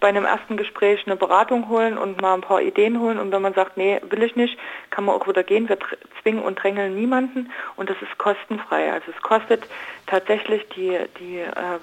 bei 0.00 0.08
einem 0.08 0.24
ersten 0.24 0.56
Gespräch 0.56 1.06
eine 1.06 1.16
Beratung 1.16 1.68
holen 1.68 1.98
und 1.98 2.20
mal 2.20 2.34
ein 2.34 2.40
paar 2.40 2.62
Ideen 2.62 3.00
holen 3.00 3.18
und 3.18 3.32
wenn 3.32 3.42
man 3.42 3.54
sagt, 3.54 3.76
nee, 3.76 4.00
will 4.08 4.22
ich 4.22 4.36
nicht, 4.36 4.56
kann 4.90 5.04
man 5.04 5.14
auch 5.14 5.26
wieder 5.26 5.42
gehen. 5.42 5.68
Wir 5.68 5.78
zwingen 6.22 6.42
und 6.42 6.62
drängeln 6.62 6.94
niemanden 6.94 7.50
und 7.76 7.90
das 7.90 7.96
ist 8.00 8.16
kostenfrei. 8.18 8.92
Also 8.92 9.10
es 9.14 9.22
kostet 9.22 9.66
tatsächlich 10.06 10.68
die, 10.68 10.98
die, 11.18 11.38
äh, 11.38 11.78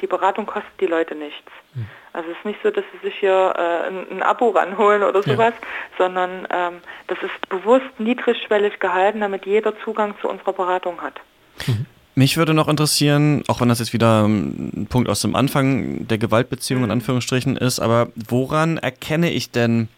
die 0.00 0.06
Beratung 0.06 0.46
kostet 0.46 0.72
die 0.80 0.86
Leute 0.86 1.14
nichts. 1.14 1.50
Mhm. 1.74 1.86
Also 2.12 2.30
es 2.30 2.38
ist 2.38 2.44
nicht 2.44 2.60
so, 2.62 2.70
dass 2.70 2.84
sie 2.92 3.08
sich 3.08 3.18
hier 3.18 3.54
äh, 3.56 3.88
ein, 3.88 4.06
ein, 4.10 4.22
Abo 4.22 4.48
ranholen 4.48 5.02
oder 5.02 5.22
sowas, 5.22 5.54
ja. 5.60 5.68
sondern 5.98 6.48
ähm, 6.50 6.80
das 7.06 7.18
ist 7.22 7.48
bewusst 7.48 7.98
niedrigschwellig 7.98 8.80
gehalten, 8.80 9.20
damit 9.20 9.46
jeder 9.46 9.78
Zugang 9.80 10.14
zu 10.20 10.28
unserer 10.28 10.52
Beratung 10.52 11.00
hat. 11.02 11.20
Mhm. 11.66 11.86
Mich 12.20 12.36
würde 12.36 12.52
noch 12.52 12.68
interessieren, 12.68 13.44
auch 13.48 13.62
wenn 13.62 13.70
das 13.70 13.78
jetzt 13.78 13.94
wieder 13.94 14.26
ein 14.26 14.86
Punkt 14.90 15.08
aus 15.08 15.22
dem 15.22 15.34
Anfang 15.34 16.06
der 16.06 16.18
Gewaltbeziehung 16.18 16.84
in. 16.84 16.90
Anführungsstrichen 16.90 17.56
ist, 17.56 17.80
aber 17.80 18.08
woran 18.28 18.76
erkenne 18.76 19.30
ich 19.30 19.52
denn, 19.52 19.88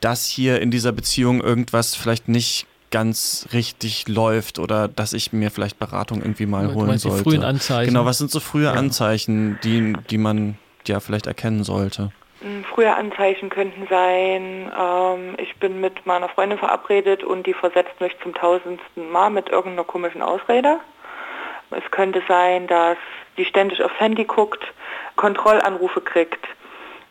dass 0.00 0.26
hier 0.26 0.60
in 0.60 0.72
dieser 0.72 0.90
Beziehung 0.90 1.40
irgendwas 1.40 1.94
vielleicht 1.94 2.26
nicht 2.26 2.66
ganz 2.90 3.46
richtig 3.52 4.08
läuft 4.08 4.58
oder 4.58 4.88
dass 4.88 5.12
ich 5.12 5.32
mir 5.32 5.52
vielleicht 5.52 5.78
Beratung 5.78 6.20
irgendwie 6.20 6.46
mal 6.46 6.66
du 6.66 6.74
holen 6.74 6.98
sollte? 6.98 7.22
Die 7.22 7.30
frühen 7.30 7.44
Anzeichen. 7.44 7.94
Genau, 7.94 8.06
was 8.06 8.18
sind 8.18 8.32
so 8.32 8.40
frühe 8.40 8.64
ja. 8.64 8.72
Anzeichen, 8.72 9.60
die, 9.62 9.92
die 10.10 10.18
man 10.18 10.58
ja 10.88 10.98
vielleicht 10.98 11.28
erkennen 11.28 11.62
sollte? 11.62 12.10
Frühe 12.74 12.92
Anzeichen 12.92 13.50
könnten 13.50 13.86
sein, 13.88 14.72
ähm, 14.76 15.36
ich 15.38 15.54
bin 15.60 15.80
mit 15.80 16.06
meiner 16.06 16.28
Freundin 16.28 16.58
verabredet 16.58 17.22
und 17.22 17.46
die 17.46 17.54
versetzt 17.54 18.00
mich 18.00 18.16
zum 18.20 18.34
tausendsten 18.34 19.12
Mal 19.12 19.30
mit 19.30 19.48
irgendeiner 19.48 19.84
komischen 19.84 20.22
Ausrede. 20.22 20.80
Es 21.74 21.90
könnte 21.90 22.22
sein, 22.28 22.66
dass 22.66 22.96
die 23.36 23.44
ständig 23.44 23.82
aufs 23.82 23.98
Handy 23.98 24.24
guckt, 24.24 24.62
Kontrollanrufe 25.16 26.00
kriegt. 26.00 26.46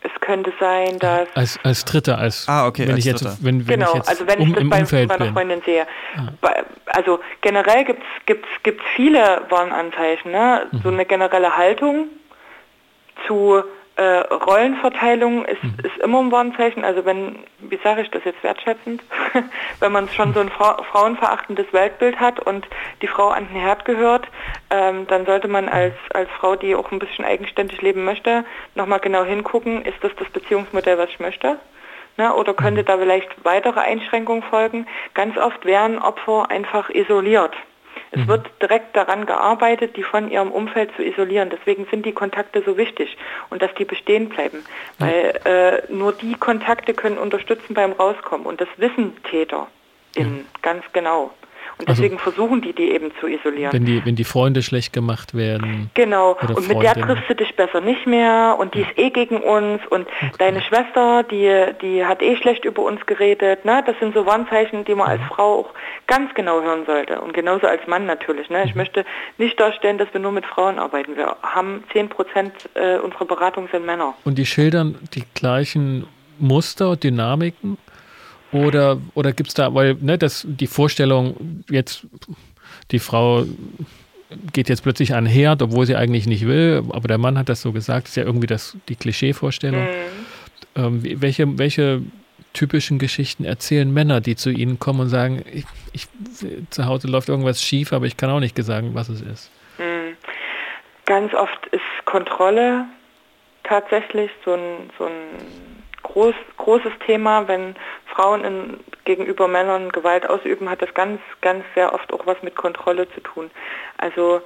Es 0.04 0.10
könnte 0.20 0.52
sein, 0.58 0.98
dass 0.98 1.28
als, 1.36 1.60
als 1.62 1.84
Dritter, 1.84 2.18
als 2.18 2.48
ah, 2.48 2.66
okay, 2.66 2.82
wenn 2.82 2.96
als 2.96 2.98
ich 2.98 3.04
jetzt, 3.04 3.44
wenn, 3.44 3.68
wenn 3.68 3.78
genau, 3.78 3.90
ich 3.90 3.94
jetzt 3.94 4.08
also 4.08 4.26
wenn 4.26 4.40
ich 4.40 4.52
das 4.52 4.68
bei 4.68 4.80
Umfeld 4.80 5.08
meiner 5.08 5.24
bin. 5.26 5.32
Freundin 5.32 5.62
sehe. 5.62 5.86
Ah. 6.16 6.48
Also 6.86 7.20
generell 7.40 7.84
gibt 7.84 8.02
es 8.02 8.26
gibt's, 8.26 8.48
gibt's 8.64 8.84
viele 8.96 9.42
Warnanzeichen. 9.48 10.32
Ne? 10.32 10.66
Mhm. 10.72 10.80
So 10.82 10.88
eine 10.88 11.06
generelle 11.06 11.56
Haltung 11.56 12.08
zu 13.28 13.62
äh, 13.96 14.02
Rollenverteilung 14.02 15.44
ist, 15.44 15.62
mhm. 15.62 15.76
ist 15.82 15.98
immer 16.02 16.20
ein 16.20 16.32
Warnzeichen. 16.32 16.84
Also 16.84 17.04
wenn, 17.04 17.40
wie 17.58 17.78
sage 17.82 18.02
ich 18.02 18.10
das 18.10 18.24
jetzt 18.24 18.42
wertschätzend, 18.42 19.02
wenn 19.80 19.92
man 19.92 20.08
schon 20.08 20.32
so 20.32 20.40
ein 20.40 20.48
Fra 20.48 20.82
frauenverachtendes 20.90 21.72
Weltbild 21.72 22.18
hat 22.18 22.40
und 22.40 22.66
die 23.02 23.06
Frau 23.06 23.28
an 23.28 23.48
den 23.48 23.60
Herd 23.60 23.84
gehört, 23.84 24.26
ähm, 24.70 25.06
dann 25.08 25.26
sollte 25.26 25.48
man 25.48 25.68
als, 25.68 25.94
als 26.14 26.30
Frau, 26.38 26.56
die 26.56 26.74
auch 26.74 26.90
ein 26.90 26.98
bisschen 26.98 27.24
eigenständig 27.24 27.82
leben 27.82 28.04
möchte, 28.04 28.44
nochmal 28.74 29.00
genau 29.00 29.24
hingucken, 29.24 29.84
ist 29.84 30.02
das 30.02 30.12
das 30.18 30.28
Beziehungsmodell, 30.30 30.98
was 30.98 31.10
ich 31.10 31.20
möchte? 31.20 31.58
Ne, 32.18 32.34
oder 32.34 32.52
könnte 32.52 32.82
mhm. 32.82 32.86
da 32.86 32.98
vielleicht 32.98 33.44
weitere 33.44 33.80
Einschränkungen 33.80 34.42
folgen? 34.42 34.86
Ganz 35.14 35.36
oft 35.38 35.64
werden 35.64 35.98
Opfer 35.98 36.50
einfach 36.50 36.90
isoliert. 36.90 37.54
Es 38.12 38.20
mhm. 38.20 38.28
wird 38.28 38.50
direkt 38.60 38.94
daran 38.94 39.24
gearbeitet, 39.26 39.96
die 39.96 40.02
von 40.02 40.30
ihrem 40.30 40.52
Umfeld 40.52 40.90
zu 40.96 41.02
isolieren. 41.02 41.50
Deswegen 41.50 41.86
sind 41.90 42.04
die 42.04 42.12
Kontakte 42.12 42.62
so 42.64 42.76
wichtig 42.76 43.16
und 43.48 43.62
dass 43.62 43.74
die 43.74 43.86
bestehen 43.86 44.28
bleiben. 44.28 44.64
Weil 44.98 45.40
äh, 45.44 45.92
nur 45.92 46.12
die 46.12 46.34
Kontakte 46.34 46.92
können 46.92 47.18
unterstützen 47.18 47.72
beim 47.74 47.92
Rauskommen. 47.92 48.46
Und 48.46 48.60
das 48.60 48.68
wissen 48.76 49.16
Täter 49.24 49.66
in 50.14 50.44
ganz 50.60 50.84
genau. 50.92 51.32
Und 51.82 51.88
also 51.88 52.02
deswegen 52.02 52.18
also, 52.18 52.30
versuchen 52.30 52.62
die, 52.62 52.72
die 52.72 52.92
eben 52.92 53.10
zu 53.20 53.26
isolieren. 53.26 53.72
Wenn 53.72 53.84
die, 53.84 54.04
wenn 54.04 54.14
die 54.14 54.24
Freunde 54.24 54.62
schlecht 54.62 54.92
gemacht 54.92 55.34
werden. 55.34 55.90
Genau. 55.94 56.36
Und 56.54 56.68
mit 56.68 56.80
der 56.80 56.94
triffst 56.94 57.28
du 57.28 57.34
dich 57.34 57.54
besser 57.56 57.80
nicht 57.80 58.06
mehr 58.06 58.56
und 58.58 58.74
die 58.74 58.82
ist 58.82 58.96
eh 58.96 59.10
gegen 59.10 59.38
uns 59.38 59.80
und 59.90 60.06
okay. 60.06 60.30
deine 60.38 60.62
Schwester, 60.62 61.24
die, 61.24 61.50
die 61.82 62.04
hat 62.04 62.22
eh 62.22 62.36
schlecht 62.36 62.64
über 62.64 62.82
uns 62.82 63.04
geredet. 63.06 63.64
Ne? 63.64 63.82
Das 63.84 63.96
sind 63.98 64.14
so 64.14 64.26
Warnzeichen, 64.26 64.84
die 64.84 64.94
man 64.94 65.08
als 65.08 65.22
Frau 65.28 65.60
auch 65.60 65.70
ganz 66.06 66.32
genau 66.34 66.62
hören 66.62 66.84
sollte. 66.86 67.20
Und 67.20 67.34
genauso 67.34 67.66
als 67.66 67.86
Mann 67.86 68.06
natürlich. 68.06 68.48
Ne? 68.48 68.64
Ich 68.64 68.74
mhm. 68.74 68.78
möchte 68.78 69.04
nicht 69.38 69.58
darstellen, 69.58 69.98
dass 69.98 70.12
wir 70.12 70.20
nur 70.20 70.32
mit 70.32 70.46
Frauen 70.46 70.78
arbeiten. 70.78 71.16
Wir 71.16 71.36
haben 71.42 71.82
10 71.92 72.08
Prozent 72.08 72.52
äh, 72.74 72.98
unserer 72.98 73.24
Beratung 73.24 73.68
sind 73.72 73.84
Männer. 73.84 74.14
Und 74.24 74.38
die 74.38 74.46
schildern 74.46 74.98
die 75.14 75.24
gleichen 75.34 76.06
Muster, 76.38 76.96
Dynamiken? 76.96 77.78
Oder, 78.52 79.00
oder 79.14 79.32
gibt 79.32 79.48
es 79.48 79.54
da, 79.54 79.74
weil 79.74 79.96
ne, 80.00 80.18
das, 80.18 80.46
die 80.46 80.66
Vorstellung, 80.66 81.64
jetzt 81.70 82.06
die 82.90 82.98
Frau 82.98 83.44
geht 84.52 84.68
jetzt 84.68 84.82
plötzlich 84.82 85.14
an 85.14 85.26
Herd, 85.26 85.62
obwohl 85.62 85.86
sie 85.86 85.96
eigentlich 85.96 86.26
nicht 86.26 86.46
will, 86.46 86.82
aber 86.90 87.08
der 87.08 87.18
Mann 87.18 87.38
hat 87.38 87.48
das 87.48 87.62
so 87.62 87.72
gesagt, 87.72 88.08
ist 88.08 88.16
ja 88.16 88.24
irgendwie 88.24 88.46
das, 88.46 88.76
die 88.88 88.96
Klischeevorstellung. 88.96 89.82
Mhm. 89.82 89.86
Ähm, 90.74 91.20
welche, 91.20 91.58
welche 91.58 92.02
typischen 92.52 92.98
Geschichten 92.98 93.44
erzählen 93.44 93.92
Männer, 93.92 94.20
die 94.20 94.36
zu 94.36 94.50
ihnen 94.50 94.78
kommen 94.78 95.00
und 95.00 95.08
sagen, 95.08 95.44
ich, 95.52 95.64
ich, 95.92 96.06
zu 96.70 96.86
Hause 96.86 97.08
läuft 97.08 97.28
irgendwas 97.28 97.62
schief, 97.62 97.92
aber 97.92 98.06
ich 98.06 98.16
kann 98.16 98.30
auch 98.30 98.40
nicht 98.40 98.56
sagen, 98.62 98.90
was 98.94 99.08
es 99.08 99.20
ist? 99.20 99.50
Mhm. 99.78 100.16
Ganz 101.06 101.34
oft 101.34 101.66
ist 101.72 101.82
Kontrolle 102.04 102.84
tatsächlich 103.64 104.30
so 104.44 104.54
ein, 104.54 104.90
so 104.98 105.06
ein 105.06 105.71
groß, 106.02 106.34
großes 106.56 106.92
Thema, 107.06 107.48
wenn 107.48 107.76
Frauen 108.06 108.44
in, 108.44 108.80
gegenüber 109.04 109.48
Männern 109.48 109.90
Gewalt 109.90 110.28
ausüben, 110.28 110.68
hat 110.68 110.82
das 110.82 110.94
ganz, 110.94 111.20
ganz 111.40 111.64
sehr 111.74 111.94
oft 111.94 112.12
auch 112.12 112.26
was 112.26 112.42
mit 112.42 112.56
Kontrolle 112.56 113.08
zu 113.10 113.20
tun. 113.20 113.50
Also 113.98 114.42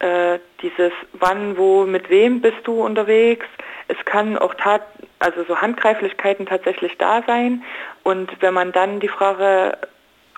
äh, 0.00 0.38
dieses 0.62 0.92
wann, 1.12 1.56
wo, 1.56 1.84
mit 1.84 2.08
wem 2.08 2.40
bist 2.40 2.58
du 2.64 2.82
unterwegs. 2.82 3.46
Es 3.88 4.02
kann 4.04 4.38
auch 4.38 4.54
tat, 4.54 4.82
also 5.18 5.44
so 5.44 5.60
Handgreiflichkeiten 5.60 6.46
tatsächlich 6.46 6.96
da 6.96 7.22
sein. 7.26 7.62
Und 8.02 8.30
wenn 8.40 8.54
man 8.54 8.72
dann 8.72 9.00
die 9.00 9.08
Frage 9.08 9.76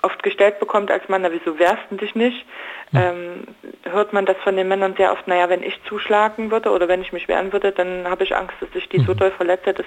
oft 0.01 0.21
gestellt 0.21 0.59
bekommt 0.59 0.91
als 0.91 1.07
Mann, 1.07 1.21
na 1.21 1.31
wieso 1.31 1.57
wehrst 1.57 1.83
du 1.89 1.95
dich 1.95 2.13
nicht, 2.13 2.45
hm. 2.91 3.01
ähm, 3.01 3.47
hört 3.89 4.11
man 4.11 4.25
das 4.25 4.35
von 4.43 4.57
den 4.57 4.67
Männern 4.67 4.95
sehr 4.97 5.13
oft, 5.13 5.27
naja, 5.27 5.49
wenn 5.49 5.63
ich 5.63 5.79
zuschlagen 5.87 6.51
würde 6.51 6.69
oder 6.71 6.89
wenn 6.89 7.01
ich 7.01 7.13
mich 7.13 7.29
wehren 7.29 7.53
würde, 7.53 7.71
dann 7.71 8.09
habe 8.09 8.25
ich 8.25 8.35
Angst, 8.35 8.55
dass 8.59 8.69
ich 8.75 8.89
die 8.89 8.99
so 8.99 9.13
hm. 9.13 9.17
doll 9.17 9.31
verletze, 9.31 9.73
dass 9.73 9.85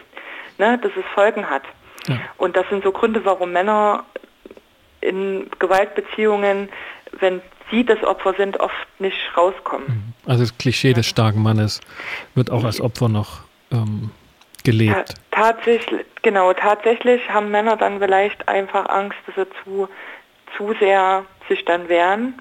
ne, 0.59 0.79
dass 0.79 0.93
es 0.97 1.05
Folgen 1.15 1.49
hat. 1.49 1.63
Ja. 2.09 2.19
Und 2.37 2.57
das 2.57 2.69
sind 2.69 2.85
so 2.85 2.93
Gründe, 2.93 3.25
warum 3.25 3.53
Männer 3.53 4.05
in 5.01 5.51
Gewaltbeziehungen, 5.59 6.69
wenn 7.21 7.41
sie 7.71 7.85
das 7.85 8.03
Opfer 8.03 8.35
sind, 8.35 8.61
oft 8.61 8.75
nicht 8.99 9.19
rauskommen. 9.37 9.87
Mhm. 9.87 10.31
Also 10.31 10.45
das 10.45 10.57
Klischee 10.59 10.89
ja. 10.89 10.95
des 10.95 11.07
starken 11.07 11.43
Mannes 11.43 11.81
wird 12.35 12.51
auch 12.51 12.65
als 12.65 12.81
Opfer 12.81 13.09
noch 13.09 13.41
ähm, 13.73 14.11
gelebt. 14.65 15.15
Ta 15.31 15.53
tatsächlich, 15.53 16.05
genau, 16.23 16.53
tatsächlich 16.53 17.29
haben 17.31 17.51
Männer 17.51 17.77
dann 17.77 17.99
vielleicht 17.99 18.49
einfach 18.49 18.89
Angst, 18.89 19.19
dass 19.27 19.35
sie 19.37 19.47
zu, 19.65 19.89
zu 20.57 20.75
sehr 20.81 21.25
sich 21.49 21.65
dann 21.65 21.89
wehren. 21.89 22.41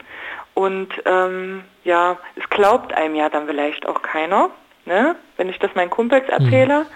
Und 0.54 0.90
ähm, 1.06 1.64
ja, 1.84 2.18
es 2.36 2.50
glaubt 2.50 2.94
einem 2.94 3.16
ja 3.16 3.30
dann 3.30 3.46
vielleicht 3.48 3.86
auch 3.88 4.02
keiner. 4.02 4.50
Ne? 4.86 5.16
Wenn 5.38 5.50
ich 5.50 5.60
das 5.60 5.74
meinen 5.76 5.90
Kumpels 5.90 6.28
erzähle, 6.30 6.82
mhm. 6.82 6.88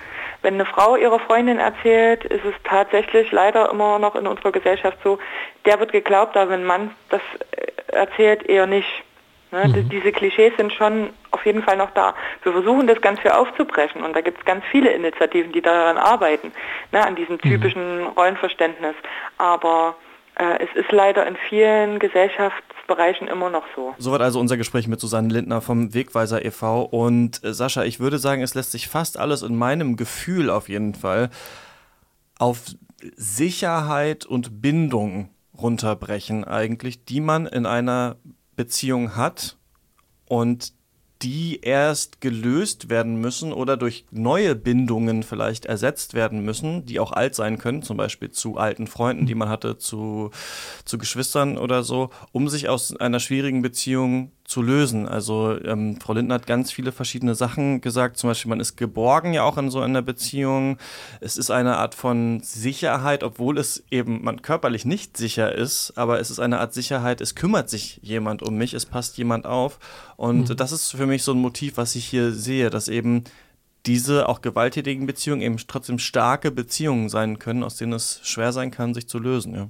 Wenn 0.42 0.54
eine 0.54 0.66
Frau 0.66 0.96
ihrer 0.96 1.20
Freundin 1.20 1.60
erzählt, 1.60 2.24
ist 2.24 2.46
es 2.46 2.54
tatsächlich 2.64 3.32
leider 3.32 3.70
immer 3.70 4.00
noch 4.00 4.16
in 4.16 4.26
unserer 4.26 4.52
Gesellschaft 4.52 4.98
so, 5.04 5.20
der 5.66 5.80
wird 5.80 5.92
geglaubt, 5.92 6.38
aber 6.38 6.52
wenn 6.52 6.62
ein 6.62 6.66
Mann 6.66 6.92
das 7.10 7.22
äh, 7.52 7.94
erzählt, 7.94 8.44
eher 8.48 8.66
nicht. 8.66 8.88
Ne? 9.52 9.66
Mhm. 9.68 9.90
Diese 9.90 10.12
Klischees 10.12 10.54
sind 10.58 10.74
schon 10.74 11.10
auf 11.32 11.46
jeden 11.46 11.64
Fall 11.64 11.76
noch 11.76 11.92
da. 11.92 12.14
Wir 12.44 12.52
versuchen 12.54 12.88
das 12.88 13.02
ganz 13.02 13.20
viel 13.20 13.32
aufzubrechen 13.32 14.04
und 14.04 14.16
da 14.16 14.22
gibt 14.22 14.40
es 14.40 14.46
ganz 14.46 14.64
viele 14.72 14.92
Initiativen, 14.92 15.52
die 15.52 15.62
daran 15.62 15.98
arbeiten, 15.98 16.54
ne? 16.92 17.06
an 17.06 17.16
diesem 17.16 17.36
mhm. 17.36 17.42
typischen 17.42 18.08
Rollenverständnis. 18.08 18.96
Aber 19.38 19.96
äh, 20.36 20.64
es 20.64 20.74
ist 20.76 20.92
leider 20.92 21.26
in 21.28 21.36
vielen 21.36 22.00
Gesellschaftsbereichen 22.90 23.28
immer 23.28 23.50
noch 23.50 23.64
so. 23.76 23.94
Soweit 23.98 24.22
also 24.22 24.40
unser 24.40 24.58
Gespräch 24.58 24.88
mit 24.88 25.00
Susanne 25.00 25.30
Lindner 25.30 25.62
vom 25.62 25.94
Wegweiser 25.94 26.44
e.V. 26.44 26.84
Und 26.84 27.44
äh, 27.44 27.54
Sascha, 27.54 27.84
ich 27.84 28.00
würde 28.00 28.20
sagen, 28.20 28.42
es 28.42 28.56
lässt 28.56 28.72
sich 28.72 28.88
fast 28.88 29.18
alles 29.18 29.42
in 29.42 29.56
meinem 29.56 29.96
Gefühl 29.96 30.50
auf 30.50 30.70
jeden 30.70 30.96
Fall 30.96 31.30
auf 32.38 32.64
Sicherheit 33.16 34.26
und 34.26 34.62
Bindung 34.62 35.30
runterbrechen 35.58 36.46
eigentlich, 36.46 37.06
die 37.06 37.22
man 37.22 37.46
in 37.46 37.66
einer 37.66 38.16
Beziehung 38.56 39.16
hat 39.16 39.58
und 40.28 40.74
die 41.22 41.60
erst 41.62 42.22
gelöst 42.22 42.90
werden 42.90 43.20
müssen 43.20 43.52
oder 43.52 43.76
durch 43.76 44.06
neue 44.12 44.56
Bindungen 44.56 45.24
vielleicht 45.24 45.66
ersetzt 45.66 46.14
werden 46.14 46.46
müssen, 46.46 46.86
die 46.86 47.00
auch 47.00 47.12
alt 47.12 47.36
sein 47.36 47.58
können, 47.58 47.84
zum 47.84 47.98
Beispiel 47.98 48.32
zu 48.32 48.58
alten 48.58 48.88
Freunden, 48.88 49.26
die 49.26 49.36
man 49.36 49.50
hatte, 49.50 49.78
zu, 49.78 50.32
zu 50.86 50.98
Geschwistern 50.98 51.58
oder 51.58 51.84
so, 51.84 52.10
um 52.32 52.48
sich 52.48 52.70
aus 52.70 52.96
einer 52.96 53.20
schwierigen 53.20 53.62
Beziehung 53.62 54.32
zu 54.50 54.64
lösen. 54.64 55.08
Also 55.08 55.62
ähm, 55.64 56.00
Frau 56.02 56.14
Lindner 56.14 56.36
hat 56.36 56.48
ganz 56.48 56.72
viele 56.72 56.92
verschiedene 56.92 57.36
Sachen 57.36 57.82
gesagt. 57.82 58.18
Zum 58.18 58.32
Beispiel, 58.32 58.50
man 58.50 58.60
ist 58.60 58.78
geborgen 58.78 59.32
ja 59.34 59.44
auch 59.44 59.60
in 59.60 59.70
so 59.70 59.80
einer 59.80 60.02
Beziehung. 60.02 60.80
Es 61.22 61.38
ist 61.38 61.52
eine 61.52 61.78
Art 61.78 61.94
von 61.94 62.42
Sicherheit, 62.42 63.24
obwohl 63.24 63.60
es 63.60 63.84
eben 63.92 64.24
man 64.24 64.42
körperlich 64.42 64.86
nicht 64.86 65.18
sicher 65.18 65.54
ist, 65.54 65.94
aber 65.98 66.20
es 66.20 66.32
ist 66.32 66.40
eine 66.40 66.60
Art 66.60 66.74
Sicherheit, 66.74 67.22
es 67.22 67.36
kümmert 67.36 67.70
sich 67.70 68.00
jemand 68.02 68.42
um 68.42 68.58
mich, 68.58 68.74
es 68.74 68.88
passt 68.88 69.20
jemand 69.20 69.46
auf. 69.46 69.78
Und 70.18 70.50
mhm. 70.50 70.56
das 70.56 70.72
ist 70.72 70.96
für 70.96 71.06
mich 71.06 71.22
so 71.22 71.34
ein 71.34 71.40
Motiv, 71.40 71.78
was 71.78 71.94
ich 71.94 72.06
hier 72.06 72.32
sehe, 72.32 72.72
dass 72.72 72.88
eben 72.88 73.26
diese 73.86 74.28
auch 74.28 74.42
gewalttätigen 74.42 75.06
Beziehungen 75.06 75.44
eben 75.44 75.58
trotzdem 75.68 76.00
starke 76.00 76.50
Beziehungen 76.50 77.10
sein 77.10 77.38
können, 77.38 77.62
aus 77.62 77.76
denen 77.76 77.94
es 77.94 78.20
schwer 78.24 78.52
sein 78.52 78.72
kann, 78.72 78.96
sich 78.96 79.08
zu 79.08 79.20
lösen. 79.20 79.54
Ja, 79.54 79.70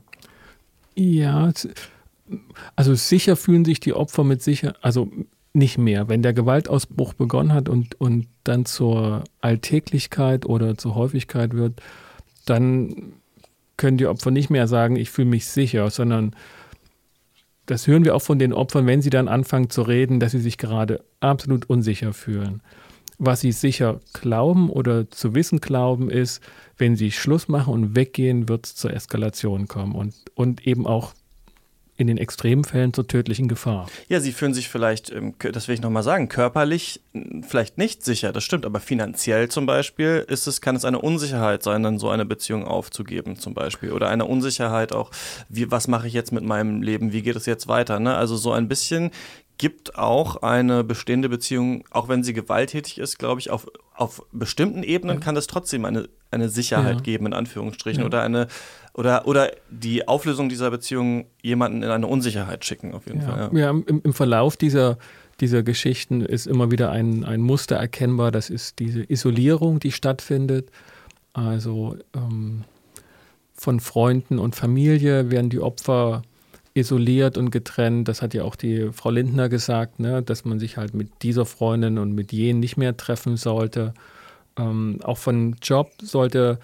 ja 0.96 1.52
also 2.76 2.96
sicher 2.96 3.36
fühlen 3.36 3.66
sich 3.66 3.80
die 3.80 3.94
Opfer 3.94 4.24
mit 4.24 4.42
sicher, 4.42 4.76
also 4.82 5.12
nicht 5.54 5.78
mehr. 5.78 6.10
Wenn 6.10 6.22
der 6.22 6.34
Gewaltausbruch 6.34 7.14
begonnen 7.14 7.54
hat 7.54 7.70
und, 7.70 8.00
und 8.00 8.28
dann 8.44 8.66
zur 8.66 9.24
Alltäglichkeit 9.42 10.46
oder 10.46 10.78
zur 10.78 10.96
Häufigkeit 10.96 11.54
wird, 11.54 11.82
dann 12.46 13.14
können 13.78 13.98
die 13.98 14.08
Opfer 14.08 14.32
nicht 14.32 14.50
mehr 14.50 14.68
sagen, 14.68 14.96
ich 14.96 15.10
fühle 15.10 15.30
mich 15.30 15.46
sicher, 15.46 15.90
sondern 15.90 16.36
das 17.66 17.88
hören 17.88 18.04
wir 18.04 18.16
auch 18.16 18.22
von 18.22 18.40
den 18.40 18.54
Opfern, 18.54 18.88
wenn 18.88 19.02
sie 19.02 19.12
dann 19.12 19.28
anfangen 19.28 19.70
zu 19.70 19.84
reden, 19.84 20.20
dass 20.20 20.32
sie 20.32 20.40
sich 20.40 20.58
gerade 20.58 21.04
absolut 21.20 21.70
unsicher 21.70 22.14
fühlen. 22.14 22.62
Was 23.20 23.42
sie 23.42 23.52
sicher 23.52 24.00
glauben 24.14 24.70
oder 24.70 25.12
zu 25.12 25.36
wissen 25.36 25.60
glauben, 25.60 26.10
ist, 26.10 26.42
wenn 26.78 26.96
sie 26.96 27.12
Schluss 27.12 27.48
machen 27.48 27.74
und 27.74 27.96
weggehen, 27.96 28.50
wird 28.50 28.66
es 28.66 28.76
zur 28.76 28.94
Eskalation 28.94 29.68
kommen 29.68 29.94
und, 29.94 30.16
und 30.36 30.66
eben 30.66 30.88
auch 30.88 31.14
in 32.00 32.08
den 32.08 32.18
extremen 32.18 32.64
Fällen 32.64 32.94
zur 32.94 33.08
tödlichen 33.08 33.50
Gefahr. 33.50 33.90
Ja, 34.08 34.22
sie 34.22 34.32
fühlen 34.32 34.54
sich 34.54 34.70
vielleicht, 34.70 35.12
ähm, 35.12 35.36
das 35.40 35.68
will 35.68 35.76
ich 35.76 35.82
nochmal 35.82 36.02
sagen, 36.02 36.30
körperlich 36.30 37.02
vielleicht 37.46 37.78
nicht 37.78 38.06
sicher, 38.06 38.32
das 38.32 38.46
stimmt, 38.46 38.66
aber 38.66 38.80
finanziell 38.80 39.50
zum 39.50 39.66
Beispiel 39.66 40.26
ist 40.30 40.48
es, 40.48 40.62
kann 40.62 40.78
es 40.78 40.86
eine 40.86 41.00
Unsicherheit 41.00 41.62
sein, 41.62 41.84
dann 41.84 42.00
so 42.00 42.10
eine 42.10 42.26
Beziehung 42.26 42.66
aufzugeben 42.66 43.36
zum 43.36 43.54
Beispiel. 43.54 43.92
Oder 43.92 44.08
eine 44.08 44.26
Unsicherheit 44.26 44.94
auch, 44.94 45.12
wie, 45.50 45.70
was 45.72 45.90
mache 45.90 46.08
ich 46.08 46.14
jetzt 46.14 46.32
mit 46.32 46.46
meinem 46.46 46.82
Leben, 46.82 47.12
wie 47.12 47.22
geht 47.22 47.36
es 47.36 47.46
jetzt 47.46 47.68
weiter? 47.68 48.00
Ne? 48.00 48.16
Also 48.16 48.38
so 48.38 48.54
ein 48.54 48.70
bisschen 48.70 49.12
gibt 49.58 49.98
auch 49.98 50.38
eine 50.38 50.86
bestehende 50.86 51.28
Beziehung, 51.28 51.84
auch 51.92 52.08
wenn 52.08 52.24
sie 52.24 52.32
gewalttätig 52.32 52.98
ist, 52.98 53.20
glaube 53.20 53.42
ich, 53.42 53.50
auf, 53.50 53.68
auf 53.94 54.24
bestimmten 54.32 54.84
Ebenen 54.84 55.20
kann 55.20 55.36
es 55.36 55.48
trotzdem 55.48 55.84
eine, 55.84 56.08
eine 56.32 56.48
Sicherheit 56.48 56.96
ja. 56.96 57.02
geben, 57.02 57.26
in 57.26 57.34
Anführungsstrichen, 57.34 58.02
ja. 58.02 58.06
oder 58.06 58.22
eine 58.22 58.48
oder, 59.00 59.26
oder 59.26 59.52
die 59.70 60.08
Auflösung 60.08 60.50
dieser 60.50 60.70
Beziehung 60.70 61.26
jemanden 61.42 61.84
in 61.84 61.90
eine 61.90 62.06
Unsicherheit 62.06 62.66
schicken, 62.66 62.94
auf 62.94 63.08
jeden 63.08 63.22
Fall. 63.22 63.50
Ja, 63.54 63.70
im, 63.70 63.86
im 63.88 64.14
Verlauf 64.14 64.58
dieser 64.58 64.98
dieser 65.40 65.64
Geschichten 65.64 66.20
ist 66.20 66.48
immer 66.48 66.70
wieder 66.70 66.92
ein, 66.92 67.24
ein 67.24 67.40
Muster 67.40 67.78
erkennbar. 67.78 68.30
Das 68.30 68.50
ist 68.50 68.80
diese 68.80 69.10
Isolierung, 69.10 69.80
die 69.80 69.94
stattfindet. 69.94 70.70
Also 71.32 71.96
ähm, 72.14 72.66
von 73.54 73.80
Freunden 73.80 74.38
und 74.38 74.58
Familie 74.58 75.32
werden 75.32 75.50
die 75.50 75.62
Opfer 75.62 76.24
isoliert 76.74 77.38
und 77.38 77.52
getrennt. 77.52 78.10
Das 78.10 78.22
hat 78.22 78.34
ja 78.34 78.44
auch 78.44 78.58
die 78.58 78.90
Frau 78.92 79.12
Lindner 79.12 79.48
gesagt, 79.48 80.02
ne, 80.02 80.22
dass 80.22 80.44
man 80.44 80.60
sich 80.60 80.76
halt 80.76 80.94
mit 80.94 81.10
dieser 81.22 81.46
Freundin 81.46 81.98
und 82.00 82.14
mit 82.14 82.34
jenen 82.34 82.60
nicht 82.60 82.76
mehr 82.76 82.98
treffen 82.98 83.38
sollte. 83.38 83.94
Ähm, 84.58 85.00
auch 85.04 85.18
von 85.18 85.56
Job 85.62 85.92
sollte 86.02 86.60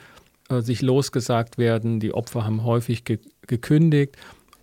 äh, 0.49 0.61
sich 0.61 0.81
losgesagt 0.81 1.57
werden. 1.57 1.99
Die 1.99 2.13
Opfer 2.13 2.45
haben 2.45 2.63
häufig 2.63 3.03
ge 3.03 3.19
gekündigt. 3.47 4.15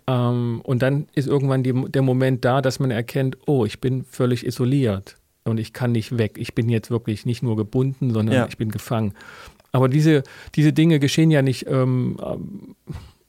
Ähm, 0.07 0.61
und 0.63 0.81
dann 0.81 1.07
ist 1.13 1.27
irgendwann 1.27 1.63
die, 1.63 1.73
der 1.73 2.01
Moment 2.01 2.43
da, 2.43 2.61
dass 2.61 2.79
man 2.79 2.91
erkennt, 2.91 3.37
oh, 3.47 3.65
ich 3.65 3.79
bin 3.79 4.03
völlig 4.03 4.45
isoliert 4.45 5.15
und 5.45 5.57
ich 5.57 5.73
kann 5.73 5.93
nicht 5.93 6.17
weg. 6.17 6.37
Ich 6.37 6.53
bin 6.53 6.69
jetzt 6.69 6.91
wirklich 6.91 7.25
nicht 7.25 7.43
nur 7.43 7.55
gebunden, 7.55 8.11
sondern 8.11 8.35
ja. 8.35 8.47
ich 8.47 8.57
bin 8.57 8.71
gefangen. 8.71 9.13
Aber 9.71 9.89
diese, 9.89 10.23
diese 10.55 10.73
Dinge 10.73 10.99
geschehen 10.99 11.31
ja 11.31 11.41
nicht 11.41 11.65
ähm, 11.67 12.17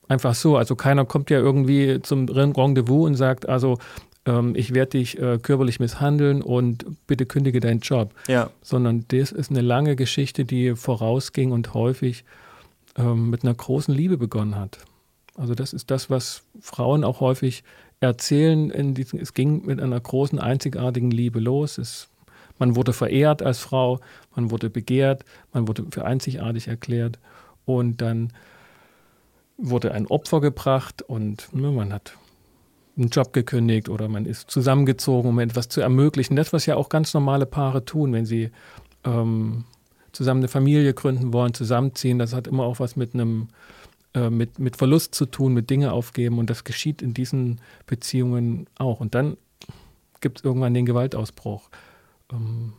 einfach 0.08 0.34
so. 0.34 0.56
Also 0.56 0.76
keiner 0.76 1.04
kommt 1.04 1.30
ja 1.30 1.38
irgendwie 1.38 2.00
zum 2.02 2.28
Rendezvous 2.28 3.06
und 3.06 3.14
sagt, 3.14 3.48
also 3.48 3.78
ähm, 4.26 4.54
ich 4.54 4.74
werde 4.74 4.98
dich 4.98 5.18
äh, 5.18 5.38
körperlich 5.38 5.80
misshandeln 5.80 6.42
und 6.42 6.84
bitte 7.06 7.26
kündige 7.26 7.60
deinen 7.60 7.80
Job. 7.80 8.12
Ja. 8.28 8.50
Sondern 8.62 9.04
das 9.08 9.32
ist 9.32 9.50
eine 9.50 9.62
lange 9.62 9.96
Geschichte, 9.96 10.44
die 10.44 10.74
vorausging 10.74 11.52
und 11.52 11.74
häufig 11.74 12.24
ähm, 12.96 13.30
mit 13.30 13.42
einer 13.42 13.54
großen 13.54 13.94
Liebe 13.94 14.16
begonnen 14.16 14.56
hat. 14.56 14.78
Also 15.36 15.54
das 15.54 15.72
ist 15.72 15.90
das, 15.90 16.10
was 16.10 16.44
Frauen 16.60 17.04
auch 17.04 17.20
häufig 17.20 17.64
erzählen. 18.00 18.94
Diesen, 18.94 19.18
es 19.18 19.34
ging 19.34 19.64
mit 19.66 19.80
einer 19.80 19.98
großen, 19.98 20.38
einzigartigen 20.38 21.10
Liebe 21.10 21.40
los. 21.40 21.78
Es, 21.78 22.08
man 22.58 22.76
wurde 22.76 22.92
verehrt 22.92 23.42
als 23.42 23.58
Frau, 23.58 24.00
man 24.36 24.50
wurde 24.50 24.70
begehrt, 24.70 25.24
man 25.52 25.66
wurde 25.66 25.86
für 25.90 26.04
einzigartig 26.04 26.68
erklärt 26.68 27.18
und 27.64 28.00
dann 28.00 28.32
wurde 29.56 29.92
ein 29.92 30.06
Opfer 30.06 30.40
gebracht 30.40 31.02
und 31.02 31.52
ne, 31.52 31.70
man 31.70 31.92
hat 31.92 32.16
einen 32.96 33.08
Job 33.08 33.32
gekündigt 33.32 33.88
oder 33.88 34.08
man 34.08 34.26
ist 34.26 34.50
zusammengezogen, 34.50 35.30
um 35.30 35.38
etwas 35.40 35.68
zu 35.68 35.80
ermöglichen. 35.80 36.36
Das, 36.36 36.52
was 36.52 36.66
ja 36.66 36.76
auch 36.76 36.88
ganz 36.88 37.12
normale 37.14 37.46
Paare 37.46 37.84
tun, 37.84 38.12
wenn 38.12 38.26
sie 38.26 38.50
ähm, 39.04 39.64
zusammen 40.14 40.40
eine 40.40 40.48
Familie 40.48 40.94
gründen 40.94 41.32
wollen, 41.32 41.54
zusammenziehen, 41.54 42.18
das 42.18 42.32
hat 42.32 42.46
immer 42.46 42.64
auch 42.64 42.80
was 42.80 42.96
mit 42.96 43.14
einem 43.14 43.48
äh, 44.14 44.30
mit, 44.30 44.58
mit 44.58 44.76
Verlust 44.76 45.14
zu 45.14 45.26
tun, 45.26 45.54
mit 45.54 45.70
Dinge 45.70 45.92
aufgeben 45.92 46.38
und 46.38 46.48
das 46.48 46.64
geschieht 46.64 47.02
in 47.02 47.14
diesen 47.14 47.60
Beziehungen 47.86 48.68
auch. 48.78 49.00
Und 49.00 49.14
dann 49.14 49.36
gibt 50.20 50.38
es 50.38 50.44
irgendwann 50.44 50.72
den 50.72 50.86
Gewaltausbruch. 50.86 51.68
Ähm, 52.32 52.74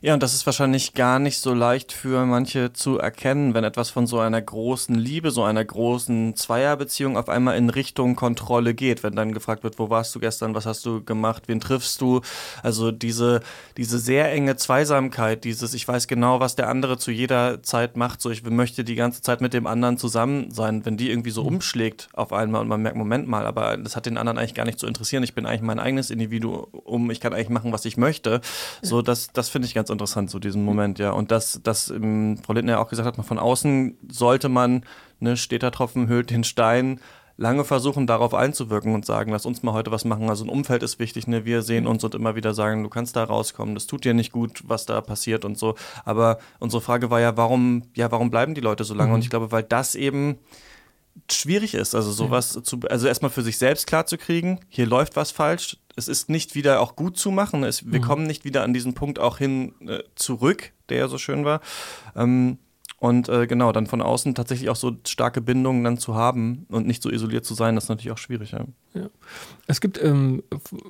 ja, 0.00 0.14
und 0.14 0.22
das 0.22 0.34
ist 0.34 0.46
wahrscheinlich 0.46 0.94
gar 0.94 1.18
nicht 1.18 1.38
so 1.38 1.54
leicht 1.54 1.92
für 1.92 2.24
manche 2.26 2.72
zu 2.72 2.98
erkennen, 2.98 3.54
wenn 3.54 3.64
etwas 3.64 3.90
von 3.90 4.06
so 4.06 4.18
einer 4.18 4.40
großen 4.40 4.94
Liebe, 4.94 5.30
so 5.30 5.42
einer 5.42 5.64
großen 5.64 6.36
Zweierbeziehung 6.36 7.16
auf 7.16 7.28
einmal 7.28 7.56
in 7.56 7.70
Richtung 7.70 8.16
Kontrolle 8.16 8.74
geht. 8.74 9.02
Wenn 9.02 9.16
dann 9.16 9.32
gefragt 9.32 9.64
wird, 9.64 9.78
wo 9.78 9.90
warst 9.90 10.14
du 10.14 10.20
gestern, 10.20 10.54
was 10.54 10.66
hast 10.66 10.86
du 10.86 11.02
gemacht, 11.04 11.44
wen 11.46 11.60
triffst 11.60 12.00
du? 12.00 12.20
Also 12.62 12.92
diese, 12.92 13.40
diese 13.76 13.98
sehr 13.98 14.30
enge 14.32 14.56
Zweisamkeit, 14.56 15.44
dieses, 15.44 15.74
ich 15.74 15.86
weiß 15.86 16.08
genau, 16.08 16.40
was 16.40 16.56
der 16.56 16.68
andere 16.68 16.98
zu 16.98 17.10
jeder 17.10 17.62
Zeit 17.62 17.96
macht, 17.96 18.20
so 18.20 18.30
ich 18.30 18.42
möchte 18.44 18.84
die 18.84 18.94
ganze 18.94 19.22
Zeit 19.22 19.40
mit 19.40 19.52
dem 19.52 19.66
anderen 19.66 19.98
zusammen 19.98 20.50
sein, 20.50 20.84
wenn 20.84 20.96
die 20.96 21.10
irgendwie 21.10 21.30
so 21.30 21.42
mhm. 21.42 21.56
umschlägt 21.56 22.08
auf 22.12 22.32
einmal 22.32 22.60
und 22.60 22.68
man 22.68 22.82
merkt, 22.82 22.96
Moment 22.96 23.28
mal, 23.28 23.46
aber 23.46 23.76
das 23.76 23.96
hat 23.96 24.06
den 24.06 24.16
anderen 24.16 24.38
eigentlich 24.38 24.54
gar 24.54 24.64
nicht 24.64 24.78
zu 24.78 24.86
interessieren. 24.86 25.22
Ich 25.22 25.34
bin 25.34 25.46
eigentlich 25.46 25.62
mein 25.62 25.78
eigenes 25.78 26.10
Individuum, 26.10 27.10
ich 27.10 27.20
kann 27.20 27.32
eigentlich 27.32 27.48
machen, 27.48 27.72
was 27.72 27.84
ich 27.84 27.96
möchte. 27.96 28.40
So, 28.80 29.02
das, 29.02 29.32
das 29.32 29.48
finde 29.48 29.66
ich 29.66 29.71
ich 29.72 29.74
ganz 29.74 29.90
interessant, 29.90 30.30
so 30.30 30.38
diesen 30.38 30.64
Moment, 30.64 30.98
ja. 30.98 31.10
Und 31.10 31.30
das, 31.30 31.60
das 31.62 31.90
ähm, 31.90 32.38
Frau 32.44 32.52
Lindner 32.52 32.74
ja 32.74 32.78
auch 32.78 32.88
gesagt 32.88 33.18
hat, 33.18 33.26
von 33.26 33.38
außen 33.38 33.96
sollte 34.10 34.48
man, 34.48 34.84
ne, 35.20 35.36
steht 35.36 35.62
der 35.62 35.72
Tropfen, 35.72 36.08
höhlt 36.08 36.30
den 36.30 36.44
Stein, 36.44 37.00
lange 37.36 37.64
versuchen, 37.64 38.06
darauf 38.06 38.34
einzuwirken 38.34 38.94
und 38.94 39.06
sagen, 39.06 39.32
lass 39.32 39.46
uns 39.46 39.62
mal 39.62 39.72
heute 39.72 39.90
was 39.90 40.04
machen. 40.04 40.28
Also 40.28 40.44
ein 40.44 40.50
Umfeld 40.50 40.82
ist 40.82 40.98
wichtig, 40.98 41.26
ne? 41.26 41.44
Wir 41.44 41.62
sehen 41.62 41.86
uns 41.86 42.04
und 42.04 42.14
immer 42.14 42.36
wieder 42.36 42.54
sagen, 42.54 42.82
du 42.82 42.88
kannst 42.90 43.16
da 43.16 43.24
rauskommen, 43.24 43.74
das 43.74 43.86
tut 43.86 44.04
dir 44.04 44.14
nicht 44.14 44.32
gut, 44.32 44.62
was 44.66 44.86
da 44.86 45.00
passiert 45.00 45.44
und 45.44 45.58
so. 45.58 45.74
Aber 46.04 46.38
unsere 46.60 46.82
Frage 46.82 47.10
war 47.10 47.20
ja, 47.20 47.36
warum, 47.36 47.84
ja, 47.94 48.10
warum 48.12 48.30
bleiben 48.30 48.54
die 48.54 48.60
Leute 48.60 48.84
so 48.84 48.94
lange? 48.94 49.08
Mhm. 49.08 49.14
Und 49.14 49.24
ich 49.24 49.30
glaube, 49.30 49.50
weil 49.50 49.62
das 49.62 49.94
eben 49.94 50.38
schwierig 51.30 51.74
ist, 51.74 51.94
also 51.94 52.10
sowas 52.10 52.54
ja. 52.54 52.62
zu, 52.62 52.80
also 52.88 53.06
erstmal 53.06 53.30
für 53.30 53.42
sich 53.42 53.58
selbst 53.58 53.86
klar 53.86 54.06
zu 54.06 54.16
kriegen, 54.16 54.60
hier 54.68 54.86
läuft 54.86 55.16
was 55.16 55.30
falsch, 55.30 55.76
es 55.96 56.08
ist 56.08 56.28
nicht 56.28 56.54
wieder 56.54 56.80
auch 56.80 56.96
gut 56.96 57.16
zu 57.16 57.30
machen, 57.30 57.64
es, 57.64 57.90
wir 57.90 58.00
mhm. 58.00 58.04
kommen 58.04 58.26
nicht 58.26 58.44
wieder 58.44 58.62
an 58.62 58.74
diesen 58.74 58.94
Punkt 58.94 59.18
auch 59.18 59.38
hin 59.38 59.74
äh, 59.86 60.02
zurück, 60.14 60.72
der 60.88 60.98
ja 60.98 61.08
so 61.08 61.18
schön 61.18 61.44
war. 61.44 61.60
Ähm, 62.16 62.58
und 63.02 63.28
äh, 63.28 63.48
genau, 63.48 63.72
dann 63.72 63.88
von 63.88 64.00
außen 64.00 64.36
tatsächlich 64.36 64.70
auch 64.70 64.76
so 64.76 64.92
starke 65.04 65.40
Bindungen 65.40 65.82
dann 65.82 65.98
zu 65.98 66.14
haben 66.14 66.66
und 66.68 66.86
nicht 66.86 67.02
so 67.02 67.10
isoliert 67.10 67.44
zu 67.44 67.54
sein, 67.54 67.74
das 67.74 67.84
ist 67.84 67.88
natürlich 67.88 68.12
auch 68.12 68.18
schwierig. 68.18 68.52
Ja. 68.52 68.64
ja. 68.94 69.08
Es 69.66 69.80
gibt 69.80 70.00
ähm, 70.00 70.44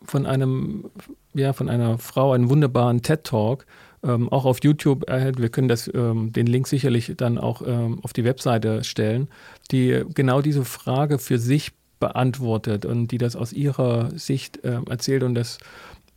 von 0.05 0.27
einem, 0.27 0.91
ja, 1.33 1.55
von 1.55 1.71
einer 1.71 1.97
Frau 1.97 2.33
einen 2.33 2.51
wunderbaren 2.51 3.01
TED-Talk, 3.01 3.65
ähm, 4.03 4.29
auch 4.29 4.45
auf 4.45 4.63
YouTube 4.63 5.09
erhält. 5.09 5.41
Wir 5.41 5.49
können 5.49 5.69
das, 5.69 5.91
ähm, 5.95 6.35
den 6.35 6.47
Link 6.47 6.69
sicherlich 6.69 7.15
dann 7.17 7.39
auch 7.39 7.63
ähm, 7.65 8.01
auf 8.03 8.13
die 8.13 8.25
Webseite 8.25 8.85
stellen, 8.85 9.29
die 9.71 10.05
genau 10.13 10.43
diese 10.43 10.67
Frage 10.67 11.19
für 11.19 11.39
sich 11.39 11.73
beantwortet 12.03 12.85
und 12.85 13.07
die 13.13 13.19
das 13.19 13.37
aus 13.37 13.53
ihrer 13.53 14.11
Sicht 14.19 14.65
äh, 14.65 14.81
erzählt. 14.91 15.23
Und 15.23 15.37
das 15.37 15.59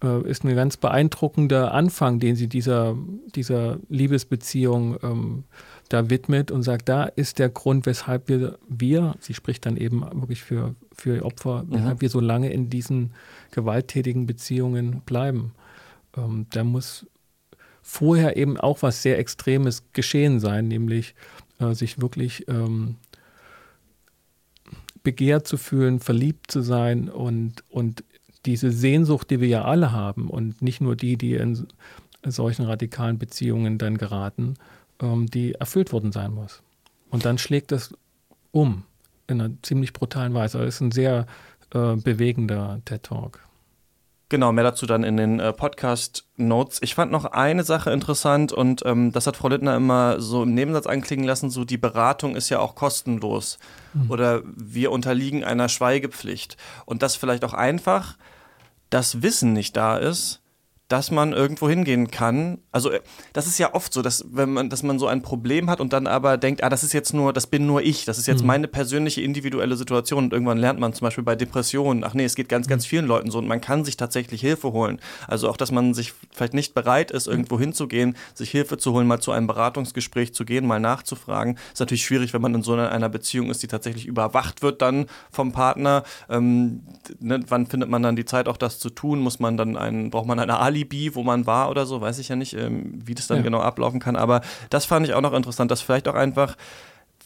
äh, 0.04 0.28
ist 0.28 0.43
ein 0.43 0.56
ganz 0.56 0.78
beeindruckender 0.78 1.74
Anfang, 1.74 2.19
den 2.19 2.36
sie 2.36 2.48
dieser, 2.48 2.98
dieser 3.36 3.78
Liebesbeziehung 3.88 4.98
ähm, 5.04 5.43
da 5.89 6.10
widmet 6.10 6.50
und 6.50 6.63
sagt, 6.63 6.89
da 6.89 7.04
ist 7.04 7.38
der 7.38 7.50
Grund, 7.50 7.86
weshalb 7.86 8.28
wir, 8.30 8.58
wir 8.67 9.13
sie 9.19 9.36
spricht 9.36 9.67
dann 9.67 9.78
eben 9.78 10.02
wirklich 10.02 10.41
für, 10.41 10.74
für 10.91 11.24
Opfer, 11.24 11.63
mhm. 11.63 11.76
weshalb 11.76 12.02
wir 12.02 12.10
so 12.10 12.19
lange 12.19 12.52
in 12.52 12.71
diesen 12.71 13.13
gewalttätigen 13.52 14.26
Beziehungen 14.26 15.02
bleiben. 15.06 15.52
Ähm, 16.17 16.48
da 16.50 16.63
muss 16.63 17.06
vorher 17.84 18.38
eben 18.38 18.58
auch 18.60 18.82
was 18.82 19.04
sehr 19.04 19.19
Extremes 19.19 19.84
geschehen 19.93 20.39
sein, 20.39 20.67
nämlich 20.67 21.13
äh, 21.60 21.74
sich 21.74 22.02
wirklich 22.02 22.48
ähm, 22.48 22.95
begehrt 25.06 25.48
zu 25.48 25.56
fühlen, 25.56 26.02
verliebt 26.02 26.52
zu 26.52 26.62
sein 26.62 27.08
und, 27.08 27.63
und 27.70 28.04
diese 28.46 28.72
Sehnsucht, 28.72 29.30
die 29.30 29.39
wir 29.39 29.48
ja 29.48 29.63
alle 29.63 29.94
haben 29.94 30.30
und 30.30 30.62
nicht 30.62 30.82
nur 30.82 30.98
die, 30.98 31.18
die 31.18 31.36
in 31.36 31.65
solchen 32.26 32.65
radikalen 32.65 33.18
Beziehungen 33.18 33.78
dann 33.78 33.98
geraten, 33.98 34.56
ähm, 35.02 35.28
die 35.28 35.54
erfüllt 35.54 35.94
worden 35.94 36.12
sein 36.12 36.34
muss. 36.34 36.62
Und 37.10 37.24
dann 37.24 37.38
schlägt 37.38 37.72
das 37.72 37.94
um 38.52 38.84
in 39.28 39.39
einer 39.39 39.54
ziemlich 39.62 39.94
brutalen 39.94 40.34
Weise. 40.34 40.58
Das 40.58 40.76
ist 40.76 40.82
ein 40.82 40.91
sehr 40.91 41.26
äh, 41.74 41.96
bewegender 41.96 42.82
TED-Talk. 42.86 43.39
Genau, 44.36 44.52
mehr 44.52 44.65
dazu 44.65 44.86
dann 44.86 45.06
in 45.06 45.15
den 45.15 45.39
äh, 45.39 45.54
Podcast-Notes. 45.54 46.80
Ich 46.82 46.93
fand 46.93 47.10
noch 47.10 47.24
eine 47.24 47.63
Sache 47.63 47.91
interessant 47.91 48.52
und 48.52 48.82
ähm, 48.86 49.13
das 49.13 49.28
hat 49.28 49.38
Frau 49.38 49.48
Littner 49.48 49.78
immer 49.78 50.19
so 50.19 50.43
im 50.43 50.54
Nebensatz 50.54 50.88
anklingen 50.88 51.26
lassen, 51.26 51.50
so 51.50 51.63
die 51.63 51.78
Beratung 51.78 52.36
ist 52.36 52.50
ja 52.50 52.60
auch 52.60 52.76
kostenlos 52.76 53.60
mhm. 53.93 54.12
oder 54.12 54.41
wir 54.43 54.91
unterliegen 54.91 55.45
einer 55.45 55.69
Schweigepflicht 55.69 56.58
und 56.86 57.02
das 57.02 57.15
vielleicht 57.15 57.45
auch 57.45 57.54
einfach 57.54 58.17
das 58.89 59.21
Wissen 59.21 59.54
nicht 59.54 59.78
da 59.78 59.95
ist, 59.95 60.41
dass 60.88 61.10
man 61.10 61.34
irgendwo 61.34 61.67
hingehen 61.67 62.12
kann. 62.12 62.60
Also 62.71 62.91
äh, 62.91 63.02
das 63.34 63.48
ist 63.48 63.58
ja 63.58 63.74
oft 63.74 63.91
so, 63.91 64.02
dass 64.02 64.26
wenn 64.32 64.54
man, 64.54 64.69
dass 64.69 64.84
man 64.84 65.00
so 65.00 65.08
ein 65.08 65.24
Problem 65.24 65.69
hat 65.69 65.82
und 65.82 65.93
dann 65.93 66.06
aber 66.06 66.38
denkt, 66.38 66.63
ah, 66.63 66.69
das 66.69 66.84
ist 66.84 66.93
jetzt 66.93 67.13
nur, 67.13 67.34
das 67.34 67.48
bin 67.48 67.65
nur 67.65 67.82
ich, 67.82 68.06
das 68.06 68.19
ist 68.19 68.28
jetzt 68.28 68.41
mhm. 68.41 68.48
meine 68.48 68.67
persönliche 68.67 69.21
individuelle 69.21 69.78
Situation 69.78 70.26
und 70.26 70.34
irgendwann 70.34 70.60
lernt 70.60 70.80
man 70.80 70.93
zum 70.93 71.06
Beispiel 71.06 71.24
bei 71.24 71.36
Depressionen, 71.36 72.04
ach 72.04 72.13
nee, 72.13 72.26
es 72.26 72.36
geht 72.36 72.50
ganz, 72.50 72.67
ganz 72.67 72.86
mhm. 72.86 72.89
vielen 72.89 73.06
Leuten 73.08 73.32
so 73.32 73.39
und 73.39 73.48
man 73.48 73.62
kann 73.62 73.84
sich 73.84 73.98
tatsächlich 73.98 74.41
Hilfe 74.41 74.74
holen. 74.74 75.00
Also 75.28 75.50
auch, 75.50 75.58
dass 75.58 75.71
man 75.71 75.95
sich 75.95 76.13
vielleicht 76.32 76.54
nicht 76.54 76.76
bereit 76.76 77.10
ist, 77.10 77.28
irgendwo 77.28 77.60
hinzugehen, 77.60 78.15
sich 78.36 78.52
Hilfe 78.52 78.78
zu 78.78 78.93
holen, 78.93 79.08
mal 79.08 79.19
zu 79.19 79.32
einem 79.32 79.48
Beratungsgespräch 79.48 80.36
zu 80.36 80.45
gehen, 80.45 80.67
mal 80.67 80.80
nachzufragen, 80.80 81.58
ist 81.74 81.80
natürlich 81.80 82.06
schwierig, 82.06 82.34
wenn 82.34 82.41
man 82.41 82.54
in 82.54 82.62
so 82.62 82.74
einer 82.74 83.10
Beziehung 83.10 83.50
ist, 83.50 83.63
die 83.63 83.67
tatsächlich 83.67 84.06
überwacht 84.06 84.62
wird 84.62 84.82
dann 84.84 85.08
vom 85.32 85.52
Partner. 85.52 86.04
Ähm, 86.30 86.84
ne, 87.19 87.39
wann 87.48 87.65
findet 87.65 87.89
man 87.89 88.04
dann 88.04 88.15
die 88.15 88.26
Zeit, 88.26 88.48
auch 88.48 88.58
das 88.58 88.78
zu 88.78 88.91
tun? 88.91 89.19
Muss 89.19 89.39
man 89.39 89.58
dann 89.58 89.78
einen, 89.78 90.12
braucht 90.12 90.28
man 90.28 90.39
eine 90.39 90.60
Ali 90.60 90.75
Alibi, 90.76 91.16
wo 91.16 91.24
man 91.24 91.46
war 91.46 91.70
oder 91.70 91.86
so, 91.86 92.02
weiß 92.02 92.20
ich 92.20 92.30
ja 92.30 92.36
nicht, 92.36 92.54
ähm, 92.54 93.00
wie 93.06 93.16
das 93.16 93.28
dann 93.28 93.38
ja. 93.38 93.44
genau 93.44 93.62
ablaufen 93.62 94.00
kann. 94.00 94.16
Aber 94.16 94.42
das 94.70 94.86
fand 94.86 95.08
ich 95.08 95.14
auch 95.14 95.22
noch 95.22 95.34
interessant, 95.34 95.72
dass 95.72 95.82
vielleicht 95.82 96.08
auch 96.08 96.16
einfach 96.16 96.56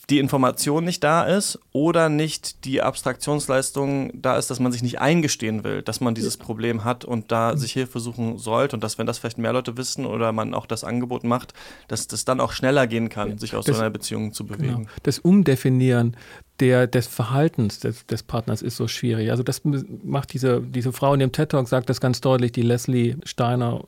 die 0.10 0.20
Information 0.20 0.84
nicht 0.84 1.04
da 1.04 1.24
ist 1.24 1.60
oder 1.72 2.10
nicht 2.10 2.66
die 2.66 2.82
Abstraktionsleistung 2.82 4.12
da 4.20 4.38
ist, 4.38 4.50
dass 4.50 4.60
man 4.60 4.72
sich 4.72 4.82
nicht 4.82 5.00
eingestehen 5.00 5.64
will, 5.64 5.84
dass 5.84 6.02
man 6.02 6.16
dieses 6.16 6.38
Problem 6.38 6.84
hat 6.84 7.06
und 7.06 7.32
da 7.32 7.56
sich 7.56 7.74
Hilfe 7.74 8.00
suchen 8.00 8.38
sollte 8.40 8.76
und 8.76 8.84
dass, 8.84 8.98
wenn 8.98 9.06
das 9.06 9.20
vielleicht 9.20 9.38
mehr 9.38 9.54
Leute 9.54 9.78
wissen 9.78 10.06
oder 10.06 10.32
man 10.32 10.54
auch 10.54 10.66
das 10.66 10.84
Angebot 10.84 11.24
macht, 11.24 11.54
dass 11.88 12.08
das 12.08 12.26
dann 12.26 12.40
auch 12.40 12.54
schneller 12.54 12.88
gehen 12.88 13.10
kann, 13.10 13.38
sich 13.38 13.56
aus 13.56 13.66
das, 13.66 13.78
so 13.78 13.82
einer 13.82 13.92
Beziehung 13.92 14.34
zu 14.34 14.46
bewegen. 14.46 14.78
Genau. 14.78 14.90
Das 15.04 15.20
Umdefinieren 15.20 16.18
der, 16.60 16.88
des 16.88 17.08
Verhaltens 17.08 17.80
des, 17.80 18.06
des, 18.08 18.24
Partners 18.24 18.62
ist 18.62 18.78
so 18.78 18.88
schwierig. 18.88 19.30
Also 19.30 19.44
das 19.44 19.62
macht 19.64 20.34
diese, 20.34 20.62
diese 20.62 20.92
Frau 20.92 21.14
in 21.14 21.20
dem 21.20 21.32
TED 21.32 21.50
Talk, 21.50 21.68
sagt 21.68 21.90
das 21.90 22.02
ganz 22.02 22.20
deutlich, 22.20 22.52
die 22.52 22.64
Leslie 22.64 23.16
Steiner, 23.24 23.86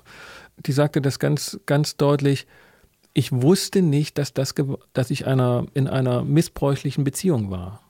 die 0.57 0.71
sagte 0.71 1.01
das 1.01 1.19
ganz, 1.19 1.59
ganz 1.65 1.97
deutlich, 1.97 2.47
ich 3.13 3.31
wusste 3.31 3.81
nicht, 3.81 4.17
dass, 4.17 4.33
das, 4.33 4.55
dass 4.93 5.11
ich 5.11 5.27
einer, 5.27 5.65
in 5.73 5.87
einer 5.87 6.23
missbräuchlichen 6.23 7.03
Beziehung 7.03 7.51
war. 7.51 7.81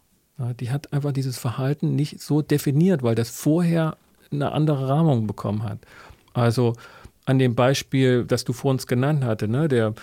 Die 0.60 0.72
hat 0.72 0.92
einfach 0.92 1.12
dieses 1.12 1.38
Verhalten 1.38 1.96
nicht 1.96 2.20
so 2.20 2.42
definiert, 2.42 3.04
weil 3.04 3.14
das 3.14 3.30
vorher 3.30 3.98
eine 4.32 4.52
andere 4.54 4.88
Rahmung 4.88 5.28
bekommen 5.28 5.64
hat. 5.64 5.80
Also 6.34 6.74
an 7.26 7.38
dem 7.38 7.54
Beispiel, 7.54 8.26
das 8.26 8.44
du 8.44 8.54
vor 8.54 8.72
uns 8.72 8.88
genannt 8.88 9.24
hatte, 9.24 9.48
ne, 9.48 9.68
der, 9.68 9.94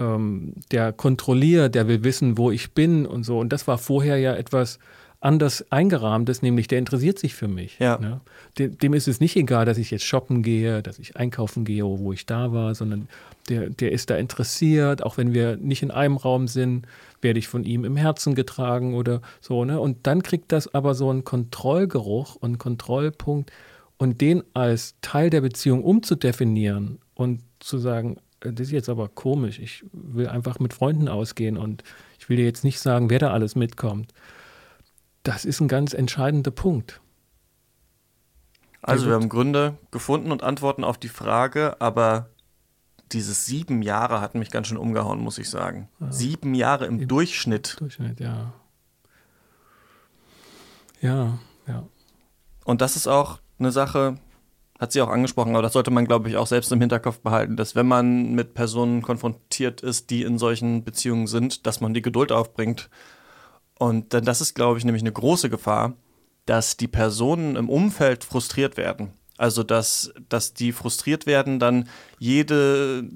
ähm, 0.00 0.54
der 0.72 0.92
kontrolliert, 0.92 1.76
der 1.76 1.86
will 1.86 2.02
wissen, 2.02 2.36
wo 2.36 2.50
ich 2.50 2.72
bin 2.72 3.06
und 3.06 3.22
so. 3.22 3.38
Und 3.38 3.52
das 3.52 3.68
war 3.68 3.78
vorher 3.78 4.18
ja 4.18 4.34
etwas 4.34 4.80
anders 5.24 5.64
eingerahmtes, 5.70 6.42
nämlich 6.42 6.68
der 6.68 6.78
interessiert 6.78 7.18
sich 7.18 7.34
für 7.34 7.48
mich. 7.48 7.78
Ja. 7.78 7.98
Ne? 7.98 8.20
Dem, 8.58 8.76
dem, 8.78 8.94
ist 8.94 9.08
es 9.08 9.20
nicht 9.20 9.36
egal, 9.36 9.64
dass 9.64 9.78
ich 9.78 9.90
jetzt 9.90 10.04
shoppen 10.04 10.42
gehe, 10.42 10.82
dass 10.82 10.98
ich 10.98 11.16
einkaufen 11.16 11.64
gehe, 11.64 11.84
wo 11.84 12.12
ich 12.12 12.26
da 12.26 12.52
war, 12.52 12.74
sondern 12.74 13.08
der, 13.48 13.70
der 13.70 13.92
ist 13.92 14.10
da 14.10 14.16
interessiert, 14.16 15.02
auch 15.02 15.16
wenn 15.16 15.32
wir 15.32 15.56
nicht 15.56 15.82
in 15.82 15.90
einem 15.90 16.16
Raum 16.16 16.46
sind, 16.46 16.86
werde 17.22 17.38
ich 17.38 17.48
von 17.48 17.64
ihm 17.64 17.84
im 17.84 17.96
Herzen 17.96 18.34
getragen 18.34 18.94
oder 18.94 19.22
so. 19.40 19.64
Ne? 19.64 19.80
Und 19.80 20.06
dann 20.06 20.22
kriegt 20.22 20.52
das 20.52 20.72
aber 20.74 20.94
so 20.94 21.10
einen 21.10 21.24
Kontrollgeruch 21.24 22.36
und 22.36 22.58
Kontrollpunkt 22.58 23.50
und 23.96 24.20
den 24.20 24.42
als 24.52 24.94
Teil 25.00 25.30
der 25.30 25.40
Beziehung 25.40 25.82
umzudefinieren 25.82 26.98
und 27.14 27.40
zu 27.60 27.78
sagen, 27.78 28.18
äh, 28.40 28.52
das 28.52 28.66
ist 28.66 28.72
jetzt 28.72 28.88
aber 28.88 29.08
komisch, 29.08 29.58
ich 29.58 29.84
will 29.92 30.28
einfach 30.28 30.58
mit 30.58 30.74
Freunden 30.74 31.08
ausgehen 31.08 31.56
und 31.56 31.82
ich 32.18 32.28
will 32.28 32.36
dir 32.36 32.44
jetzt 32.44 32.64
nicht 32.64 32.78
sagen, 32.78 33.10
wer 33.10 33.18
da 33.18 33.30
alles 33.32 33.56
mitkommt. 33.56 34.12
Das 35.24 35.44
ist 35.44 35.60
ein 35.60 35.68
ganz 35.68 35.94
entscheidender 35.94 36.52
Punkt. 36.52 37.00
Also 38.82 39.06
wir 39.06 39.14
haben 39.14 39.30
Gründe 39.30 39.78
gefunden 39.90 40.30
und 40.30 40.42
Antworten 40.42 40.84
auf 40.84 40.98
die 40.98 41.08
Frage, 41.08 41.80
aber 41.80 42.28
dieses 43.12 43.46
sieben 43.46 43.80
Jahre 43.80 44.20
hat 44.20 44.34
mich 44.34 44.50
ganz 44.50 44.66
schön 44.66 44.76
umgehauen, 44.76 45.20
muss 45.20 45.38
ich 45.38 45.48
sagen. 45.48 45.88
Ja. 46.00 46.12
Sieben 46.12 46.54
Jahre 46.54 46.84
im, 46.86 47.00
Im 47.00 47.08
Durchschnitt. 47.08 47.76
Durchschnitt, 47.80 48.20
ja. 48.20 48.52
Ja, 51.00 51.38
ja. 51.66 51.84
Und 52.64 52.82
das 52.82 52.96
ist 52.96 53.06
auch 53.06 53.40
eine 53.58 53.72
Sache, 53.72 54.16
hat 54.78 54.92
sie 54.92 55.00
auch 55.00 55.08
angesprochen, 55.08 55.54
aber 55.54 55.62
das 55.62 55.72
sollte 55.72 55.90
man, 55.90 56.04
glaube 56.04 56.28
ich, 56.28 56.36
auch 56.36 56.46
selbst 56.46 56.70
im 56.72 56.80
Hinterkopf 56.80 57.20
behalten, 57.20 57.56
dass 57.56 57.74
wenn 57.74 57.86
man 57.86 58.34
mit 58.34 58.52
Personen 58.52 59.00
konfrontiert 59.00 59.80
ist, 59.80 60.10
die 60.10 60.22
in 60.22 60.38
solchen 60.38 60.84
Beziehungen 60.84 61.26
sind, 61.26 61.66
dass 61.66 61.80
man 61.80 61.94
die 61.94 62.02
Geduld 62.02 62.32
aufbringt. 62.32 62.90
Und 63.78 64.14
dann 64.14 64.24
das 64.24 64.40
ist, 64.40 64.54
glaube 64.54 64.78
ich, 64.78 64.84
nämlich 64.84 65.02
eine 65.02 65.12
große 65.12 65.50
Gefahr, 65.50 65.94
dass 66.46 66.76
die 66.76 66.88
Personen 66.88 67.56
im 67.56 67.68
Umfeld 67.68 68.24
frustriert 68.24 68.76
werden. 68.76 69.12
Also, 69.36 69.64
dass, 69.64 70.12
dass 70.28 70.54
die 70.54 70.70
frustriert 70.70 71.26
werden, 71.26 71.58
dann 71.58 71.88
jede, 72.20 73.08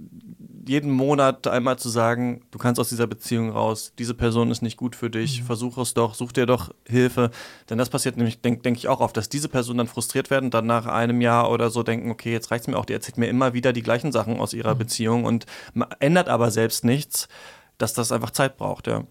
jeden 0.66 0.90
Monat 0.90 1.47
einmal 1.47 1.79
zu 1.79 1.88
sagen, 1.88 2.42
du 2.51 2.59
kannst 2.59 2.81
aus 2.81 2.88
dieser 2.88 3.07
Beziehung 3.07 3.51
raus, 3.51 3.92
diese 3.97 4.14
Person 4.14 4.51
ist 4.51 4.61
nicht 4.61 4.77
gut 4.77 4.97
für 4.97 5.11
dich, 5.11 5.40
mhm. 5.42 5.47
versuch 5.47 5.79
es 5.79 5.94
doch, 5.94 6.14
such 6.14 6.33
dir 6.33 6.47
doch 6.47 6.75
Hilfe. 6.88 7.31
Denn 7.71 7.79
das 7.79 7.88
passiert 7.88 8.16
nämlich, 8.16 8.40
denke 8.40 8.62
denk 8.62 8.77
ich 8.79 8.88
auch 8.88 9.01
oft, 9.01 9.16
dass 9.16 9.29
diese 9.29 9.49
Personen 9.49 9.79
dann 9.79 9.87
frustriert 9.87 10.29
werden, 10.29 10.51
dann 10.51 10.66
nach 10.66 10.87
einem 10.87 11.21
Jahr 11.21 11.53
oder 11.53 11.71
so 11.71 11.85
denken, 11.85 12.11
okay, 12.11 12.33
jetzt 12.33 12.51
reicht 12.51 12.62
es 12.62 12.68
mir 12.68 12.77
auch, 12.77 12.85
die 12.85 12.94
erzählt 12.94 13.16
mir 13.16 13.29
immer 13.29 13.55
wieder 13.55 13.73
die 13.73 13.85
gleichen 13.85 14.11
Sachen 14.11 14.40
aus 14.40 14.55
ihrer 14.55 14.75
mhm. 14.75 14.79
Beziehung 14.79 15.25
und 15.25 15.47
ändert 16.01 16.29
aber 16.29 16.51
selbst 16.51 16.85
nichts, 16.85 17.29
dass 17.79 17.92
das 17.92 18.11
einfach 18.11 18.33
Zeit 18.33 18.57
braucht, 18.57 18.88
ja. 18.88 19.05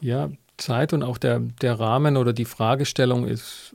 Ja, 0.00 0.30
Zeit 0.62 0.92
und 0.92 1.02
auch 1.02 1.18
der, 1.18 1.40
der 1.40 1.78
Rahmen 1.78 2.16
oder 2.16 2.32
die 2.32 2.44
Fragestellung 2.44 3.26
ist. 3.26 3.74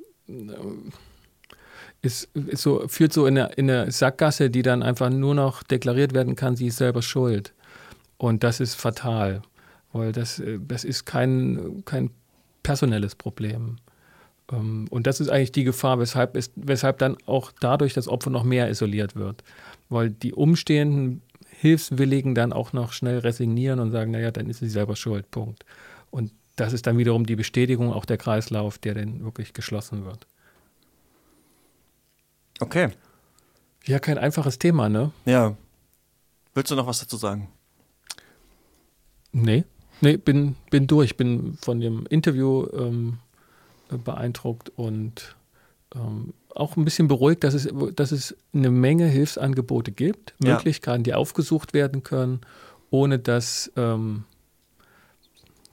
Ist, 2.02 2.30
ist 2.36 2.62
so, 2.62 2.88
führt 2.88 3.12
so 3.12 3.26
in 3.26 3.38
eine, 3.38 3.54
in 3.54 3.69
eine 3.69 3.91
Sackgasse, 3.91 4.50
die 4.50 4.62
dann 4.62 4.84
einfach 4.84 5.10
nur 5.10 5.34
noch 5.34 5.63
deklariert 5.63 6.13
werden 6.13 6.36
kann, 6.36 6.56
sie 6.56 6.67
ist 6.67 6.78
selber 6.78 7.02
schuld. 7.02 7.54
Und 8.17 8.43
das 8.43 8.60
ist 8.60 8.76
fatal, 8.76 9.41
weil 9.93 10.12
das, 10.12 10.39
äh, 10.39 10.60
das 10.65 10.84
ist 10.84 11.06
kein, 11.06 11.84
kein 11.86 12.12
personelles 12.62 13.15
Problem. 13.15 13.78
Ähm, 14.52 14.88
und 14.89 15.08
das 15.08 15.19
ist 15.19 15.30
eigentlich 15.30 15.52
die 15.52 15.63
Gefahr, 15.63 16.00
weshalb, 16.00 16.36
ist, 16.36 16.52
weshalb 16.56 17.00
dann 17.00 17.17
auch 17.26 17.52
dadurch 17.60 17.93
das 17.93 18.08
Opfer 18.08 18.30
noch 18.30 18.43
mehr 18.43 18.69
isoliert 18.69 19.15
wird. 19.15 19.43
Weil 19.89 20.12
die 20.12 20.34
umstehenden 20.34 21.21
Hilfswilligen 21.50 22.36
dann 22.36 22.54
auch 22.54 22.73
noch 22.73 22.93
schnell 22.93 23.19
resignieren 23.19 23.80
und 23.80 23.91
sagen, 23.91 24.12
naja, 24.12 24.32
dann 24.32 24.50
ist 24.50 24.60
sie 24.60 24.69
selber 24.69 24.95
schuld, 24.95 25.32
Punkt. 25.32 25.65
Und 26.12 26.32
das 26.58 26.74
ist 26.74 26.88
dann 26.88 26.98
wiederum 26.98 27.26
die 27.26 27.36
Bestätigung, 27.38 27.93
auch 27.93 28.06
der 28.06 28.17
Kreislauf, 28.17 28.78
der 28.78 28.96
dann 28.96 29.24
wirklich 29.24 29.54
geschlossen 29.54 30.04
wird. 30.06 30.28
Okay. 32.60 32.89
Ja, 33.86 34.00
kein 34.00 34.17
einfaches 34.17 34.60
Thema, 34.60 34.89
ne? 34.89 35.12
Ja. 35.26 35.56
Willst 36.54 36.72
du 36.72 36.76
noch 36.76 36.88
was 36.88 37.00
dazu 37.00 37.15
sagen? 37.15 37.48
Nee. 39.32 39.63
Nee, 40.02 40.17
bin, 40.17 40.56
bin 40.72 40.88
durch. 40.88 41.15
Bin 41.15 41.58
von 41.62 41.80
dem 41.80 42.06
Interview 42.08 42.67
ähm, 42.74 43.20
beeindruckt 43.89 44.70
und 44.76 45.36
ähm, 45.96 46.34
auch 46.56 46.76
ein 46.76 46.86
bisschen 46.86 47.08
beruhigt, 47.08 47.43
dass 47.43 47.54
es, 47.54 47.70
dass 47.96 48.12
es 48.12 48.36
eine 48.52 48.72
Menge 48.72 49.06
Hilfsangebote 49.06 49.91
gibt, 49.91 50.34
ja. 50.43 50.56
Möglichkeiten, 50.56 51.04
die 51.04 51.13
aufgesucht 51.13 51.74
werden 51.74 52.04
können, 52.04 52.41
ohne 52.89 53.20
dass 53.20 53.72
ähm, 53.76 54.24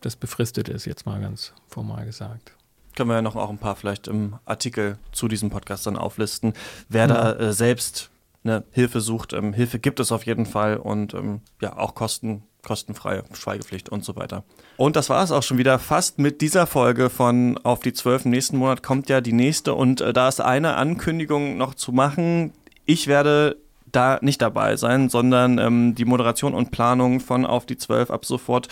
das 0.04 0.16
befristet 0.16 0.68
ist, 0.68 0.84
jetzt 0.84 1.06
mal 1.06 1.20
ganz 1.20 1.52
formal 1.68 2.04
gesagt 2.06 2.52
können 2.94 3.10
wir 3.10 3.16
ja 3.16 3.22
noch 3.22 3.36
auch 3.36 3.50
ein 3.50 3.58
paar 3.58 3.76
vielleicht 3.76 4.08
im 4.08 4.36
Artikel 4.44 4.98
zu 5.12 5.28
diesem 5.28 5.50
Podcast 5.50 5.86
dann 5.86 5.96
auflisten, 5.96 6.54
wer 6.88 7.06
mhm. 7.06 7.08
da 7.08 7.32
äh, 7.32 7.52
selbst 7.52 8.10
eine 8.44 8.64
Hilfe 8.72 9.00
sucht. 9.00 9.32
Ähm, 9.32 9.52
Hilfe 9.52 9.78
gibt 9.78 10.00
es 10.00 10.12
auf 10.12 10.26
jeden 10.26 10.46
Fall 10.46 10.76
und 10.76 11.14
ähm, 11.14 11.40
ja, 11.60 11.76
auch 11.76 11.94
Kosten, 11.94 12.42
kostenfreie 12.62 13.24
Schweigepflicht 13.32 13.88
und 13.88 14.04
so 14.04 14.16
weiter. 14.16 14.44
Und 14.76 14.96
das 14.96 15.08
war 15.10 15.22
es 15.22 15.32
auch 15.32 15.42
schon 15.42 15.58
wieder 15.58 15.78
fast 15.78 16.18
mit 16.18 16.40
dieser 16.40 16.66
Folge 16.66 17.10
von 17.10 17.58
Auf 17.58 17.80
die 17.80 17.92
Zwölf. 17.92 18.24
Im 18.24 18.30
nächsten 18.30 18.58
Monat 18.58 18.82
kommt 18.82 19.08
ja 19.08 19.20
die 19.20 19.32
nächste 19.32 19.74
und 19.74 20.00
äh, 20.00 20.12
da 20.12 20.28
ist 20.28 20.40
eine 20.40 20.76
Ankündigung 20.76 21.56
noch 21.56 21.74
zu 21.74 21.92
machen. 21.92 22.52
Ich 22.86 23.06
werde 23.06 23.56
da 23.92 24.18
nicht 24.20 24.42
dabei 24.42 24.76
sein, 24.76 25.08
sondern 25.08 25.58
ähm, 25.58 25.94
die 25.94 26.04
Moderation 26.04 26.52
und 26.52 26.70
Planung 26.70 27.20
von 27.20 27.46
Auf 27.46 27.64
die 27.64 27.76
Zwölf 27.76 28.10
ab 28.10 28.24
sofort 28.24 28.68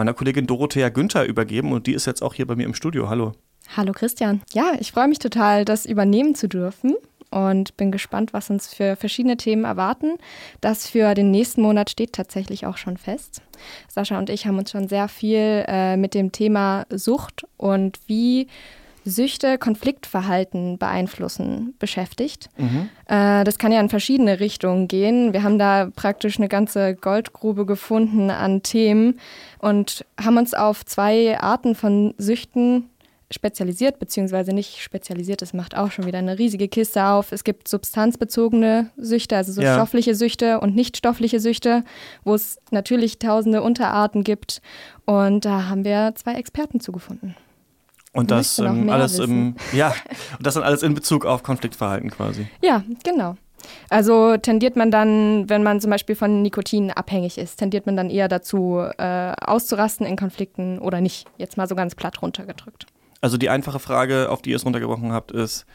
meiner 0.00 0.14
Kollegin 0.14 0.46
Dorothea 0.46 0.88
Günther 0.88 1.26
übergeben 1.26 1.72
und 1.72 1.86
die 1.86 1.92
ist 1.92 2.06
jetzt 2.06 2.22
auch 2.22 2.32
hier 2.32 2.46
bei 2.46 2.56
mir 2.56 2.64
im 2.64 2.72
Studio. 2.72 3.10
Hallo. 3.10 3.32
Hallo 3.76 3.92
Christian. 3.92 4.40
Ja, 4.54 4.72
ich 4.80 4.92
freue 4.92 5.08
mich 5.08 5.18
total, 5.18 5.66
das 5.66 5.84
übernehmen 5.84 6.34
zu 6.34 6.48
dürfen 6.48 6.94
und 7.30 7.76
bin 7.76 7.92
gespannt, 7.92 8.32
was 8.32 8.48
uns 8.48 8.72
für 8.72 8.96
verschiedene 8.96 9.36
Themen 9.36 9.64
erwarten. 9.64 10.16
Das 10.62 10.88
für 10.88 11.12
den 11.12 11.30
nächsten 11.30 11.60
Monat 11.60 11.90
steht 11.90 12.14
tatsächlich 12.14 12.64
auch 12.64 12.78
schon 12.78 12.96
fest. 12.96 13.42
Sascha 13.88 14.18
und 14.18 14.30
ich 14.30 14.46
haben 14.46 14.58
uns 14.58 14.70
schon 14.70 14.88
sehr 14.88 15.06
viel 15.06 15.66
äh, 15.68 15.98
mit 15.98 16.14
dem 16.14 16.32
Thema 16.32 16.86
Sucht 16.88 17.46
und 17.58 17.98
wie 18.06 18.46
Süchte 19.10 19.58
Konfliktverhalten 19.58 20.78
beeinflussen 20.78 21.74
beschäftigt. 21.78 22.48
Mhm. 22.56 22.88
Äh, 23.06 23.44
das 23.44 23.58
kann 23.58 23.72
ja 23.72 23.80
in 23.80 23.88
verschiedene 23.88 24.40
Richtungen 24.40 24.88
gehen. 24.88 25.32
Wir 25.32 25.42
haben 25.42 25.58
da 25.58 25.90
praktisch 25.94 26.38
eine 26.38 26.48
ganze 26.48 26.94
Goldgrube 26.94 27.66
gefunden 27.66 28.30
an 28.30 28.62
Themen 28.62 29.20
und 29.58 30.04
haben 30.18 30.38
uns 30.38 30.54
auf 30.54 30.84
zwei 30.86 31.38
Arten 31.38 31.74
von 31.74 32.14
Süchten 32.16 32.88
spezialisiert, 33.30 33.98
beziehungsweise 33.98 34.52
nicht 34.52 34.80
spezialisiert, 34.80 35.40
das 35.40 35.52
macht 35.52 35.76
auch 35.76 35.92
schon 35.92 36.06
wieder 36.06 36.18
eine 36.18 36.38
riesige 36.38 36.68
Kiste 36.68 37.04
auf. 37.04 37.32
Es 37.32 37.44
gibt 37.44 37.68
substanzbezogene 37.68 38.90
Süchte, 38.96 39.36
also 39.36 39.52
so 39.52 39.62
ja. 39.62 39.74
stoffliche 39.74 40.14
Süchte 40.14 40.60
und 40.60 40.74
nicht 40.74 40.96
stoffliche 40.96 41.38
Süchte, 41.38 41.84
wo 42.24 42.34
es 42.34 42.58
natürlich 42.70 43.18
tausende 43.18 43.62
Unterarten 43.62 44.24
gibt. 44.24 44.60
Und 45.04 45.44
da 45.44 45.68
haben 45.68 45.84
wir 45.84 46.12
zwei 46.16 46.34
Experten 46.34 46.80
zugefunden. 46.80 47.36
Und 48.12 48.30
das 48.30 48.58
ähm, 48.58 48.90
alles 48.90 49.18
im, 49.18 49.54
ja, 49.72 49.88
und 50.38 50.46
das 50.46 50.54
dann 50.54 50.62
alles 50.64 50.82
in 50.82 50.94
Bezug 50.94 51.24
auf 51.24 51.42
Konfliktverhalten 51.42 52.10
quasi. 52.10 52.48
Ja, 52.60 52.82
genau. 53.04 53.36
Also 53.88 54.36
tendiert 54.36 54.76
man 54.76 54.90
dann, 54.90 55.48
wenn 55.48 55.62
man 55.62 55.80
zum 55.80 55.90
Beispiel 55.90 56.16
von 56.16 56.42
Nikotin 56.42 56.90
abhängig 56.90 57.38
ist, 57.38 57.56
tendiert 57.56 57.86
man 57.86 57.96
dann 57.96 58.10
eher 58.10 58.28
dazu, 58.28 58.80
äh, 58.98 59.32
auszurasten 59.40 60.06
in 60.06 60.16
Konflikten 60.16 60.78
oder 60.78 61.00
nicht. 61.00 61.28
Jetzt 61.36 61.56
mal 61.56 61.68
so 61.68 61.74
ganz 61.74 61.94
platt 61.94 62.20
runtergedrückt. 62.22 62.86
Also 63.20 63.36
die 63.36 63.50
einfache 63.50 63.78
Frage, 63.78 64.30
auf 64.30 64.42
die 64.42 64.50
ihr 64.50 64.56
es 64.56 64.64
runtergebrochen 64.64 65.12
habt, 65.12 65.30
ist, 65.30 65.66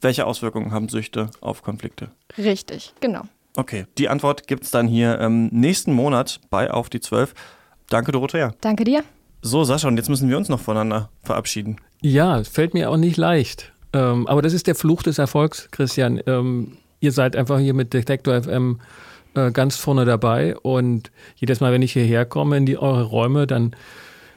welche 0.00 0.26
Auswirkungen 0.26 0.72
haben 0.72 0.88
Süchte 0.88 1.30
auf 1.40 1.62
Konflikte? 1.62 2.10
Richtig, 2.38 2.94
genau. 3.00 3.22
Okay, 3.56 3.86
die 3.98 4.08
Antwort 4.08 4.46
gibt 4.46 4.64
es 4.64 4.70
dann 4.70 4.88
hier 4.88 5.20
ähm, 5.20 5.48
nächsten 5.52 5.92
Monat 5.92 6.40
bei 6.50 6.70
Auf 6.70 6.88
die 6.88 7.00
12. 7.00 7.34
Danke, 7.88 8.10
Dorothea. 8.10 8.52
Danke 8.62 8.84
dir. 8.84 9.04
So, 9.42 9.64
Sascha, 9.64 9.88
und 9.88 9.96
jetzt 9.96 10.08
müssen 10.08 10.28
wir 10.28 10.38
uns 10.38 10.48
noch 10.48 10.60
voneinander 10.60 11.10
verabschieden. 11.24 11.76
Ja, 12.00 12.42
fällt 12.44 12.74
mir 12.74 12.90
auch 12.90 12.96
nicht 12.96 13.16
leicht. 13.16 13.72
Ähm, 13.92 14.26
aber 14.28 14.40
das 14.40 14.52
ist 14.52 14.66
der 14.68 14.74
Fluch 14.76 15.02
des 15.02 15.18
Erfolgs, 15.18 15.68
Christian. 15.72 16.20
Ähm, 16.26 16.78
ihr 17.00 17.12
seid 17.12 17.36
einfach 17.36 17.58
hier 17.58 17.74
mit 17.74 17.92
Detektor 17.92 18.42
FM 18.42 18.80
äh, 19.34 19.50
ganz 19.50 19.76
vorne 19.76 20.04
dabei 20.04 20.56
und 20.56 21.10
jedes 21.36 21.60
Mal, 21.60 21.72
wenn 21.72 21.82
ich 21.82 21.92
hierher 21.92 22.24
komme 22.24 22.56
in 22.56 22.66
die 22.66 22.78
eure 22.78 23.02
Räume, 23.02 23.46
dann 23.46 23.74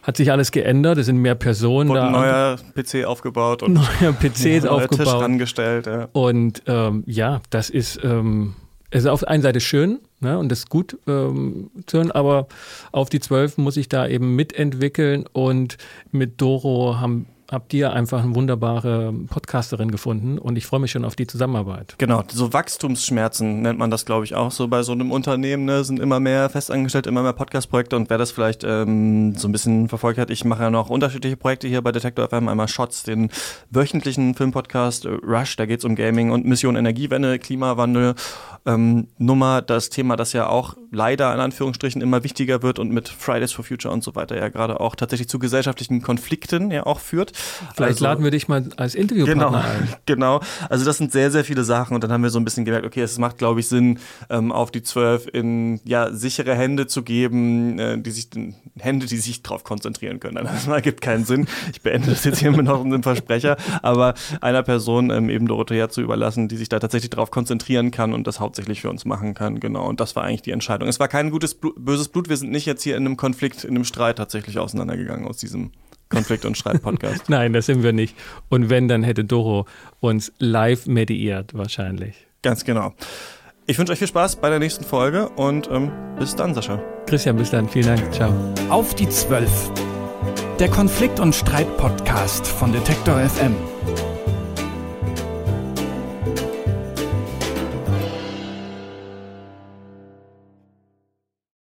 hat 0.01 0.17
sich 0.17 0.31
alles 0.31 0.51
geändert. 0.51 0.97
Es 0.97 1.05
sind 1.05 1.17
mehr 1.17 1.35
Personen 1.35 1.89
Wurde 1.89 1.99
da. 2.01 2.07
ein 2.07 2.11
neuer 2.11 2.57
PC 2.75 3.05
aufgebaut 3.05 3.63
und 3.63 3.73
neuer 4.01 4.13
PC 4.13 4.45
neuer 4.63 4.71
aufgebaut. 4.71 4.97
Tisch 4.97 5.13
rangestellt. 5.13 5.85
Ja. 5.85 6.09
Und 6.13 6.63
ähm, 6.67 7.03
ja, 7.05 7.41
das 7.49 7.69
ist, 7.69 7.99
ähm, 8.03 8.55
es 8.95 9.03
ist 9.03 9.09
auf 9.09 9.19
der 9.19 9.29
einen 9.29 9.43
Seite 9.43 9.59
schön 9.59 9.99
ne, 10.21 10.39
und 10.39 10.49
das 10.49 10.59
ist 10.59 10.69
gut 10.69 10.97
ähm, 11.05 11.69
zu 11.85 11.97
hören, 11.97 12.11
aber 12.11 12.47
auf 12.93 13.09
die 13.09 13.19
zwölf 13.19 13.57
muss 13.57 13.75
ich 13.75 13.89
da 13.89 14.07
eben 14.07 14.37
mitentwickeln. 14.37 15.25
Und 15.33 15.77
mit 16.11 16.39
Doro 16.39 16.97
haben 16.97 17.27
habt 17.51 17.73
ihr 17.73 17.93
einfach 17.93 18.23
eine 18.23 18.33
wunderbare 18.33 19.13
Podcasterin 19.29 19.91
gefunden 19.91 20.37
und 20.37 20.57
ich 20.57 20.65
freue 20.65 20.79
mich 20.79 20.91
schon 20.91 21.05
auf 21.05 21.15
die 21.15 21.27
Zusammenarbeit. 21.27 21.95
Genau, 21.97 22.23
so 22.27 22.53
Wachstumsschmerzen 22.53 23.61
nennt 23.61 23.77
man 23.77 23.91
das, 23.91 24.05
glaube 24.05 24.25
ich, 24.25 24.33
auch 24.33 24.51
so 24.51 24.67
bei 24.67 24.83
so 24.83 24.93
einem 24.93 25.11
Unternehmen. 25.11 25.65
Ne? 25.65 25.83
Sind 25.83 25.99
immer 25.99 26.19
mehr 26.19 26.49
festangestellt, 26.49 27.07
immer 27.07 27.21
mehr 27.21 27.33
Podcast-Projekte 27.33 27.95
und 27.95 28.09
wer 28.09 28.17
das 28.17 28.31
vielleicht 28.31 28.63
ähm, 28.63 29.35
so 29.35 29.47
ein 29.47 29.51
bisschen 29.51 29.89
verfolgt 29.89 30.19
hat, 30.19 30.29
ich 30.29 30.43
mache 30.43 30.63
ja 30.63 30.69
noch 30.69 30.89
unterschiedliche 30.89 31.37
Projekte 31.37 31.67
hier 31.67 31.81
bei 31.81 31.91
Detektor 31.91 32.27
FM. 32.27 32.47
Einmal 32.47 32.67
Shots, 32.67 33.03
den 33.03 33.29
wöchentlichen 33.69 34.33
Filmpodcast 34.33 35.05
äh, 35.05 35.09
Rush, 35.09 35.55
da 35.55 35.65
geht 35.65 35.79
es 35.79 35.85
um 35.85 35.95
Gaming 35.95 36.31
und 36.31 36.45
Mission 36.45 36.75
Energiewende, 36.75 37.37
Klimawandel. 37.39 38.15
Ähm, 38.65 39.07
Nummer, 39.19 39.61
das 39.61 39.91
Thema, 39.91 40.15
das 40.15 40.33
ja 40.33 40.47
auch 40.47 40.75
leider 40.95 41.33
in 41.33 41.39
Anführungsstrichen 41.39 42.01
immer 42.01 42.23
wichtiger 42.23 42.63
wird 42.63 42.79
und 42.79 42.91
mit 42.91 43.09
Fridays 43.09 43.51
for 43.51 43.63
Future 43.65 43.93
und 43.93 44.03
so 44.03 44.15
weiter 44.15 44.35
ja 44.37 44.49
gerade 44.49 44.79
auch 44.79 44.95
tatsächlich 44.95 45.27
zu 45.29 45.39
gesellschaftlichen 45.39 46.01
Konflikten 46.01 46.71
ja 46.71 46.85
auch 46.85 46.99
führt. 46.99 47.33
Vielleicht 47.75 47.95
Also- 47.97 48.05
laden 48.05 48.23
wir 48.23 48.31
dich 48.31 48.47
mal 48.47 48.65
als 48.77 48.95
Interviewpartner 48.95 49.45
Genau, 49.45 49.57
ein. 49.57 49.89
genau. 50.05 50.39
Also 50.69 50.85
das 50.85 50.97
sind 50.97 51.11
sehr, 51.11 51.31
sehr 51.31 51.43
viele 51.43 51.63
Sachen 51.63 51.95
und 51.95 52.03
dann 52.03 52.11
haben 52.11 52.23
wir 52.23 52.29
so 52.29 52.39
ein 52.39 52.45
bisschen 52.45 52.65
gemerkt, 52.65 52.85
okay, 52.85 53.01
es 53.01 53.17
macht, 53.17 53.37
glaube 53.37 53.59
ich, 53.59 53.67
Sinn, 53.67 53.99
ähm, 54.29 54.51
auf 54.51 54.71
die 54.71 54.83
zwölf 54.83 55.27
in 55.31 55.79
ja 55.83 56.11
sichere 56.11 56.55
Hände 56.55 56.87
zu 56.87 57.03
geben, 57.03 57.77
äh, 57.77 57.97
die 57.99 58.11
sich 58.11 58.29
Hände, 58.79 59.05
die 59.05 59.17
sich 59.17 59.43
darauf 59.43 59.63
konzentrieren 59.63 60.19
können. 60.19 60.47
Das 60.55 60.67
ergibt 60.67 61.01
keinen 61.01 61.25
Sinn. 61.25 61.47
Ich 61.73 61.81
beende 61.81 62.09
das 62.11 62.23
jetzt 62.23 62.39
hier 62.39 62.51
mit 62.51 62.65
noch 62.65 62.83
einem 62.83 63.03
Versprecher, 63.03 63.57
aber 63.81 64.13
einer 64.41 64.63
Person 64.63 65.09
ähm, 65.09 65.29
eben 65.29 65.47
Dorothea 65.47 65.89
zu 65.89 66.01
überlassen, 66.01 66.47
die 66.47 66.55
sich 66.55 66.69
da 66.69 66.79
tatsächlich 66.79 67.09
darauf 67.09 67.29
konzentrieren 67.31 67.91
kann 67.91 68.13
und 68.13 68.25
das 68.25 68.39
hauptsächlich 68.39 68.81
für 68.81 68.89
uns 68.89 69.03
machen 69.05 69.33
kann. 69.33 69.59
Genau. 69.59 69.85
Und 69.87 69.99
das 69.99 70.15
war 70.15 70.23
eigentlich 70.23 70.41
die 70.43 70.51
Entscheidung. 70.51 70.84
Es 70.87 70.99
war 70.99 71.07
kein 71.07 71.31
gutes, 71.31 71.55
böses 71.55 72.09
Blut. 72.09 72.29
Wir 72.29 72.37
sind 72.37 72.51
nicht 72.51 72.65
jetzt 72.65 72.83
hier 72.83 72.95
in 72.95 73.05
einem 73.05 73.17
Konflikt, 73.17 73.63
in 73.63 73.71
einem 73.71 73.85
Streit 73.85 74.17
tatsächlich 74.17 74.59
auseinandergegangen 74.59 75.27
aus 75.27 75.37
diesem 75.37 75.71
Konflikt- 76.09 76.45
und 76.45 76.57
Streit-Podcast. 76.57 77.23
Nein, 77.29 77.53
das 77.53 77.65
sind 77.65 77.83
wir 77.83 77.93
nicht. 77.93 78.15
Und 78.49 78.69
wenn, 78.69 78.87
dann 78.87 79.03
hätte 79.03 79.25
Doro 79.25 79.65
uns 79.99 80.31
live 80.39 80.87
mediiert 80.87 81.53
wahrscheinlich. 81.53 82.27
Ganz 82.41 82.63
genau. 82.63 82.93
Ich 83.67 83.79
wünsche 83.79 83.93
euch 83.93 83.99
viel 83.99 84.07
Spaß 84.07 84.35
bei 84.35 84.49
der 84.49 84.59
nächsten 84.59 84.83
Folge 84.83 85.29
und 85.29 85.67
ähm, 85.71 85.91
bis 86.19 86.35
dann, 86.35 86.53
Sascha. 86.53 86.79
Christian, 87.07 87.37
bis 87.37 87.49
dann. 87.49 87.67
Vielen 87.67 87.87
Dank. 87.87 88.13
Ciao. 88.13 88.31
Auf 88.69 88.93
die 88.93 89.09
Zwölf. 89.09 89.71
Der 90.59 90.69
Konflikt- 90.69 91.19
und 91.19 91.33
Streit-Podcast 91.33 92.47
von 92.47 92.71
Detektor 92.71 93.19
FM. 93.19 93.74